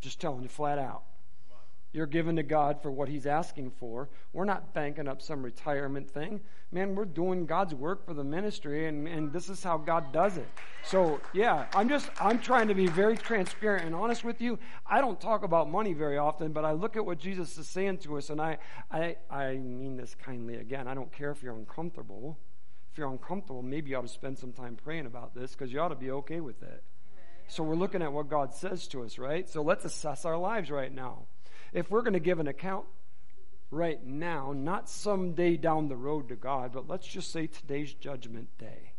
Just 0.00 0.20
telling 0.20 0.42
you 0.42 0.48
flat 0.48 0.78
out. 0.78 1.02
You're 1.96 2.04
given 2.04 2.36
to 2.36 2.42
God 2.42 2.82
for 2.82 2.90
what 2.90 3.08
He's 3.08 3.26
asking 3.26 3.70
for. 3.70 4.10
We're 4.34 4.44
not 4.44 4.74
banking 4.74 5.08
up 5.08 5.22
some 5.22 5.42
retirement 5.42 6.10
thing. 6.10 6.42
Man, 6.70 6.94
we're 6.94 7.06
doing 7.06 7.46
God's 7.46 7.74
work 7.74 8.04
for 8.04 8.12
the 8.12 8.22
ministry, 8.22 8.86
and, 8.86 9.08
and 9.08 9.32
this 9.32 9.48
is 9.48 9.62
how 9.62 9.78
God 9.78 10.12
does 10.12 10.36
it. 10.36 10.46
So, 10.84 11.22
yeah, 11.32 11.64
I'm 11.74 11.88
just, 11.88 12.10
I'm 12.20 12.38
trying 12.38 12.68
to 12.68 12.74
be 12.74 12.86
very 12.86 13.16
transparent 13.16 13.86
and 13.86 13.94
honest 13.94 14.24
with 14.24 14.42
you. 14.42 14.58
I 14.86 15.00
don't 15.00 15.18
talk 15.18 15.42
about 15.42 15.70
money 15.70 15.94
very 15.94 16.18
often, 16.18 16.52
but 16.52 16.66
I 16.66 16.72
look 16.72 16.96
at 16.96 17.06
what 17.06 17.18
Jesus 17.18 17.56
is 17.56 17.66
saying 17.66 17.96
to 18.00 18.18
us, 18.18 18.28
and 18.28 18.42
I, 18.42 18.58
I, 18.90 19.16
I 19.30 19.54
mean 19.54 19.96
this 19.96 20.14
kindly 20.14 20.56
again. 20.56 20.86
I 20.88 20.92
don't 20.92 21.10
care 21.10 21.30
if 21.30 21.42
you're 21.42 21.56
uncomfortable. 21.56 22.36
If 22.92 22.98
you're 22.98 23.08
uncomfortable, 23.10 23.62
maybe 23.62 23.92
you 23.92 23.96
ought 23.96 24.02
to 24.02 24.08
spend 24.08 24.36
some 24.36 24.52
time 24.52 24.76
praying 24.76 25.06
about 25.06 25.34
this 25.34 25.52
because 25.52 25.72
you 25.72 25.80
ought 25.80 25.88
to 25.88 25.94
be 25.94 26.10
okay 26.10 26.40
with 26.40 26.62
it. 26.62 26.84
So, 27.48 27.62
we're 27.62 27.74
looking 27.74 28.02
at 28.02 28.12
what 28.12 28.28
God 28.28 28.52
says 28.52 28.86
to 28.88 29.02
us, 29.02 29.16
right? 29.16 29.48
So, 29.48 29.62
let's 29.62 29.86
assess 29.86 30.26
our 30.26 30.36
lives 30.36 30.70
right 30.70 30.92
now 30.92 31.28
if 31.76 31.90
we're 31.90 32.00
going 32.00 32.14
to 32.14 32.20
give 32.20 32.40
an 32.40 32.48
account 32.48 32.86
right 33.70 34.02
now, 34.02 34.54
not 34.56 34.88
someday 34.88 35.58
down 35.58 35.88
the 35.88 35.96
road 35.96 36.26
to 36.30 36.34
God, 36.34 36.72
but 36.72 36.88
let's 36.88 37.06
just 37.06 37.30
say 37.30 37.46
today's 37.46 37.92
judgment 37.92 38.48
day. 38.58 38.92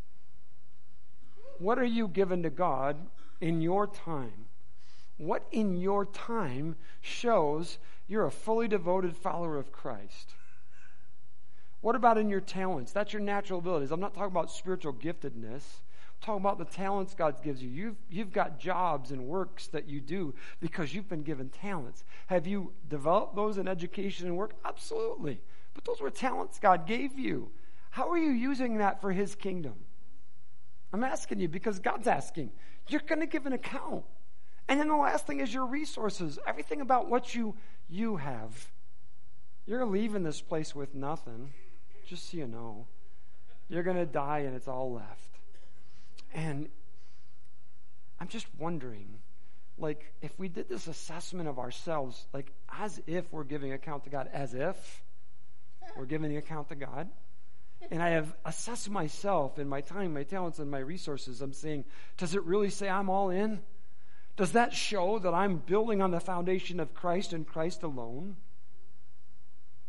What 1.58 1.80
are 1.80 1.86
you 1.86 2.08
given 2.08 2.44
to 2.44 2.52
God 2.52 2.98
in 3.42 3.62
your 3.62 3.88
time? 3.88 4.46
What 5.18 5.48
in 5.52 5.78
your 5.78 6.06
time 6.06 6.76
shows 7.02 7.80
you're 8.08 8.28
a 8.28 8.32
fully 8.32 8.68
devoted 8.68 9.18
follower 9.18 9.58
of 9.58 9.72
Christ? 9.72 10.36
What 11.82 11.96
about 11.96 12.20
in 12.20 12.30
your 12.30 12.42
talents? 12.42 12.92
That's 12.92 13.12
your 13.12 13.24
natural 13.24 13.58
abilities. 13.58 13.92
I'm 13.92 14.00
not 14.00 14.14
talking 14.14 14.28
about 14.28 14.52
spiritual 14.52 14.94
giftedness 14.94 15.64
talking 16.22 16.42
about 16.42 16.58
the 16.58 16.66
talents 16.66 17.14
God 17.14 17.42
gives 17.44 17.62
you. 17.62 17.70
You've, 17.70 17.96
you've 18.10 18.34
got 18.34 18.60
jobs 18.60 19.12
and 19.12 19.28
works 19.28 19.68
that 19.68 19.88
you 19.88 20.02
do 20.02 20.34
because 20.60 20.94
you've 20.94 21.10
been 21.10 21.24
given 21.24 21.50
talents. 21.50 22.04
Have 22.28 22.48
you 22.48 22.74
developed 22.90 23.36
those 23.36 23.58
in 23.58 23.68
education 23.68 24.28
and 24.28 24.36
work? 24.36 24.54
Absolutely. 24.66 25.42
But 25.74 25.86
those 25.86 26.02
were 26.02 26.10
talents 26.10 26.60
God 26.60 26.88
gave 26.88 27.18
you. 27.20 27.52
How 27.92 28.10
are 28.10 28.18
you 28.18 28.32
using 28.32 28.78
that 28.78 29.02
for 29.02 29.12
His 29.12 29.36
kingdom? 29.36 29.76
I'm 30.92 31.04
asking 31.04 31.40
you 31.40 31.48
because 31.48 31.80
God's 31.80 32.08
asking. 32.08 32.52
You're 32.88 33.02
going 33.02 33.22
to 33.22 33.28
give 33.28 33.46
an 33.46 33.54
account. 33.54 34.04
And 34.68 34.80
then 34.80 34.88
the 34.88 34.96
last 34.96 35.28
thing 35.28 35.40
is 35.40 35.54
your 35.54 35.66
resources, 35.66 36.40
everything 36.46 36.82
about 36.82 37.10
what 37.10 37.34
you 37.34 37.56
you 37.90 38.18
have. 38.18 38.70
You're 39.66 39.86
leaving 39.86 40.24
this 40.24 40.42
place 40.42 40.76
with 40.76 40.94
nothing, 40.94 41.52
just 42.06 42.32
so 42.32 42.38
you 42.38 42.48
know. 42.48 42.88
You're 43.70 43.84
going 43.84 43.98
to 43.98 44.06
die 44.06 44.40
and 44.40 44.56
it's 44.56 44.68
all 44.68 44.94
left. 44.94 45.37
And 46.34 46.70
I'm 48.20 48.28
just 48.28 48.48
wondering, 48.58 49.20
like, 49.78 50.14
if 50.22 50.38
we 50.40 50.48
did 50.50 50.70
this 50.70 50.88
assessment 50.88 51.48
of 51.48 51.60
ourselves, 51.60 52.28
like, 52.34 52.52
as 52.80 53.02
if 53.08 53.32
we're 53.32 53.44
giving 53.44 53.74
account 53.74 54.04
to 54.06 54.10
God, 54.10 54.30
as 54.34 54.54
if 54.54 55.04
we're 55.96 56.06
giving 56.06 56.30
the 56.30 56.38
account 56.38 56.70
to 56.70 56.76
God, 56.76 57.10
and 57.92 58.02
I 58.02 58.10
have 58.10 58.36
assessed 58.44 58.90
myself 58.90 59.60
and 59.60 59.70
my 59.70 59.82
time, 59.82 60.14
my 60.14 60.24
talents, 60.24 60.60
and 60.60 60.70
my 60.70 60.80
resources, 60.80 61.42
I'm 61.42 61.54
saying, 61.54 61.86
does 62.18 62.34
it 62.34 62.44
really 62.44 62.70
say 62.70 62.90
I'm 62.90 63.10
all 63.10 63.30
in? 63.30 63.62
Does 64.36 64.54
that 64.54 64.74
show 64.74 65.20
that 65.20 65.34
I'm 65.34 65.58
building 65.58 66.02
on 66.02 66.12
the 66.12 66.20
foundation 66.20 66.80
of 66.80 66.94
Christ 66.94 67.34
and 67.34 67.48
Christ 67.48 67.84
alone? 67.84 68.36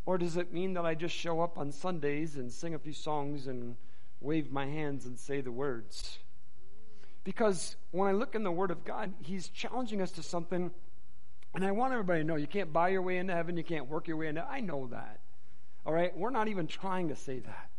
Or 0.07 0.17
does 0.17 0.37
it 0.37 0.55
mean 0.55 0.75
that 0.75 0.87
I 0.87 0.95
just 0.95 1.15
show 1.15 1.41
up 1.41 1.59
on 1.59 1.71
Sundays 1.71 2.37
and 2.37 2.51
sing 2.51 2.75
a 2.75 2.79
few 2.79 2.95
songs 2.95 3.47
and 3.47 3.77
wave 4.21 4.51
my 4.51 4.67
hands 4.67 5.05
and 5.05 5.19
say 5.19 5.41
the 5.41 5.53
words? 5.53 6.19
Because 7.25 7.77
when 7.91 8.09
I 8.09 8.13
look 8.13 8.35
in 8.35 8.43
the 8.43 8.53
Word 8.53 8.71
of 8.71 8.85
God, 8.85 9.13
He's 9.21 9.49
challenging 9.49 10.01
us 10.01 10.13
to 10.13 10.23
something. 10.23 10.71
And 11.55 11.65
I 11.65 11.73
want 11.73 11.93
everybody 11.93 12.21
to 12.21 12.27
know 12.27 12.37
you 12.37 12.47
can't 12.47 12.73
buy 12.73 12.89
your 12.89 13.03
way 13.03 13.19
into 13.19 13.35
heaven, 13.35 13.57
you 13.57 13.65
can't 13.65 13.89
work 13.89 14.09
your 14.09 14.17
way 14.17 14.29
into 14.29 14.47
I 14.47 14.61
know 14.61 14.87
that. 14.89 15.21
All 15.85 15.93
right? 15.93 16.17
We're 16.17 16.31
not 16.31 16.49
even 16.49 16.67
trying 16.67 17.09
to 17.09 17.17
say 17.17 17.41
that. 17.41 17.71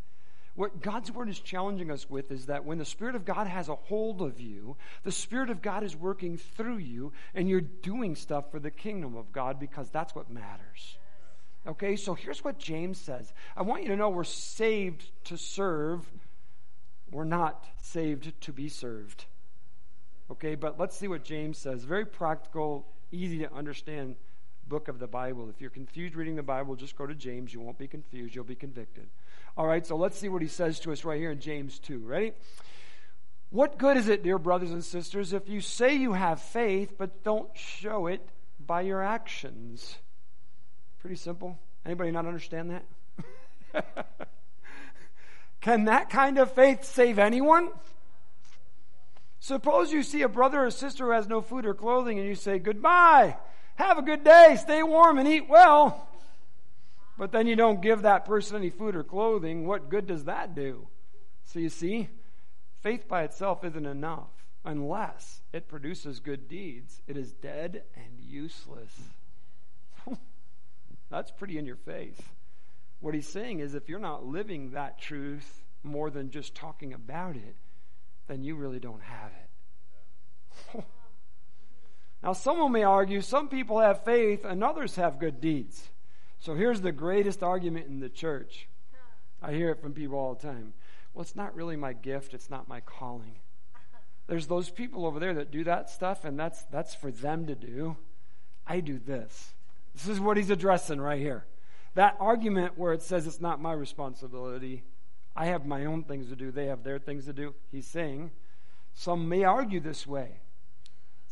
What 0.55 0.81
God's 0.81 1.11
Word 1.11 1.29
is 1.29 1.39
challenging 1.39 1.89
us 1.89 2.09
with 2.09 2.31
is 2.31 2.47
that 2.47 2.65
when 2.65 2.79
the 2.79 2.85
Spirit 2.85 3.15
of 3.15 3.23
God 3.23 3.47
has 3.47 3.69
a 3.69 3.75
hold 3.75 4.21
of 4.21 4.41
you, 4.41 4.75
the 5.03 5.11
Spirit 5.11 5.49
of 5.49 5.61
God 5.61 5.83
is 5.83 5.95
working 5.95 6.37
through 6.37 6.79
you, 6.79 7.13
and 7.33 7.47
you're 7.47 7.61
doing 7.61 8.15
stuff 8.15 8.51
for 8.51 8.59
the 8.59 8.71
kingdom 8.71 9.15
of 9.15 9.31
God 9.31 9.59
because 9.59 9.89
that's 9.89 10.13
what 10.13 10.29
matters. 10.29 10.97
Okay, 11.67 11.95
so 11.95 12.13
here's 12.13 12.43
what 12.43 12.57
James 12.57 12.99
says. 12.99 13.31
I 13.55 13.61
want 13.61 13.83
you 13.83 13.89
to 13.89 13.95
know 13.95 14.09
we're 14.09 14.23
saved 14.23 15.09
to 15.25 15.37
serve, 15.37 16.09
we're 17.11 17.23
not 17.23 17.65
saved 17.81 18.39
to 18.41 18.53
be 18.53 18.69
served. 18.69 19.25
Okay, 20.31 20.55
but 20.55 20.79
let's 20.79 20.95
see 20.95 21.07
what 21.07 21.23
James 21.23 21.57
says. 21.57 21.83
Very 21.83 22.05
practical, 22.05 22.85
easy 23.11 23.39
to 23.39 23.53
understand 23.53 24.15
book 24.67 24.87
of 24.87 24.99
the 24.99 25.07
Bible. 25.07 25.49
If 25.49 25.59
you're 25.59 25.71
confused 25.71 26.15
reading 26.15 26.35
the 26.35 26.43
Bible, 26.43 26.75
just 26.75 26.95
go 26.95 27.07
to 27.07 27.15
James. 27.15 27.53
You 27.53 27.59
won't 27.59 27.79
be 27.79 27.87
confused, 27.87 28.35
you'll 28.35 28.43
be 28.43 28.55
convicted. 28.55 29.07
All 29.57 29.65
right, 29.65 29.85
so 29.85 29.95
let's 29.95 30.17
see 30.17 30.29
what 30.29 30.43
he 30.43 30.47
says 30.47 30.79
to 30.81 30.91
us 30.91 31.03
right 31.03 31.19
here 31.19 31.31
in 31.31 31.39
James 31.39 31.79
2. 31.79 31.99
Ready? 31.99 32.33
What 33.49 33.79
good 33.79 33.97
is 33.97 34.07
it, 34.07 34.21
dear 34.21 34.37
brothers 34.37 34.69
and 34.71 34.85
sisters, 34.85 35.33
if 35.33 35.49
you 35.49 35.59
say 35.59 35.95
you 35.95 36.13
have 36.13 36.39
faith 36.39 36.93
but 36.97 37.23
don't 37.23 37.49
show 37.55 38.05
it 38.05 38.21
by 38.63 38.81
your 38.81 39.01
actions? 39.01 39.97
Pretty 40.99 41.15
simple. 41.15 41.57
Anybody 41.83 42.11
not 42.11 42.27
understand 42.27 42.81
that? 43.73 44.15
Can 45.61 45.85
that 45.85 46.09
kind 46.09 46.37
of 46.37 46.53
faith 46.53 46.83
save 46.83 47.19
anyone? 47.19 47.69
Suppose 49.39 49.91
you 49.91 50.03
see 50.03 50.21
a 50.21 50.29
brother 50.29 50.65
or 50.65 50.71
sister 50.71 51.05
who 51.05 51.11
has 51.11 51.27
no 51.27 51.41
food 51.41 51.65
or 51.65 51.73
clothing 51.73 52.19
and 52.19 52.27
you 52.27 52.35
say, 52.35 52.59
Goodbye, 52.59 53.37
have 53.75 53.97
a 53.97 54.01
good 54.01 54.23
day, 54.23 54.57
stay 54.59 54.83
warm 54.83 55.17
and 55.17 55.27
eat 55.27 55.47
well. 55.49 56.07
But 57.17 57.31
then 57.31 57.47
you 57.47 57.55
don't 57.55 57.81
give 57.81 58.03
that 58.03 58.25
person 58.25 58.57
any 58.57 58.69
food 58.69 58.95
or 58.95 59.03
clothing. 59.03 59.67
What 59.67 59.89
good 59.89 60.07
does 60.07 60.25
that 60.25 60.55
do? 60.55 60.87
So 61.45 61.59
you 61.59 61.69
see, 61.69 62.09
faith 62.81 63.07
by 63.07 63.23
itself 63.23 63.63
isn't 63.65 63.85
enough 63.85 64.29
unless 64.63 65.41
it 65.51 65.67
produces 65.67 66.19
good 66.19 66.47
deeds. 66.47 67.01
It 67.07 67.17
is 67.17 67.33
dead 67.33 67.83
and 67.95 68.19
useless. 68.19 68.93
That's 71.09 71.31
pretty 71.31 71.57
in 71.57 71.65
your 71.65 71.75
face. 71.75 72.21
What 72.99 73.13
he's 73.13 73.27
saying 73.27 73.59
is 73.59 73.75
if 73.75 73.87
you're 73.87 73.99
not 73.99 74.25
living 74.25 74.71
that 74.71 74.99
truth 74.99 75.63
more 75.83 76.09
than 76.09 76.31
just 76.31 76.55
talking 76.55 76.93
about 76.93 77.35
it, 77.35 77.55
then 78.27 78.43
you 78.43 78.55
really 78.55 78.79
don't 78.79 79.01
have 79.01 79.31
it. 80.75 80.83
now, 82.23 82.33
someone 82.33 82.71
may 82.71 82.83
argue 82.83 83.21
some 83.21 83.47
people 83.47 83.79
have 83.79 84.03
faith 84.03 84.45
and 84.45 84.63
others 84.63 84.95
have 84.95 85.19
good 85.19 85.39
deeds. 85.39 85.89
So 86.39 86.55
here's 86.55 86.81
the 86.81 86.91
greatest 86.91 87.43
argument 87.43 87.87
in 87.87 87.99
the 87.99 88.09
church. 88.09 88.67
I 89.41 89.53
hear 89.53 89.69
it 89.69 89.81
from 89.81 89.93
people 89.93 90.17
all 90.17 90.35
the 90.35 90.47
time. 90.47 90.73
Well, 91.13 91.21
it's 91.21 91.35
not 91.35 91.55
really 91.55 91.75
my 91.75 91.93
gift, 91.93 92.33
it's 92.33 92.49
not 92.49 92.67
my 92.67 92.81
calling. 92.81 93.35
There's 94.27 94.47
those 94.47 94.69
people 94.69 95.07
over 95.07 95.19
there 95.19 95.33
that 95.33 95.49
do 95.49 95.63
that 95.63 95.89
stuff, 95.89 96.23
and 96.23 96.39
that's, 96.39 96.63
that's 96.65 96.93
for 96.93 97.09
them 97.09 97.47
to 97.47 97.55
do. 97.55 97.97
I 98.67 98.79
do 98.79 98.99
this. 98.99 99.53
This 99.95 100.07
is 100.07 100.19
what 100.19 100.37
he's 100.37 100.51
addressing 100.51 101.01
right 101.01 101.19
here. 101.19 101.45
That 101.95 102.17
argument 102.19 102.77
where 102.77 102.93
it 102.93 103.01
says 103.01 103.27
it's 103.27 103.41
not 103.41 103.61
my 103.61 103.73
responsibility, 103.73 104.83
I 105.35 105.47
have 105.47 105.65
my 105.65 105.85
own 105.85 106.03
things 106.03 106.29
to 106.29 106.35
do, 106.35 106.51
they 106.51 106.67
have 106.67 106.83
their 106.83 106.99
things 106.99 107.25
to 107.25 107.33
do. 107.33 107.53
He's 107.71 107.87
saying 107.87 108.31
some 108.93 109.29
may 109.29 109.43
argue 109.43 109.79
this 109.79 110.05
way. 110.05 110.41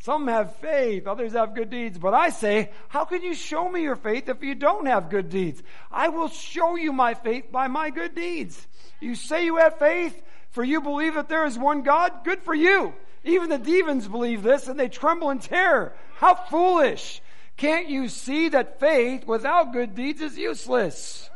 Some 0.00 0.28
have 0.28 0.56
faith, 0.56 1.06
others 1.06 1.32
have 1.32 1.54
good 1.54 1.70
deeds. 1.70 1.98
But 1.98 2.14
I 2.14 2.30
say, 2.30 2.70
how 2.88 3.04
can 3.04 3.22
you 3.22 3.34
show 3.34 3.68
me 3.68 3.82
your 3.82 3.96
faith 3.96 4.28
if 4.28 4.42
you 4.42 4.54
don't 4.54 4.86
have 4.86 5.10
good 5.10 5.28
deeds? 5.28 5.62
I 5.90 6.08
will 6.08 6.28
show 6.28 6.76
you 6.76 6.92
my 6.92 7.14
faith 7.14 7.50
by 7.50 7.66
my 7.66 7.90
good 7.90 8.14
deeds. 8.14 8.66
You 9.00 9.16
say 9.16 9.44
you 9.44 9.56
have 9.56 9.78
faith, 9.78 10.22
for 10.50 10.62
you 10.62 10.80
believe 10.80 11.14
that 11.14 11.28
there 11.28 11.46
is 11.46 11.58
one 11.58 11.82
God? 11.82 12.24
Good 12.24 12.42
for 12.42 12.54
you. 12.54 12.94
Even 13.24 13.50
the 13.50 13.58
demons 13.58 14.06
believe 14.06 14.42
this 14.42 14.68
and 14.68 14.78
they 14.78 14.88
tremble 14.88 15.30
in 15.30 15.40
terror. 15.40 15.94
How 16.16 16.34
foolish. 16.34 17.20
Can't 17.58 17.88
you 17.88 18.08
see 18.08 18.48
that 18.50 18.78
faith 18.78 19.26
without 19.26 19.72
good 19.72 19.94
deeds 19.96 20.20
is 20.20 20.38
useless? 20.38 21.28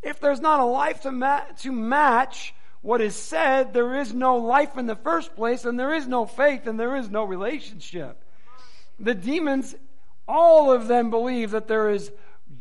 If 0.00 0.20
there's 0.20 0.40
not 0.40 0.60
a 0.60 0.64
life 0.64 1.02
to, 1.02 1.12
ma- 1.12 1.44
to 1.60 1.72
match 1.72 2.54
what 2.82 3.00
is 3.00 3.16
said, 3.16 3.72
there 3.72 3.96
is 3.96 4.14
no 4.14 4.36
life 4.36 4.78
in 4.78 4.86
the 4.86 4.96
first 4.96 5.34
place, 5.34 5.64
and 5.64 5.78
there 5.78 5.92
is 5.92 6.06
no 6.06 6.24
faith, 6.24 6.68
and 6.68 6.78
there 6.78 6.96
is 6.96 7.10
no 7.10 7.24
relationship. 7.24 8.22
The 8.98 9.14
demons, 9.14 9.74
all 10.28 10.72
of 10.72 10.86
them 10.86 11.10
believe 11.10 11.50
that 11.50 11.66
there 11.66 11.90
is 11.90 12.12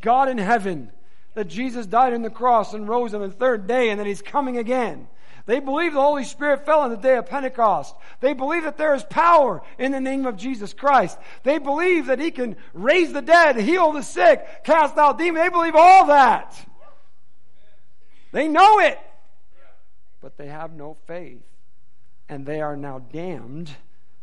God 0.01 0.27
in 0.27 0.39
heaven, 0.39 0.91
that 1.35 1.47
Jesus 1.47 1.85
died 1.85 2.13
on 2.13 2.23
the 2.23 2.29
cross 2.31 2.73
and 2.73 2.87
rose 2.87 3.13
on 3.13 3.21
the 3.21 3.29
third 3.29 3.67
day, 3.67 3.89
and 3.89 3.99
that 3.99 4.07
he's 4.07 4.21
coming 4.21 4.57
again. 4.57 5.07
They 5.45 5.59
believe 5.59 5.93
the 5.93 6.01
Holy 6.01 6.23
Spirit 6.23 6.65
fell 6.65 6.81
on 6.81 6.89
the 6.89 6.97
day 6.97 7.17
of 7.17 7.25
Pentecost. 7.25 7.95
They 8.19 8.33
believe 8.33 8.63
that 8.63 8.77
there 8.77 8.93
is 8.93 9.03
power 9.03 9.61
in 9.77 9.91
the 9.91 9.99
name 9.99 10.25
of 10.25 10.37
Jesus 10.37 10.73
Christ. 10.73 11.17
They 11.43 11.57
believe 11.57 12.07
that 12.07 12.19
He 12.19 12.31
can 12.31 12.55
raise 12.73 13.11
the 13.13 13.21
dead, 13.21 13.57
heal 13.57 13.91
the 13.91 14.03
sick, 14.03 14.63
cast 14.63 14.97
out 14.97 15.17
demons. 15.17 15.43
They 15.43 15.49
believe 15.49 15.75
all 15.75 16.07
that. 16.07 16.55
They 18.31 18.47
know 18.47 18.79
it 18.79 18.99
but 20.21 20.37
they 20.37 20.47
have 20.47 20.71
no 20.73 20.95
faith. 21.05 21.41
And 22.29 22.45
they 22.45 22.61
are 22.61 22.77
now 22.77 22.99
damned 22.99 23.71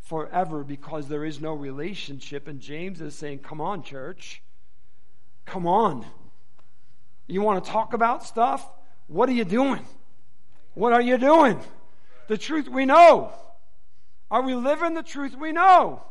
forever 0.00 0.64
because 0.64 1.08
there 1.08 1.24
is 1.24 1.40
no 1.40 1.52
relationship. 1.52 2.48
And 2.48 2.60
James 2.60 3.00
is 3.02 3.14
saying, 3.14 3.40
Come 3.40 3.60
on, 3.60 3.82
church. 3.82 4.40
Come 5.44 5.66
on. 5.66 6.06
You 7.26 7.42
want 7.42 7.62
to 7.62 7.70
talk 7.70 7.92
about 7.92 8.24
stuff? 8.24 8.66
What 9.08 9.28
are 9.28 9.32
you 9.32 9.44
doing? 9.44 9.84
What 10.74 10.92
are 10.92 11.00
you 11.00 11.18
doing? 11.18 11.60
The 12.28 12.38
truth 12.38 12.68
we 12.68 12.84
know. 12.84 13.32
Are 14.30 14.42
we 14.42 14.54
living 14.54 14.94
the 14.94 15.02
truth 15.02 15.36
we 15.36 15.52
know? 15.52 16.02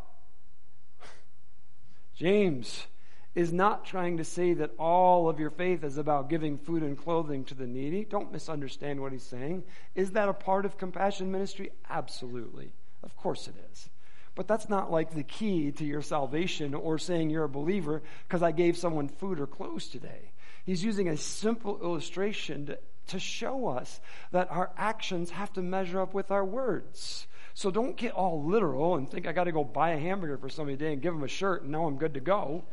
James 2.15 2.87
is 3.35 3.53
not 3.53 3.85
trying 3.85 4.17
to 4.17 4.23
say 4.23 4.55
that 4.55 4.71
all 4.79 5.29
of 5.29 5.39
your 5.39 5.51
faith 5.51 5.83
is 5.83 5.99
about 5.99 6.27
giving 6.27 6.57
food 6.57 6.81
and 6.81 6.97
clothing 6.97 7.43
to 7.45 7.53
the 7.53 7.67
needy. 7.67 8.03
Don't 8.03 8.31
misunderstand 8.31 8.99
what 8.99 9.11
he's 9.11 9.21
saying. 9.21 9.63
Is 9.93 10.11
that 10.11 10.27
a 10.27 10.33
part 10.33 10.65
of 10.65 10.79
compassion 10.79 11.31
ministry? 11.31 11.71
Absolutely. 11.87 12.71
Of 13.03 13.15
course 13.15 13.47
it 13.47 13.53
is. 13.71 13.89
But 14.33 14.47
that's 14.47 14.69
not 14.69 14.91
like 14.91 15.11
the 15.11 15.23
key 15.23 15.71
to 15.73 15.85
your 15.85 16.01
salvation 16.01 16.73
or 16.73 16.97
saying 16.97 17.29
you're 17.29 17.43
a 17.43 17.49
believer 17.49 18.01
because 18.27 18.41
I 18.41 18.51
gave 18.51 18.75
someone 18.75 19.07
food 19.07 19.39
or 19.39 19.45
clothes 19.45 19.87
today. 19.87 20.31
He's 20.65 20.83
using 20.83 21.07
a 21.07 21.17
simple 21.17 21.79
illustration 21.81 22.65
to, 22.65 22.79
to 23.07 23.19
show 23.19 23.67
us 23.67 23.99
that 24.31 24.51
our 24.51 24.71
actions 24.77 25.31
have 25.31 25.51
to 25.53 25.61
measure 25.61 26.01
up 26.01 26.13
with 26.13 26.31
our 26.31 26.45
words. 26.45 27.27
So 27.53 27.71
don't 27.71 27.97
get 27.97 28.13
all 28.13 28.43
literal 28.43 28.95
and 28.95 29.09
think 29.09 29.27
I 29.27 29.31
got 29.31 29.45
to 29.45 29.51
go 29.51 29.63
buy 29.63 29.91
a 29.91 29.97
hamburger 29.97 30.37
for 30.37 30.49
somebody 30.49 30.77
today 30.77 30.93
and 30.93 31.01
give 31.01 31.13
them 31.13 31.23
a 31.23 31.27
shirt 31.27 31.63
and 31.63 31.71
now 31.71 31.85
I'm 31.85 31.97
good 31.97 32.13
to 32.13 32.19
go. 32.19 32.65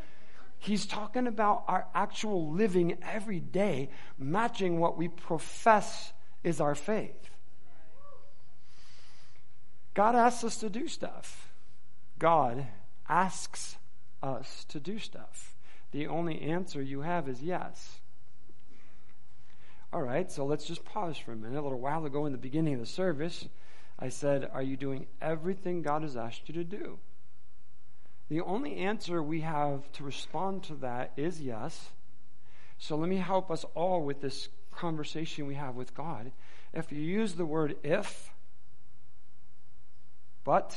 He's 0.58 0.86
talking 0.86 1.26
about 1.26 1.64
our 1.68 1.86
actual 1.94 2.50
living 2.50 2.98
every 3.02 3.40
day, 3.40 3.90
matching 4.18 4.80
what 4.80 4.96
we 4.96 5.08
profess 5.08 6.12
is 6.42 6.60
our 6.60 6.74
faith. 6.74 7.30
God 9.94 10.16
asks 10.16 10.44
us 10.44 10.56
to 10.58 10.70
do 10.70 10.88
stuff. 10.88 11.52
God 12.18 12.66
asks 13.08 13.76
us 14.22 14.64
to 14.68 14.80
do 14.80 14.98
stuff. 14.98 15.56
The 15.92 16.06
only 16.08 16.40
answer 16.42 16.82
you 16.82 17.02
have 17.02 17.28
is 17.28 17.42
yes. 17.42 18.00
All 19.94 20.02
right, 20.02 20.28
so 20.28 20.44
let's 20.44 20.64
just 20.64 20.84
pause 20.84 21.16
for 21.16 21.30
a 21.30 21.36
minute. 21.36 21.56
A 21.56 21.62
little 21.62 21.78
while 21.78 22.04
ago 22.04 22.26
in 22.26 22.32
the 22.32 22.38
beginning 22.38 22.74
of 22.74 22.80
the 22.80 22.86
service, 22.86 23.46
I 23.96 24.08
said, 24.08 24.50
Are 24.52 24.60
you 24.60 24.76
doing 24.76 25.06
everything 25.22 25.82
God 25.82 26.02
has 26.02 26.16
asked 26.16 26.48
you 26.48 26.54
to 26.54 26.64
do? 26.64 26.98
The 28.28 28.40
only 28.40 28.78
answer 28.78 29.22
we 29.22 29.42
have 29.42 29.92
to 29.92 30.02
respond 30.02 30.64
to 30.64 30.74
that 30.80 31.12
is 31.16 31.40
yes. 31.40 31.90
So 32.76 32.96
let 32.96 33.08
me 33.08 33.18
help 33.18 33.52
us 33.52 33.64
all 33.76 34.02
with 34.02 34.20
this 34.20 34.48
conversation 34.72 35.46
we 35.46 35.54
have 35.54 35.76
with 35.76 35.94
God. 35.94 36.32
If 36.72 36.90
you 36.90 36.98
use 36.98 37.34
the 37.34 37.46
word 37.46 37.76
if, 37.84 38.32
but, 40.42 40.76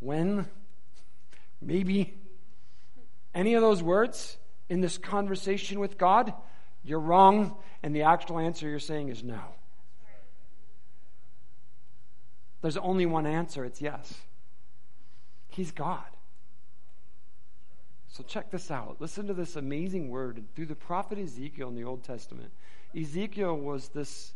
when, 0.00 0.46
maybe, 1.60 2.14
any 3.34 3.52
of 3.52 3.60
those 3.60 3.82
words 3.82 4.38
in 4.70 4.80
this 4.80 4.96
conversation 4.96 5.80
with 5.80 5.98
God, 5.98 6.32
you're 6.88 7.00
wrong, 7.00 7.56
and 7.82 7.94
the 7.94 8.02
actual 8.02 8.38
answer 8.38 8.68
you're 8.68 8.78
saying 8.78 9.08
is 9.08 9.22
no. 9.22 9.40
There's 12.60 12.76
only 12.76 13.06
one 13.06 13.26
answer 13.26 13.64
it's 13.64 13.80
yes. 13.80 14.14
He's 15.48 15.70
God. 15.70 16.06
So 18.08 18.24
check 18.24 18.50
this 18.50 18.70
out. 18.70 18.96
Listen 18.98 19.26
to 19.26 19.34
this 19.34 19.54
amazing 19.54 20.08
word 20.08 20.42
through 20.56 20.66
the 20.66 20.74
prophet 20.74 21.18
Ezekiel 21.18 21.68
in 21.68 21.74
the 21.74 21.84
Old 21.84 22.02
Testament. 22.02 22.50
Ezekiel 22.98 23.56
was 23.56 23.88
this 23.88 24.32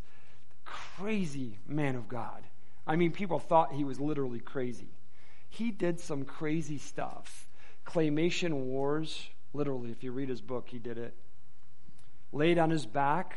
crazy 0.65 1.59
man 1.67 1.97
of 1.97 2.09
God. 2.09 2.45
I 2.87 2.97
mean, 2.97 3.13
people 3.13 3.39
thought 3.39 3.73
he 3.73 3.85
was 3.85 3.99
literally 3.99 4.41
crazy. 4.41 4.91
He 5.49 5.71
did 5.71 6.01
some 6.01 6.25
crazy 6.25 6.79
stuff. 6.79 7.49
Claymation 7.87 8.53
wars, 8.53 9.29
literally, 9.53 9.91
if 9.91 10.05
you 10.05 10.13
read 10.13 10.29
his 10.29 10.41
book, 10.41 10.69
he 10.69 10.79
did 10.79 10.99
it. 10.99 11.15
Laid 12.33 12.59
on 12.59 12.71
his 12.71 12.87
back, 12.87 13.37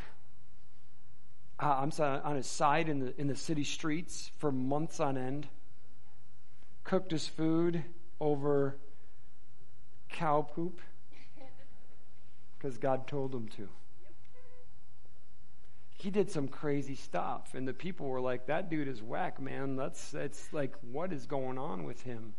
uh, 1.60 1.78
I'm 1.80 1.91
sorry, 1.91 2.22
on 2.22 2.36
his 2.36 2.48
side 2.48 2.89
in 2.89 3.00
the, 3.00 3.20
in 3.20 3.28
the 3.28 3.36
city 3.36 3.64
streets 3.64 4.32
for 4.38 4.52
months 4.52 5.00
on 5.00 5.18
end 5.18 5.48
cooked 6.86 7.12
his 7.12 7.28
food 7.28 7.84
over 8.20 8.78
cow 10.10 10.41
poop 10.41 10.80
because 12.58 12.78
God 12.78 13.08
told 13.08 13.34
him 13.34 13.48
to. 13.58 13.68
he 15.98 16.12
did 16.12 16.30
some 16.30 16.48
crazy 16.48 16.96
stuff. 16.96 17.56
And 17.56 17.68
the 17.68 17.74
people 17.74 18.08
were 18.08 18.22
like, 18.22 18.46
that 18.46 18.70
dude 18.70 18.88
is 18.88 19.02
whack, 19.02 19.41
man. 19.41 19.76
That's, 19.76 20.12
that's 20.12 20.54
like, 20.54 20.76
what 20.91 21.12
is 21.12 21.26
going 21.26 21.58
on 21.58 21.84
with 21.84 22.04
him? 22.04 22.34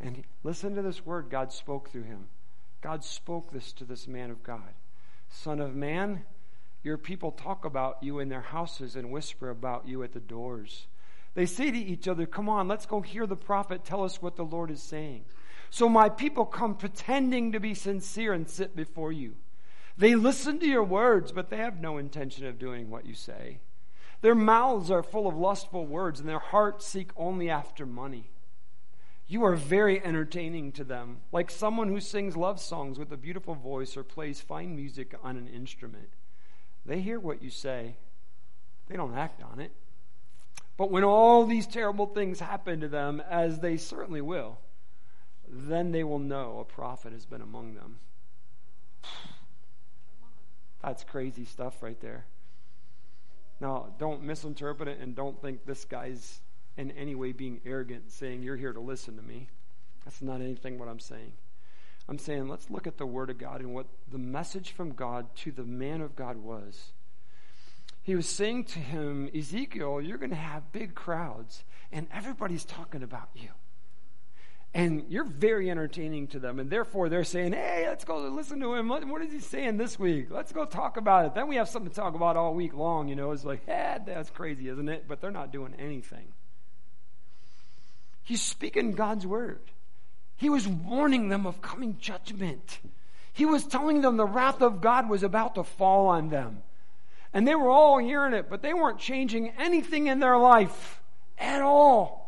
And 0.00 0.16
he, 0.16 0.24
listen 0.42 0.74
to 0.74 0.82
this 0.82 1.06
word 1.06 1.30
God 1.30 1.52
spoke 1.52 1.90
through 1.90 2.02
him. 2.02 2.26
God 2.80 3.04
spoke 3.04 3.52
this 3.52 3.72
to 3.74 3.84
this 3.84 4.08
man 4.08 4.30
of 4.30 4.42
God. 4.42 4.74
Son 5.32 5.60
of 5.60 5.74
man, 5.74 6.24
your 6.82 6.98
people 6.98 7.32
talk 7.32 7.64
about 7.64 7.96
you 8.02 8.18
in 8.18 8.28
their 8.28 8.42
houses 8.42 8.96
and 8.96 9.10
whisper 9.10 9.48
about 9.48 9.88
you 9.88 10.02
at 10.02 10.12
the 10.12 10.20
doors. 10.20 10.86
They 11.34 11.46
say 11.46 11.70
to 11.70 11.78
each 11.78 12.06
other, 12.06 12.26
Come 12.26 12.48
on, 12.48 12.68
let's 12.68 12.86
go 12.86 13.00
hear 13.00 13.26
the 13.26 13.34
prophet 13.34 13.84
tell 13.84 14.04
us 14.04 14.20
what 14.20 14.36
the 14.36 14.44
Lord 14.44 14.70
is 14.70 14.82
saying. 14.82 15.24
So 15.70 15.88
my 15.88 16.10
people 16.10 16.44
come 16.44 16.74
pretending 16.74 17.52
to 17.52 17.60
be 17.60 17.72
sincere 17.72 18.34
and 18.34 18.48
sit 18.48 18.76
before 18.76 19.10
you. 19.10 19.34
They 19.96 20.14
listen 20.14 20.58
to 20.60 20.66
your 20.66 20.84
words, 20.84 21.32
but 21.32 21.48
they 21.48 21.56
have 21.56 21.80
no 21.80 21.96
intention 21.96 22.46
of 22.46 22.58
doing 22.58 22.90
what 22.90 23.06
you 23.06 23.14
say. 23.14 23.60
Their 24.20 24.34
mouths 24.34 24.90
are 24.90 25.02
full 25.02 25.26
of 25.26 25.34
lustful 25.34 25.86
words, 25.86 26.20
and 26.20 26.28
their 26.28 26.38
hearts 26.38 26.86
seek 26.86 27.10
only 27.16 27.48
after 27.48 27.86
money. 27.86 28.28
You 29.32 29.44
are 29.44 29.56
very 29.56 29.98
entertaining 30.04 30.72
to 30.72 30.84
them, 30.84 31.22
like 31.32 31.50
someone 31.50 31.88
who 31.88 32.00
sings 32.00 32.36
love 32.36 32.60
songs 32.60 32.98
with 32.98 33.10
a 33.12 33.16
beautiful 33.16 33.54
voice 33.54 33.96
or 33.96 34.04
plays 34.04 34.42
fine 34.42 34.76
music 34.76 35.14
on 35.22 35.38
an 35.38 35.48
instrument. 35.48 36.10
They 36.84 37.00
hear 37.00 37.18
what 37.18 37.42
you 37.42 37.48
say, 37.48 37.96
they 38.88 38.96
don't 38.96 39.16
act 39.16 39.42
on 39.42 39.58
it. 39.58 39.72
But 40.76 40.90
when 40.90 41.02
all 41.02 41.46
these 41.46 41.66
terrible 41.66 42.04
things 42.04 42.40
happen 42.40 42.80
to 42.80 42.88
them, 42.88 43.22
as 43.26 43.60
they 43.60 43.78
certainly 43.78 44.20
will, 44.20 44.58
then 45.48 45.92
they 45.92 46.04
will 46.04 46.18
know 46.18 46.58
a 46.58 46.64
prophet 46.66 47.14
has 47.14 47.24
been 47.24 47.40
among 47.40 47.72
them. 47.72 48.00
That's 50.82 51.04
crazy 51.04 51.46
stuff 51.46 51.82
right 51.82 51.98
there. 52.02 52.26
Now, 53.62 53.94
don't 53.98 54.24
misinterpret 54.24 54.90
it 54.90 54.98
and 55.00 55.16
don't 55.16 55.40
think 55.40 55.64
this 55.64 55.86
guy's 55.86 56.42
in 56.76 56.90
any 56.92 57.14
way 57.14 57.32
being 57.32 57.60
arrogant, 57.64 58.10
saying, 58.10 58.42
You're 58.42 58.56
here 58.56 58.72
to 58.72 58.80
listen 58.80 59.16
to 59.16 59.22
me. 59.22 59.48
That's 60.04 60.22
not 60.22 60.40
anything 60.40 60.78
what 60.78 60.88
I'm 60.88 61.00
saying. 61.00 61.32
I'm 62.08 62.18
saying, 62.18 62.48
let's 62.48 62.68
look 62.68 62.86
at 62.86 62.98
the 62.98 63.06
Word 63.06 63.30
of 63.30 63.38
God 63.38 63.60
and 63.60 63.72
what 63.72 63.86
the 64.10 64.18
message 64.18 64.72
from 64.72 64.92
God 64.92 65.34
to 65.36 65.52
the 65.52 65.64
man 65.64 66.00
of 66.00 66.16
God 66.16 66.36
was. 66.36 66.92
He 68.02 68.16
was 68.16 68.28
saying 68.28 68.64
to 68.64 68.80
him, 68.80 69.30
Ezekiel, 69.34 70.00
you're 70.00 70.18
going 70.18 70.30
to 70.30 70.36
have 70.36 70.72
big 70.72 70.94
crowds, 70.94 71.62
and 71.92 72.08
everybody's 72.12 72.64
talking 72.64 73.04
about 73.04 73.28
you. 73.34 73.50
And 74.74 75.04
you're 75.08 75.24
very 75.24 75.70
entertaining 75.70 76.28
to 76.28 76.38
them. 76.38 76.58
And 76.58 76.70
therefore, 76.70 77.10
they're 77.10 77.24
saying, 77.24 77.52
hey, 77.52 77.84
let's 77.86 78.04
go 78.04 78.16
listen 78.28 78.58
to 78.60 78.74
him. 78.74 78.88
What 78.88 79.22
is 79.22 79.30
he 79.30 79.38
saying 79.38 79.76
this 79.76 79.98
week? 79.98 80.28
Let's 80.30 80.50
go 80.50 80.64
talk 80.64 80.96
about 80.96 81.26
it. 81.26 81.34
Then 81.34 81.46
we 81.46 81.56
have 81.56 81.68
something 81.68 81.90
to 81.90 81.94
talk 81.94 82.14
about 82.14 82.38
all 82.38 82.54
week 82.54 82.72
long. 82.74 83.06
You 83.08 83.14
know, 83.14 83.32
it's 83.32 83.44
like, 83.44 83.62
eh, 83.68 83.98
that's 84.06 84.30
crazy, 84.30 84.68
isn't 84.68 84.88
it? 84.88 85.04
But 85.06 85.20
they're 85.20 85.30
not 85.30 85.52
doing 85.52 85.74
anything. 85.78 86.32
He's 88.22 88.42
speaking 88.42 88.92
God's 88.92 89.26
word. 89.26 89.60
He 90.36 90.50
was 90.50 90.66
warning 90.66 91.28
them 91.28 91.46
of 91.46 91.62
coming 91.62 91.98
judgment. 92.00 92.80
He 93.32 93.44
was 93.44 93.64
telling 93.64 94.00
them 94.00 94.16
the 94.16 94.26
wrath 94.26 94.60
of 94.60 94.80
God 94.80 95.08
was 95.08 95.22
about 95.22 95.54
to 95.54 95.64
fall 95.64 96.08
on 96.08 96.28
them. 96.28 96.62
And 97.32 97.48
they 97.48 97.54
were 97.54 97.70
all 97.70 97.98
hearing 97.98 98.34
it, 98.34 98.50
but 98.50 98.62
they 98.62 98.74
weren't 98.74 98.98
changing 98.98 99.52
anything 99.58 100.06
in 100.06 100.20
their 100.20 100.36
life 100.36 101.00
at 101.38 101.62
all. 101.62 102.22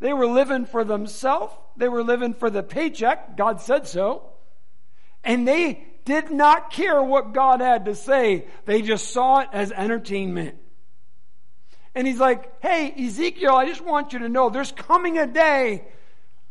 They 0.00 0.12
were 0.12 0.26
living 0.26 0.66
for 0.66 0.84
themselves. 0.84 1.54
They 1.76 1.88
were 1.88 2.02
living 2.02 2.34
for 2.34 2.50
the 2.50 2.62
paycheck. 2.62 3.36
God 3.36 3.60
said 3.60 3.86
so. 3.86 4.22
And 5.24 5.46
they 5.46 5.86
did 6.04 6.30
not 6.30 6.72
care 6.72 7.02
what 7.02 7.32
God 7.32 7.60
had 7.60 7.84
to 7.84 7.94
say. 7.94 8.46
They 8.64 8.82
just 8.82 9.10
saw 9.10 9.40
it 9.40 9.48
as 9.52 9.72
entertainment. 9.72 10.56
And 11.94 12.06
he's 12.06 12.20
like, 12.20 12.62
hey, 12.62 12.94
Ezekiel, 12.96 13.54
I 13.54 13.66
just 13.66 13.80
want 13.80 14.12
you 14.12 14.20
to 14.20 14.28
know 14.28 14.48
there's 14.48 14.72
coming 14.72 15.18
a 15.18 15.26
day 15.26 15.84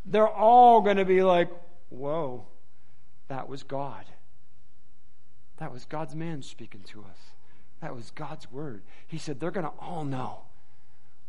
they're 0.04 0.28
all 0.28 0.80
going 0.80 0.96
to 0.96 1.04
be 1.04 1.22
like, 1.22 1.50
whoa, 1.88 2.46
that 3.28 3.48
was 3.48 3.62
God. 3.62 4.04
That 5.58 5.72
was 5.72 5.84
God's 5.84 6.14
man 6.14 6.42
speaking 6.42 6.82
to 6.88 7.00
us. 7.00 7.18
That 7.80 7.94
was 7.94 8.10
God's 8.10 8.50
word. 8.50 8.82
He 9.06 9.18
said, 9.18 9.40
they're 9.40 9.50
going 9.50 9.66
to 9.66 9.72
all 9.78 10.04
know 10.04 10.42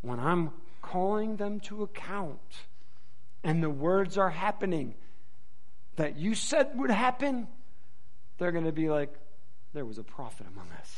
when 0.02 0.20
I'm 0.20 0.52
calling 0.82 1.36
them 1.36 1.60
to 1.62 1.84
account 1.84 2.40
and 3.44 3.62
the 3.62 3.70
words 3.70 4.18
are 4.18 4.30
happening 4.30 4.96
that 5.96 6.18
you 6.18 6.34
said 6.34 6.72
would 6.76 6.92
happen, 6.92 7.48
they're 8.38 8.52
going 8.52 8.66
to 8.66 8.72
be 8.72 8.90
like, 8.90 9.14
there 9.74 9.86
was 9.86 9.98
a 9.98 10.04
prophet 10.04 10.48
among 10.52 10.68
us. 10.80 10.98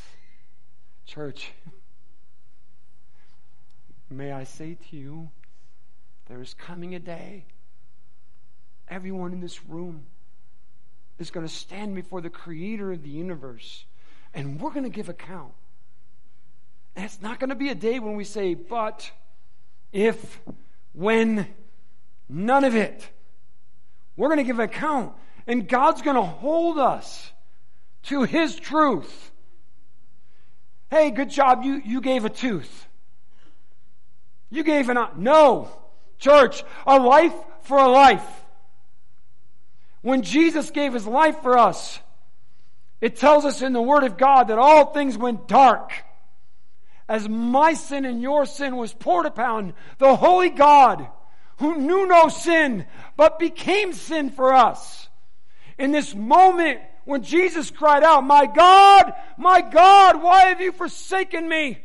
Church, 1.05 1.51
may 4.17 4.31
I 4.31 4.43
say 4.43 4.77
to 4.89 4.97
you, 4.97 5.29
there 6.27 6.41
is 6.41 6.53
coming 6.53 6.95
a 6.95 6.99
day, 6.99 7.45
everyone 8.87 9.33
in 9.33 9.41
this 9.41 9.65
room 9.65 10.03
is 11.19 11.31
going 11.31 11.45
to 11.45 11.53
stand 11.53 11.95
before 11.95 12.21
the 12.21 12.29
creator 12.29 12.91
of 12.91 13.03
the 13.03 13.09
universe, 13.09 13.85
and 14.33 14.59
we're 14.59 14.71
going 14.71 14.83
to 14.83 14.89
give 14.89 15.09
account. 15.09 15.53
And 16.95 17.05
it's 17.05 17.21
not 17.21 17.39
going 17.39 17.49
to 17.49 17.55
be 17.55 17.69
a 17.69 17.75
day 17.75 17.99
when 17.99 18.15
we 18.15 18.23
say, 18.23 18.53
but 18.53 19.11
if, 19.91 20.41
when, 20.93 21.47
none 22.29 22.63
of 22.63 22.75
it. 22.75 23.09
We're 24.15 24.27
going 24.27 24.37
to 24.37 24.43
give 24.43 24.59
account. 24.59 25.13
And 25.47 25.67
God's 25.67 26.01
going 26.01 26.15
to 26.15 26.21
hold 26.21 26.77
us 26.77 27.31
to 28.03 28.23
His 28.23 28.55
truth. 28.55 29.31
Hey, 30.89 31.09
good 31.11 31.29
job. 31.29 31.63
You, 31.63 31.81
you 31.83 32.01
gave 32.01 32.25
a 32.25 32.29
tooth. 32.29 32.87
You 34.53 34.63
gave 34.63 34.87
an, 34.89 34.99
no. 35.17 35.67
Church, 36.19 36.63
a 36.85 36.99
life 36.99 37.33
for 37.63 37.79
a 37.79 37.89
life. 37.89 38.23
When 40.03 40.21
Jesus 40.21 40.69
gave 40.69 40.93
His 40.93 41.07
life 41.07 41.41
for 41.41 41.57
us, 41.57 41.99
it 43.01 43.15
tells 43.15 43.45
us 43.45 43.63
in 43.63 43.73
the 43.73 43.81
Word 43.81 44.03
of 44.03 44.15
God 44.15 44.49
that 44.49 44.59
all 44.59 44.93
things 44.93 45.17
went 45.17 45.47
dark 45.47 45.91
as 47.09 47.27
my 47.27 47.73
sin 47.73 48.05
and 48.05 48.21
your 48.21 48.45
sin 48.45 48.77
was 48.77 48.93
poured 48.93 49.25
upon 49.25 49.73
the 49.97 50.15
holy 50.15 50.51
God 50.51 51.07
who 51.57 51.79
knew 51.79 52.05
no 52.05 52.29
sin 52.29 52.85
but 53.17 53.39
became 53.39 53.91
sin 53.91 54.29
for 54.29 54.53
us. 54.53 55.09
In 55.79 55.91
this 55.91 56.13
moment 56.13 56.79
when 57.05 57.23
Jesus 57.23 57.71
cried 57.71 58.03
out, 58.03 58.23
My 58.23 58.45
God, 58.45 59.13
my 59.35 59.61
God, 59.61 60.21
why 60.21 60.45
have 60.45 60.61
you 60.61 60.71
forsaken 60.71 61.49
me? 61.49 61.79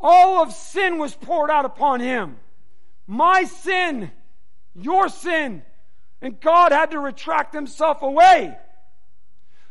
All 0.00 0.42
of 0.42 0.52
sin 0.52 0.98
was 0.98 1.14
poured 1.14 1.50
out 1.50 1.64
upon 1.64 2.00
him. 2.00 2.36
My 3.06 3.44
sin, 3.44 4.10
your 4.74 5.08
sin. 5.08 5.62
And 6.22 6.40
God 6.40 6.72
had 6.72 6.90
to 6.92 6.98
retract 6.98 7.54
himself 7.54 8.02
away 8.02 8.56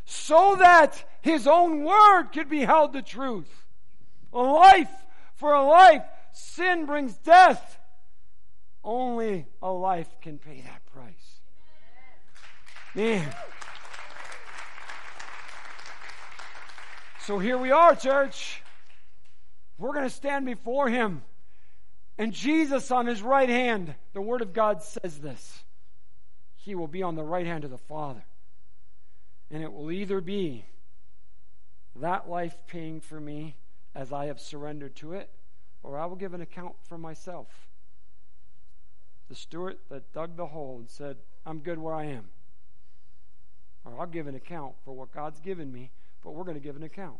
so 0.04 0.56
that 0.58 1.04
his 1.20 1.46
own 1.46 1.84
word 1.84 2.30
could 2.32 2.48
be 2.48 2.60
held 2.60 2.92
to 2.92 3.02
truth. 3.02 3.66
A 4.32 4.40
life 4.40 4.90
for 5.36 5.52
a 5.52 5.64
life. 5.64 6.02
Sin 6.32 6.86
brings 6.86 7.14
death. 7.18 7.78
Only 8.82 9.46
a 9.62 9.70
life 9.70 10.08
can 10.20 10.38
pay 10.38 10.62
that 10.62 10.84
price. 10.92 11.40
Man. 12.94 13.34
So 17.24 17.38
here 17.38 17.58
we 17.58 17.70
are, 17.70 17.94
church. 17.94 18.62
We're 19.80 19.94
going 19.94 20.08
to 20.08 20.14
stand 20.14 20.44
before 20.44 20.90
him. 20.90 21.22
And 22.18 22.34
Jesus 22.34 22.90
on 22.90 23.06
his 23.06 23.22
right 23.22 23.48
hand, 23.48 23.94
the 24.12 24.20
Word 24.20 24.42
of 24.42 24.52
God 24.52 24.82
says 24.82 25.18
this. 25.18 25.64
He 26.56 26.74
will 26.74 26.86
be 26.86 27.02
on 27.02 27.14
the 27.14 27.24
right 27.24 27.46
hand 27.46 27.64
of 27.64 27.70
the 27.70 27.78
Father. 27.78 28.22
And 29.50 29.62
it 29.62 29.72
will 29.72 29.90
either 29.90 30.20
be 30.20 30.66
that 31.96 32.28
life 32.28 32.54
paying 32.66 33.00
for 33.00 33.18
me 33.18 33.56
as 33.94 34.12
I 34.12 34.26
have 34.26 34.38
surrendered 34.38 34.94
to 34.96 35.14
it, 35.14 35.30
or 35.82 35.98
I 35.98 36.04
will 36.04 36.16
give 36.16 36.34
an 36.34 36.42
account 36.42 36.74
for 36.86 36.98
myself. 36.98 37.48
The 39.30 39.34
steward 39.34 39.78
that 39.88 40.12
dug 40.12 40.36
the 40.36 40.46
hole 40.46 40.76
and 40.78 40.90
said, 40.90 41.16
I'm 41.46 41.60
good 41.60 41.78
where 41.78 41.94
I 41.94 42.04
am. 42.04 42.28
Or 43.86 43.98
I'll 43.98 44.06
give 44.06 44.26
an 44.26 44.34
account 44.34 44.74
for 44.84 44.92
what 44.92 45.10
God's 45.10 45.40
given 45.40 45.72
me, 45.72 45.90
but 46.22 46.32
we're 46.32 46.44
going 46.44 46.58
to 46.58 46.62
give 46.62 46.76
an 46.76 46.82
account. 46.82 47.16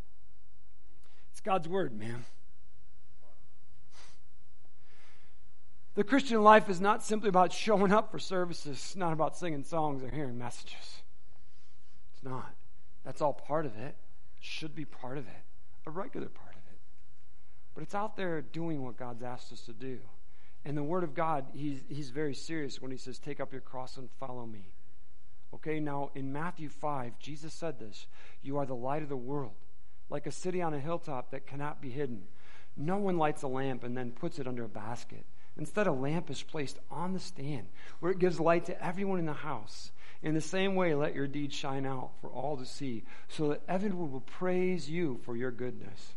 It's 1.33 1.41
God's 1.41 1.67
word, 1.67 1.99
man. 1.99 2.27
The 5.95 6.05
Christian 6.05 6.43
life 6.43 6.69
is 6.69 6.81
not 6.81 7.03
simply 7.03 7.29
about 7.29 7.53
showing 7.53 7.93
up 7.93 8.11
for 8.11 8.19
services, 8.19 8.79
it's 8.79 8.97
not 8.97 9.13
about 9.13 9.37
singing 9.37 9.65
songs 9.65 10.03
or 10.03 10.09
hearing 10.09 10.39
messages. 10.39 11.03
It's 12.13 12.23
not. 12.23 12.55
That's 13.05 13.21
all 13.21 13.33
part 13.33 13.67
of 13.67 13.77
it 13.77 13.97
should 14.41 14.75
be 14.75 14.85
part 14.85 15.19
of 15.19 15.27
it, 15.27 15.43
a 15.87 15.91
regular 15.91 16.29
part 16.29 16.53
of 16.53 16.63
it. 16.73 16.79
But 17.75 17.83
it's 17.83 17.95
out 17.95 18.17
there 18.17 18.41
doing 18.41 18.83
what 18.83 18.97
God's 18.97 19.23
asked 19.23 19.53
us 19.53 19.61
to 19.63 19.73
do. 19.73 19.99
And 20.65 20.77
the 20.77 20.83
Word 20.83 21.05
of 21.05 21.15
God, 21.15 21.47
he's, 21.53 21.83
he's 21.89 22.11
very 22.11 22.35
serious 22.35 22.81
when 22.81 22.91
he 22.91 22.97
says, 22.97 23.19
Take 23.19 23.41
up 23.41 23.53
your 23.53 23.61
cross 23.61 23.97
and 23.97 24.11
follow 24.19 24.47
me. 24.47 24.75
Okay, 25.55 25.81
now 25.81 26.11
in 26.15 26.33
Matthew 26.33 26.69
5, 26.69 27.19
Jesus 27.19 27.53
said 27.53 27.79
this 27.79 28.07
You 28.43 28.59
are 28.59 28.67
the 28.67 28.75
light 28.75 29.03
of 29.03 29.09
the 29.09 29.17
world. 29.17 29.55
like 30.09 30.27
a 30.27 30.33
city 30.33 30.61
on 30.61 30.75
a 30.75 30.81
hilltop 30.81 31.31
that 31.31 31.47
cannot 31.47 31.81
be 31.81 31.91
hidden. 31.91 32.25
No 32.77 32.97
one 32.99 33.19
lights 33.19 33.43
a 33.43 33.49
lamp 33.49 33.85
and 33.85 33.97
then 33.97 34.13
puts 34.13 34.39
it 34.39 34.47
under 34.47 34.65
a 34.65 34.69
basket. 34.69 35.25
Instead, 35.57 35.87
a 35.87 35.93
lamp 35.93 36.31
is 36.31 36.43
placed 36.43 36.79
on 36.91 37.13
the 37.13 37.21
stand 37.21 37.67
where 37.99 38.13
it 38.13 38.19
gives 38.19 38.41
light 38.41 38.67
to 38.67 38.85
everyone 38.85 39.19
in 39.19 39.27
the 39.27 39.33
house. 39.33 39.93
In 40.23 40.35
the 40.35 40.41
same 40.41 40.75
way, 40.75 40.95
let 40.95 41.15
your 41.15 41.27
deeds 41.27 41.55
shine 41.55 41.87
out 41.87 42.11
for 42.21 42.29
all 42.29 42.57
to 42.57 42.67
see, 42.67 43.05
so 43.29 43.49
that 43.49 43.63
everyone 43.69 44.13
will 44.13 44.21
praise 44.21 44.89
you 44.89 45.19
for 45.25 45.37
your 45.37 45.51
goodness. 45.51 46.15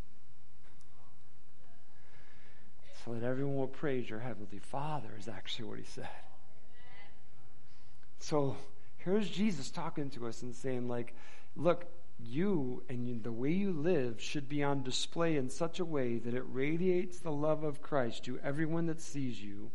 So 3.03 3.13
that 3.13 3.23
everyone 3.23 3.55
will 3.55 3.67
praise 3.67 4.09
your 4.09 4.19
heavenly 4.19 4.59
Father, 4.59 5.09
is 5.17 5.27
actually 5.27 5.65
what 5.65 5.79
he 5.79 5.85
said. 5.85 6.07
So 8.19 8.55
here's 8.97 9.29
Jesus 9.29 9.69
talking 9.69 10.09
to 10.11 10.27
us 10.27 10.41
and 10.41 10.55
saying, 10.55 10.87
like, 10.87 11.13
look, 11.57 11.85
you 12.25 12.83
and 12.89 13.23
the 13.23 13.31
way 13.31 13.51
you 13.51 13.71
live 13.71 14.21
should 14.21 14.49
be 14.49 14.63
on 14.63 14.83
display 14.83 15.37
in 15.37 15.49
such 15.49 15.79
a 15.79 15.85
way 15.85 16.17
that 16.17 16.33
it 16.33 16.43
radiates 16.47 17.19
the 17.19 17.31
love 17.31 17.63
of 17.63 17.81
Christ 17.81 18.23
to 18.25 18.39
everyone 18.43 18.87
that 18.87 19.01
sees 19.01 19.41
you, 19.41 19.71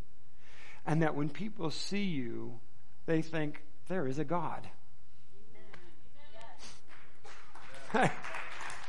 and 0.87 1.03
that 1.03 1.15
when 1.15 1.29
people 1.29 1.71
see 1.71 2.05
you, 2.05 2.61
they 3.07 3.23
think, 3.23 3.63
there 3.89 4.07
is 4.07 4.19
a 4.19 4.25
God. 4.25 4.69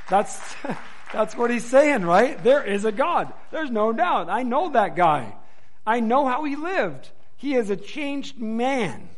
that's, 0.10 0.56
that's 1.14 1.36
what 1.36 1.52
he's 1.52 1.66
saying, 1.66 2.04
right? 2.04 2.44
There 2.44 2.64
is 2.64 2.86
a 2.86 2.92
God. 2.92 3.34
There's 3.52 3.72
no 3.72 3.94
doubt. 3.94 4.30
I 4.30 4.44
know 4.44 4.72
that 4.72 4.96
guy. 4.96 5.36
I 5.86 6.02
know 6.02 6.28
how 6.28 6.44
he 6.44 6.56
lived. 6.56 7.10
He 7.36 7.56
is 7.56 7.70
a 7.70 7.78
changed 7.78 8.40
man. 8.40 9.10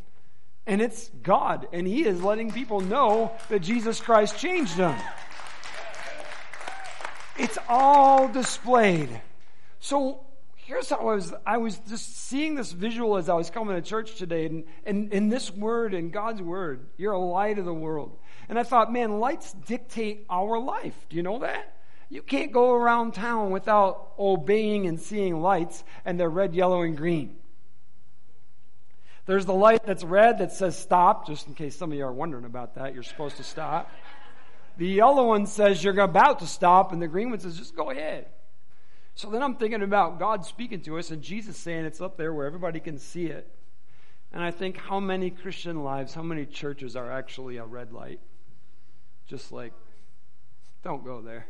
And 0.66 0.80
it's 0.80 1.10
God. 1.22 1.68
And 1.72 1.86
He 1.86 2.04
is 2.04 2.22
letting 2.22 2.50
people 2.52 2.80
know 2.80 3.32
that 3.48 3.60
Jesus 3.60 4.00
Christ 4.00 4.38
changed 4.38 4.76
them. 4.76 4.98
It's 7.38 7.58
all 7.68 8.28
displayed. 8.28 9.20
So 9.80 10.20
here's 10.54 10.90
how 10.90 10.96
I 10.96 11.02
was 11.02 11.34
I 11.46 11.56
was 11.58 11.78
just 11.88 12.28
seeing 12.28 12.54
this 12.54 12.72
visual 12.72 13.16
as 13.16 13.28
I 13.28 13.34
was 13.34 13.50
coming 13.50 13.74
to 13.74 13.82
church 13.82 14.16
today, 14.16 14.46
and, 14.86 15.12
and, 15.12 15.32
this 15.32 15.50
word 15.50 15.94
and 15.94 16.12
God's 16.12 16.40
word, 16.40 16.86
you're 16.96 17.12
a 17.12 17.18
light 17.18 17.58
of 17.58 17.64
the 17.64 17.74
world. 17.74 18.16
And 18.48 18.58
I 18.58 18.62
thought, 18.62 18.92
man, 18.92 19.18
lights 19.18 19.52
dictate 19.52 20.26
our 20.28 20.58
life. 20.58 20.94
Do 21.08 21.16
you 21.16 21.22
know 21.22 21.40
that? 21.40 21.76
You 22.08 22.22
can't 22.22 22.52
go 22.52 22.74
around 22.74 23.14
town 23.14 23.50
without 23.50 24.12
obeying 24.18 24.86
and 24.86 25.00
seeing 25.00 25.40
lights, 25.40 25.82
and 26.04 26.20
they're 26.20 26.28
red, 26.28 26.54
yellow, 26.54 26.82
and 26.82 26.96
green. 26.96 27.36
There's 29.26 29.46
the 29.46 29.54
light 29.54 29.84
that's 29.84 30.02
red 30.02 30.38
that 30.38 30.52
says 30.52 30.76
stop, 30.76 31.26
just 31.26 31.46
in 31.46 31.54
case 31.54 31.76
some 31.76 31.92
of 31.92 31.98
you 31.98 32.04
are 32.04 32.12
wondering 32.12 32.44
about 32.44 32.74
that. 32.74 32.94
You're 32.94 33.02
supposed 33.02 33.36
to 33.36 33.44
stop. 33.44 33.90
The 34.78 34.86
yellow 34.86 35.28
one 35.28 35.46
says 35.46 35.84
you're 35.84 35.98
about 36.00 36.40
to 36.40 36.46
stop, 36.46 36.92
and 36.92 37.00
the 37.00 37.06
green 37.06 37.30
one 37.30 37.38
says 37.38 37.56
just 37.56 37.76
go 37.76 37.90
ahead. 37.90 38.26
So 39.14 39.30
then 39.30 39.42
I'm 39.42 39.56
thinking 39.56 39.82
about 39.82 40.18
God 40.18 40.44
speaking 40.46 40.80
to 40.82 40.98
us 40.98 41.10
and 41.10 41.22
Jesus 41.22 41.56
saying 41.56 41.84
it's 41.84 42.00
up 42.00 42.16
there 42.16 42.32
where 42.32 42.46
everybody 42.46 42.80
can 42.80 42.98
see 42.98 43.26
it. 43.26 43.46
And 44.32 44.42
I 44.42 44.50
think 44.50 44.78
how 44.78 44.98
many 45.00 45.28
Christian 45.28 45.84
lives, 45.84 46.14
how 46.14 46.22
many 46.22 46.46
churches 46.46 46.96
are 46.96 47.12
actually 47.12 47.58
a 47.58 47.64
red 47.64 47.92
light? 47.92 48.20
Just 49.26 49.52
like, 49.52 49.74
don't 50.82 51.04
go 51.04 51.20
there. 51.20 51.46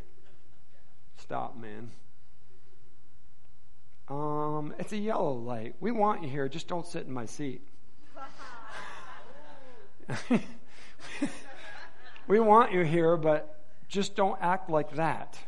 Stop, 1.19 1.57
man. 1.57 1.93
Um, 4.09 4.75
it's 4.79 4.93
a 4.93 4.97
yellow 4.97 5.33
light. 5.33 5.75
We 5.81 5.91
want 5.91 6.23
you 6.23 6.29
here, 6.29 6.49
just 6.49 6.69
don't 6.69 6.87
sit 6.87 7.07
in 7.07 7.13
my 7.13 7.27
seat. 7.27 7.63
we 12.27 12.41
want 12.41 12.73
you 12.73 12.83
here, 12.83 13.17
but 13.17 13.61
just 13.89 14.17
don't 14.17 14.39
act 14.41 14.69
like 14.69 14.97
that. 14.97 15.39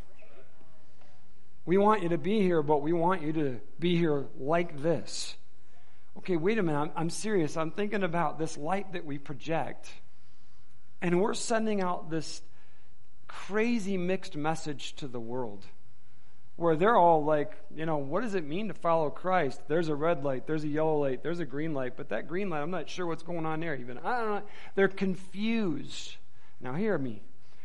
We 1.67 1.79
want 1.79 2.03
you 2.03 2.11
to 2.11 2.19
be 2.19 2.41
here, 2.41 2.63
but 2.63 2.83
we 2.83 2.93
want 2.93 3.23
you 3.23 3.33
to 3.33 3.61
be 3.79 3.97
here 3.97 4.27
like 4.39 4.83
this. 4.83 5.35
Okay, 6.19 6.37
wait 6.37 6.59
a 6.59 6.63
minute. 6.63 6.79
I'm, 6.79 6.91
I'm, 6.95 7.11
serious. 7.11 7.57
I'm 7.57 7.71
thinking 7.71 8.03
about 8.03 8.39
this 8.39 8.57
light 8.57 8.93
that 8.93 9.05
we 9.05 9.19
project, 9.19 9.91
and 11.03 11.21
we're 11.21 11.35
sending 11.35 11.81
out 11.81 12.11
this 12.11 12.43
crazy 13.27 13.97
mixed 13.97 14.37
message 14.37 14.95
to 14.97 15.09
the 15.09 15.19
world 15.19 15.65
where 16.57 16.77
they're 16.77 16.97
all 16.97 17.25
like, 17.25 17.53
you 17.75 17.85
know, 17.85 17.97
what 17.97 18.23
does 18.23 18.35
it 18.35 18.45
mean 18.45 18.69
to 18.69 18.75
follow 18.75 19.11
Christ? 19.11 19.61
There's 19.67 19.89
a 19.89 19.95
red 19.95 20.23
light, 20.23 20.47
there's 20.47 20.65
a 20.65 20.69
yellow 20.69 21.01
light, 21.01 21.23
there's 21.23 21.41
a 21.41 21.45
green 21.45 21.75
light, 21.75 21.97
but 21.97 22.11
that 22.11 22.29
green 22.29 22.49
light, 22.49 22.63
I'm 22.63 22.71
not 22.71 22.89
sure 22.89 23.07
what's 23.07 23.25
going 23.25 23.45
on 23.45 23.61
there 23.61 23.75
even. 23.75 23.99
I 23.99 24.21
don't 24.21 24.31
know. 24.31 24.43
They're 24.75 24.89
confused. 24.89 26.17
Now, 26.61 26.75
hear 26.75 26.97
me. 26.97 27.23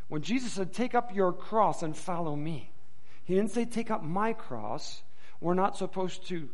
When 0.07 0.23
Jesus 0.23 0.53
said, 0.53 0.73
Take 0.73 0.95
up 0.95 1.15
your 1.15 1.31
cross 1.31 1.83
and 1.83 1.95
follow 1.95 2.35
me, 2.35 2.71
he 3.23 3.35
didn't 3.35 3.51
say, 3.51 3.65
Take 3.65 3.91
up 3.91 4.03
my 4.03 4.33
cross. 4.33 5.03
We're 5.39 5.53
not 5.53 5.77
supposed 5.77 6.27
to 6.29 6.49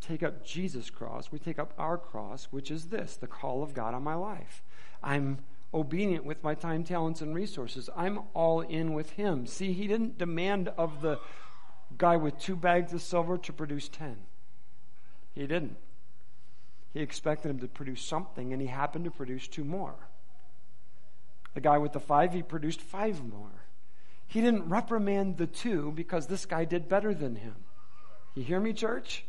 take 0.00 0.22
up 0.22 0.44
Jesus' 0.44 0.90
cross. 0.90 1.30
We 1.30 1.38
take 1.38 1.58
up 1.58 1.74
our 1.78 1.96
cross, 1.96 2.48
which 2.50 2.70
is 2.70 2.86
this 2.86 3.16
the 3.16 3.26
call 3.26 3.62
of 3.62 3.74
God 3.74 3.94
on 3.94 4.02
my 4.02 4.14
life. 4.14 4.62
I'm 5.02 5.38
obedient 5.74 6.24
with 6.24 6.42
my 6.42 6.54
time, 6.54 6.84
talents, 6.84 7.20
and 7.20 7.34
resources. 7.34 7.88
I'm 7.96 8.20
all 8.34 8.60
in 8.60 8.92
with 8.92 9.10
him. 9.10 9.46
See, 9.46 9.72
he 9.72 9.86
didn't 9.86 10.18
demand 10.18 10.68
of 10.76 11.00
the 11.02 11.18
guy 11.98 12.16
with 12.16 12.38
two 12.38 12.56
bags 12.56 12.92
of 12.92 13.02
silver 13.02 13.38
to 13.38 13.52
produce 13.52 13.88
ten. 13.88 14.16
He 15.34 15.46
didn't. 15.46 15.76
He 16.92 17.00
expected 17.00 17.50
him 17.50 17.58
to 17.60 17.68
produce 17.68 18.02
something, 18.02 18.52
and 18.52 18.60
he 18.60 18.68
happened 18.68 19.06
to 19.06 19.10
produce 19.10 19.48
two 19.48 19.64
more. 19.64 19.94
The 21.54 21.60
guy 21.60 21.78
with 21.78 21.92
the 21.92 22.00
five, 22.00 22.32
he 22.32 22.42
produced 22.42 22.80
five 22.80 23.24
more. 23.24 23.66
He 24.26 24.40
didn't 24.40 24.68
reprimand 24.68 25.36
the 25.36 25.46
two 25.46 25.92
because 25.92 26.26
this 26.26 26.46
guy 26.46 26.64
did 26.64 26.88
better 26.88 27.14
than 27.14 27.36
him. 27.36 27.54
You 28.34 28.42
hear 28.42 28.60
me, 28.60 28.72
church? 28.72 29.24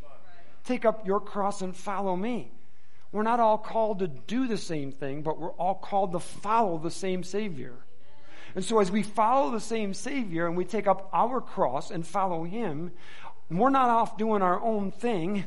Take 0.64 0.86
up 0.86 1.06
your 1.06 1.20
cross 1.20 1.62
and 1.62 1.76
follow 1.76 2.16
me. 2.16 2.52
We're 3.14 3.24
not 3.24 3.40
all 3.40 3.60
called 3.60 4.00
to 4.00 4.08
do 4.08 4.48
the 4.48 4.58
same 4.58 4.92
thing, 4.92 5.22
but 5.22 5.40
we're 5.40 5.52
all 5.52 5.76
called 5.76 6.12
to 6.14 6.20
follow 6.20 6.80
the 6.80 6.92
same 6.92 7.24
Savior. 7.24 7.76
And 8.56 8.66
so, 8.66 8.80
as 8.80 8.92
we 8.92 9.04
follow 9.04 9.52
the 9.52 9.60
same 9.60 9.94
Savior 9.94 10.48
and 10.48 10.58
we 10.58 10.66
take 10.66 10.88
up 10.88 11.10
our 11.14 11.40
cross 11.40 11.92
and 11.92 12.06
follow 12.06 12.44
Him, 12.44 12.92
we're 13.52 13.70
not 13.70 13.90
off 13.90 14.18
doing 14.18 14.42
our 14.42 14.60
own 14.60 14.92
thing. 14.92 15.46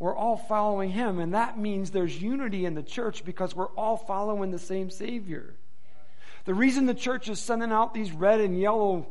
We're 0.00 0.16
all 0.16 0.36
following 0.36 0.90
Him. 0.90 1.20
And 1.20 1.32
that 1.32 1.58
means 1.58 1.92
there's 1.92 2.20
unity 2.20 2.64
in 2.64 2.74
the 2.74 2.82
church 2.82 3.24
because 3.24 3.54
we're 3.54 3.70
all 3.70 3.96
following 3.96 4.50
the 4.50 4.58
same 4.58 4.90
Savior. 4.90 5.54
The 6.44 6.54
reason 6.54 6.86
the 6.86 6.94
church 6.94 7.28
is 7.28 7.38
sending 7.38 7.70
out 7.70 7.94
these 7.94 8.10
red 8.10 8.40
and 8.40 8.58
yellow 8.58 9.06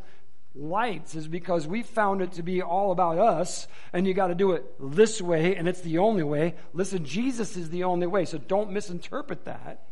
lights 0.60 1.16
is 1.16 1.28
because 1.28 1.68
we 1.68 1.84
found 1.84 2.22
it 2.22 2.34
to 2.34 2.44
be 2.44 2.62
all 2.62 2.92
about 2.92 3.18
us 3.18 3.68
and 3.94 4.08
you 4.08 4.14
got 4.14 4.28
to 4.28 4.36
do 4.36 4.54
it 4.54 4.66
this 4.80 5.22
way 5.22 5.56
and 5.56 5.68
it's 5.68 5.82
the 5.82 6.00
only 6.00 6.24
way. 6.24 6.56
Listen, 6.74 7.06
Jesus 7.06 7.56
is 7.56 7.70
the 7.70 7.84
only 7.84 8.08
way, 8.08 8.26
so 8.26 8.38
don't 8.38 8.72
misinterpret 8.72 9.46
that. 9.46 9.84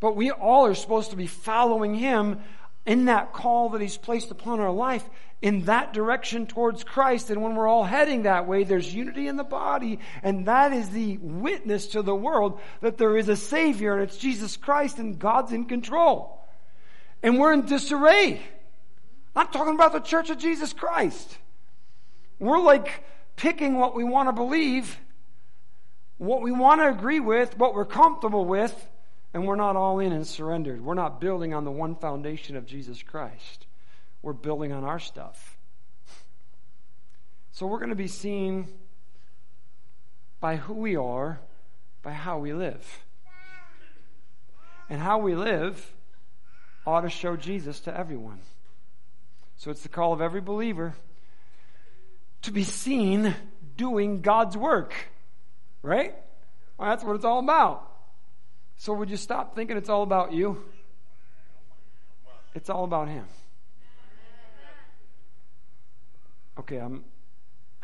But 0.00 0.16
we 0.16 0.30
all 0.30 0.66
are 0.66 0.74
supposed 0.74 1.10
to 1.10 1.16
be 1.16 1.26
following 1.26 1.94
him 1.94 2.40
in 2.84 3.04
that 3.04 3.32
call 3.32 3.70
that 3.70 3.80
he's 3.80 3.96
placed 3.96 4.30
upon 4.30 4.58
our 4.58 4.72
life 4.72 5.08
in 5.40 5.64
that 5.66 5.92
direction 5.92 6.46
towards 6.46 6.84
Christ. 6.84 7.30
And 7.30 7.42
when 7.42 7.54
we're 7.54 7.68
all 7.68 7.84
heading 7.84 8.22
that 8.22 8.46
way, 8.46 8.64
there's 8.64 8.92
unity 8.92 9.28
in 9.28 9.36
the 9.36 9.44
body. 9.44 9.98
And 10.22 10.46
that 10.46 10.72
is 10.72 10.90
the 10.90 11.18
witness 11.18 11.88
to 11.88 12.02
the 12.02 12.14
world 12.14 12.60
that 12.80 12.98
there 12.98 13.16
is 13.16 13.28
a 13.28 13.36
Savior 13.36 13.94
and 13.94 14.02
it's 14.02 14.16
Jesus 14.16 14.56
Christ 14.56 14.98
and 14.98 15.18
God's 15.18 15.52
in 15.52 15.66
control. 15.66 16.40
And 17.22 17.38
we're 17.38 17.52
in 17.52 17.66
disarray. 17.66 18.40
I'm 19.34 19.48
talking 19.48 19.74
about 19.74 19.92
the 19.92 20.00
church 20.00 20.30
of 20.30 20.38
Jesus 20.38 20.72
Christ. 20.72 21.38
We're 22.38 22.60
like 22.60 23.04
picking 23.36 23.78
what 23.78 23.94
we 23.94 24.04
want 24.04 24.28
to 24.28 24.32
believe, 24.32 24.98
what 26.18 26.42
we 26.42 26.52
want 26.52 26.80
to 26.80 26.88
agree 26.88 27.20
with, 27.20 27.56
what 27.56 27.74
we're 27.74 27.86
comfortable 27.86 28.44
with, 28.44 28.88
and 29.32 29.46
we're 29.46 29.56
not 29.56 29.76
all 29.76 29.98
in 29.98 30.12
and 30.12 30.26
surrendered. 30.26 30.84
We're 30.84 30.94
not 30.94 31.20
building 31.20 31.54
on 31.54 31.64
the 31.64 31.70
one 31.70 31.94
foundation 31.94 32.56
of 32.56 32.66
Jesus 32.66 33.02
Christ. 33.02 33.66
We're 34.20 34.34
building 34.34 34.72
on 34.72 34.84
our 34.84 34.98
stuff. 34.98 35.58
So 37.52 37.66
we're 37.66 37.78
going 37.78 37.90
to 37.90 37.96
be 37.96 38.08
seen 38.08 38.68
by 40.40 40.56
who 40.56 40.74
we 40.74 40.96
are, 40.96 41.40
by 42.02 42.12
how 42.12 42.38
we 42.38 42.52
live. 42.52 43.04
And 44.90 45.00
how 45.00 45.18
we 45.18 45.34
live 45.34 45.94
ought 46.86 47.02
to 47.02 47.08
show 47.08 47.36
Jesus 47.36 47.80
to 47.80 47.96
everyone. 47.96 48.40
So 49.62 49.70
it's 49.70 49.82
the 49.84 49.88
call 49.88 50.12
of 50.12 50.20
every 50.20 50.40
believer 50.40 50.92
to 52.42 52.50
be 52.50 52.64
seen 52.64 53.32
doing 53.76 54.20
God's 54.20 54.56
work. 54.56 54.92
Right? 55.82 56.16
Well, 56.76 56.90
that's 56.90 57.04
what 57.04 57.14
it's 57.14 57.24
all 57.24 57.38
about. 57.38 57.88
So 58.78 58.92
would 58.94 59.08
you 59.08 59.16
stop 59.16 59.54
thinking 59.54 59.76
it's 59.76 59.88
all 59.88 60.02
about 60.02 60.32
you? 60.32 60.64
It's 62.56 62.70
all 62.70 62.82
about 62.82 63.06
Him. 63.06 63.24
Okay, 66.58 66.78
I'm. 66.78 67.04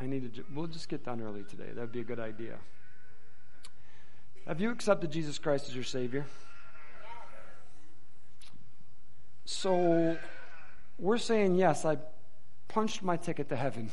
I 0.01 0.07
need 0.07 0.35
to. 0.35 0.45
We'll 0.53 0.67
just 0.67 0.89
get 0.89 1.05
done 1.05 1.23
early 1.23 1.45
today. 1.45 1.71
That'd 1.73 1.93
be 1.93 2.01
a 2.01 2.05
good 2.05 2.19
idea. 2.19 2.57
Have 4.49 4.61
you 4.61 4.73
accepted 4.73 5.13
Jesus 5.13 5.39
Christ 5.39 5.69
as 5.69 5.77
your 5.77 5.85
Savior? 5.85 6.27
So 9.45 10.19
we're 10.99 11.19
saying, 11.19 11.55
yes, 11.55 11.85
I 11.85 11.99
punched 12.69 13.03
my 13.03 13.17
ticket 13.17 13.49
to 13.49 13.57
heaven. 13.57 13.91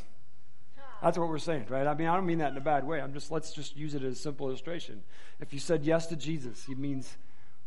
That's 1.02 1.18
what 1.18 1.30
we're 1.30 1.38
saying, 1.38 1.66
right? 1.70 1.86
I 1.86 1.94
mean, 1.94 2.08
I 2.08 2.16
don't 2.16 2.26
mean 2.26 2.40
that 2.40 2.52
in 2.52 2.58
a 2.58 2.62
bad 2.62 2.86
way. 2.86 3.00
I'm 3.00 3.14
just, 3.14 3.32
let's 3.32 3.54
just 3.54 3.78
use 3.78 3.94
it 3.96 4.04
as 4.04 4.14
a 4.14 4.20
simple 4.20 4.48
illustration. 4.48 5.04
If 5.40 5.54
you 5.54 5.60
said 5.60 5.84
yes 5.84 6.08
to 6.08 6.16
Jesus, 6.16 6.68
it 6.68 6.78
means, 6.80 7.18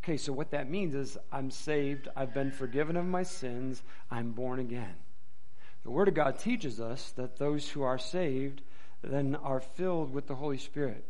okay, 0.02 0.16
so 0.16 0.32
what 0.32 0.50
that 0.50 0.68
means 0.68 0.94
is 0.94 1.16
I'm 1.30 1.50
saved, 1.50 2.08
I've 2.16 2.34
been 2.34 2.50
forgiven 2.50 2.96
of 2.96 3.06
my 3.06 3.22
sins, 3.22 3.82
I'm 4.10 4.32
born 4.32 4.58
again. 4.58 4.94
The 5.84 5.90
Word 5.90 6.08
of 6.08 6.14
God 6.14 6.38
teaches 6.38 6.80
us 6.80 7.12
that 7.12 7.38
those 7.38 7.68
who 7.68 7.82
are 7.82 7.98
saved 7.98 8.62
then 9.02 9.36
are 9.36 9.60
filled 9.60 10.12
with 10.12 10.26
the 10.26 10.34
Holy 10.34 10.58
Spirit. 10.58 11.04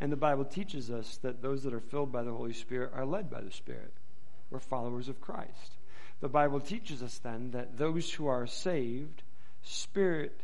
And 0.00 0.10
the 0.10 0.16
Bible 0.16 0.44
teaches 0.44 0.90
us 0.90 1.18
that 1.22 1.42
those 1.42 1.62
that 1.62 1.74
are 1.74 1.80
filled 1.80 2.10
by 2.10 2.22
the 2.22 2.32
Holy 2.32 2.52
Spirit 2.52 2.90
are 2.94 3.06
led 3.06 3.30
by 3.30 3.40
the 3.42 3.50
Spirit. 3.50 3.92
We're 4.50 4.58
followers 4.58 5.08
of 5.08 5.20
Christ. 5.20 5.77
The 6.20 6.28
Bible 6.28 6.60
teaches 6.60 7.02
us 7.02 7.18
then 7.18 7.52
that 7.52 7.78
those 7.78 8.12
who 8.12 8.26
are 8.26 8.46
saved, 8.46 9.22
Spirit 9.62 10.40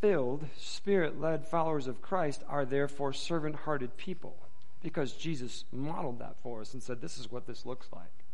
filled, 0.00 0.46
Spirit 0.56 1.20
led 1.20 1.46
followers 1.46 1.86
of 1.86 2.00
Christ 2.00 2.42
are 2.48 2.64
therefore 2.64 3.12
servant 3.12 3.56
hearted 3.56 3.96
people 3.96 4.36
because 4.82 5.12
Jesus 5.12 5.64
modeled 5.72 6.20
that 6.20 6.38
for 6.42 6.60
us 6.60 6.72
and 6.72 6.82
said, 6.82 7.00
This 7.00 7.18
is 7.18 7.30
what 7.30 7.46
this 7.46 7.66
looks 7.66 7.88
like. 7.94 8.24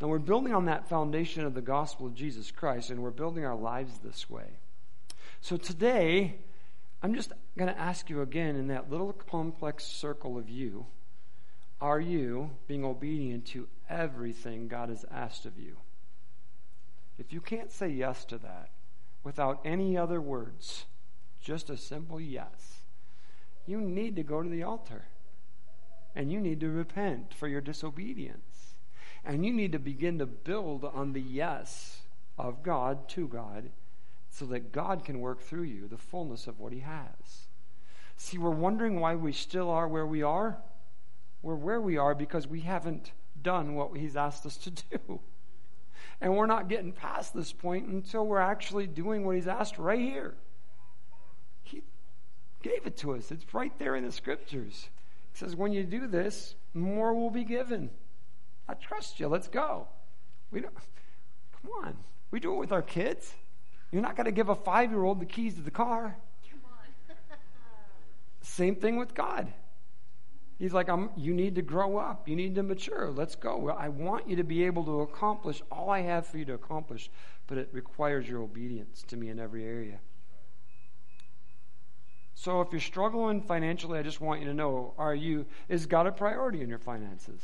Now 0.00 0.08
we're 0.08 0.18
building 0.18 0.52
on 0.52 0.64
that 0.64 0.88
foundation 0.88 1.44
of 1.44 1.54
the 1.54 1.62
gospel 1.62 2.06
of 2.06 2.14
Jesus 2.14 2.50
Christ 2.50 2.90
and 2.90 3.00
we're 3.00 3.10
building 3.10 3.44
our 3.44 3.54
lives 3.54 3.98
this 3.98 4.28
way. 4.28 4.58
So 5.40 5.56
today, 5.56 6.36
I'm 7.02 7.14
just 7.14 7.32
going 7.56 7.72
to 7.72 7.78
ask 7.78 8.10
you 8.10 8.22
again 8.22 8.56
in 8.56 8.68
that 8.68 8.90
little 8.90 9.12
complex 9.12 9.84
circle 9.84 10.36
of 10.38 10.48
you 10.48 10.86
are 11.84 12.00
you 12.00 12.48
being 12.66 12.82
obedient 12.82 13.44
to 13.44 13.68
everything 13.90 14.68
God 14.68 14.88
has 14.88 15.04
asked 15.10 15.44
of 15.44 15.58
you? 15.58 15.76
If 17.18 17.30
you 17.30 17.42
can't 17.42 17.70
say 17.70 17.88
yes 17.88 18.24
to 18.24 18.38
that 18.38 18.70
without 19.22 19.60
any 19.66 19.94
other 19.94 20.18
words, 20.18 20.86
just 21.42 21.68
a 21.68 21.76
simple 21.76 22.18
yes, 22.18 22.80
you 23.66 23.82
need 23.82 24.16
to 24.16 24.22
go 24.22 24.42
to 24.42 24.48
the 24.48 24.62
altar. 24.62 25.04
And 26.16 26.32
you 26.32 26.40
need 26.40 26.60
to 26.60 26.70
repent 26.70 27.34
for 27.34 27.48
your 27.48 27.60
disobedience. 27.60 28.76
And 29.22 29.44
you 29.44 29.52
need 29.52 29.72
to 29.72 29.78
begin 29.78 30.18
to 30.20 30.26
build 30.26 30.86
on 30.86 31.12
the 31.12 31.20
yes 31.20 32.00
of 32.38 32.62
God 32.62 33.10
to 33.10 33.28
God 33.28 33.68
so 34.30 34.46
that 34.46 34.72
God 34.72 35.04
can 35.04 35.20
work 35.20 35.42
through 35.42 35.64
you 35.64 35.86
the 35.86 35.98
fullness 35.98 36.46
of 36.46 36.58
what 36.58 36.72
He 36.72 36.80
has. 36.80 37.48
See, 38.16 38.38
we're 38.38 38.48
wondering 38.48 39.00
why 39.00 39.16
we 39.16 39.32
still 39.32 39.68
are 39.68 39.86
where 39.86 40.06
we 40.06 40.22
are. 40.22 40.62
We're 41.44 41.54
where 41.56 41.80
we 41.80 41.98
are 41.98 42.14
because 42.14 42.48
we 42.48 42.60
haven't 42.60 43.12
done 43.42 43.74
what 43.74 43.94
He's 43.94 44.16
asked 44.16 44.46
us 44.46 44.56
to 44.58 44.70
do. 44.70 45.20
And 46.20 46.36
we're 46.36 46.46
not 46.46 46.68
getting 46.68 46.92
past 46.92 47.34
this 47.34 47.52
point 47.52 47.88
until 47.88 48.24
we're 48.24 48.38
actually 48.38 48.86
doing 48.86 49.26
what 49.26 49.34
He's 49.34 49.48
asked 49.48 49.78
right 49.78 49.98
here. 49.98 50.34
He 51.64 51.82
gave 52.62 52.86
it 52.86 52.96
to 52.98 53.14
us, 53.14 53.30
it's 53.30 53.52
right 53.52 53.76
there 53.78 53.96
in 53.96 54.04
the 54.04 54.12
scriptures. 54.12 54.88
He 55.32 55.38
says, 55.38 55.56
When 55.56 55.72
you 55.72 55.82
do 55.82 56.06
this, 56.06 56.54
more 56.72 57.12
will 57.12 57.30
be 57.30 57.44
given. 57.44 57.90
I 58.68 58.74
trust 58.74 59.18
you. 59.18 59.26
Let's 59.26 59.48
go. 59.48 59.88
We 60.50 60.60
don't, 60.60 60.74
come 60.74 61.70
on. 61.84 61.96
We 62.30 62.38
do 62.38 62.54
it 62.54 62.58
with 62.58 62.72
our 62.72 62.82
kids. 62.82 63.34
You're 63.90 64.02
not 64.02 64.16
going 64.16 64.26
to 64.26 64.32
give 64.32 64.48
a 64.48 64.54
five 64.54 64.90
year 64.90 65.02
old 65.02 65.20
the 65.20 65.26
keys 65.26 65.56
to 65.56 65.62
the 65.62 65.70
car. 65.70 66.16
Same 68.40 68.76
thing 68.76 68.98
with 68.98 69.14
God. 69.14 69.52
He's 70.58 70.72
like, 70.72 70.88
you 71.16 71.34
need 71.34 71.56
to 71.56 71.62
grow 71.62 71.96
up. 71.96 72.28
You 72.28 72.36
need 72.36 72.54
to 72.54 72.62
mature. 72.62 73.10
Let's 73.10 73.34
go. 73.34 73.70
I 73.70 73.88
want 73.88 74.28
you 74.28 74.36
to 74.36 74.44
be 74.44 74.64
able 74.64 74.84
to 74.84 75.00
accomplish 75.00 75.62
all 75.70 75.90
I 75.90 76.02
have 76.02 76.26
for 76.26 76.38
you 76.38 76.44
to 76.44 76.54
accomplish, 76.54 77.10
but 77.46 77.58
it 77.58 77.68
requires 77.72 78.28
your 78.28 78.40
obedience 78.40 79.02
to 79.08 79.16
me 79.16 79.30
in 79.30 79.40
every 79.40 79.64
area. 79.64 79.98
So 82.34 82.60
if 82.60 82.68
you're 82.72 82.80
struggling 82.80 83.42
financially, 83.42 83.98
I 83.98 84.02
just 84.02 84.20
want 84.20 84.40
you 84.40 84.46
to 84.46 84.54
know, 84.54 84.94
are 84.98 85.14
you 85.14 85.46
is 85.68 85.86
God 85.86 86.06
a 86.06 86.12
priority 86.12 86.62
in 86.62 86.68
your 86.68 86.78
finances? 86.78 87.40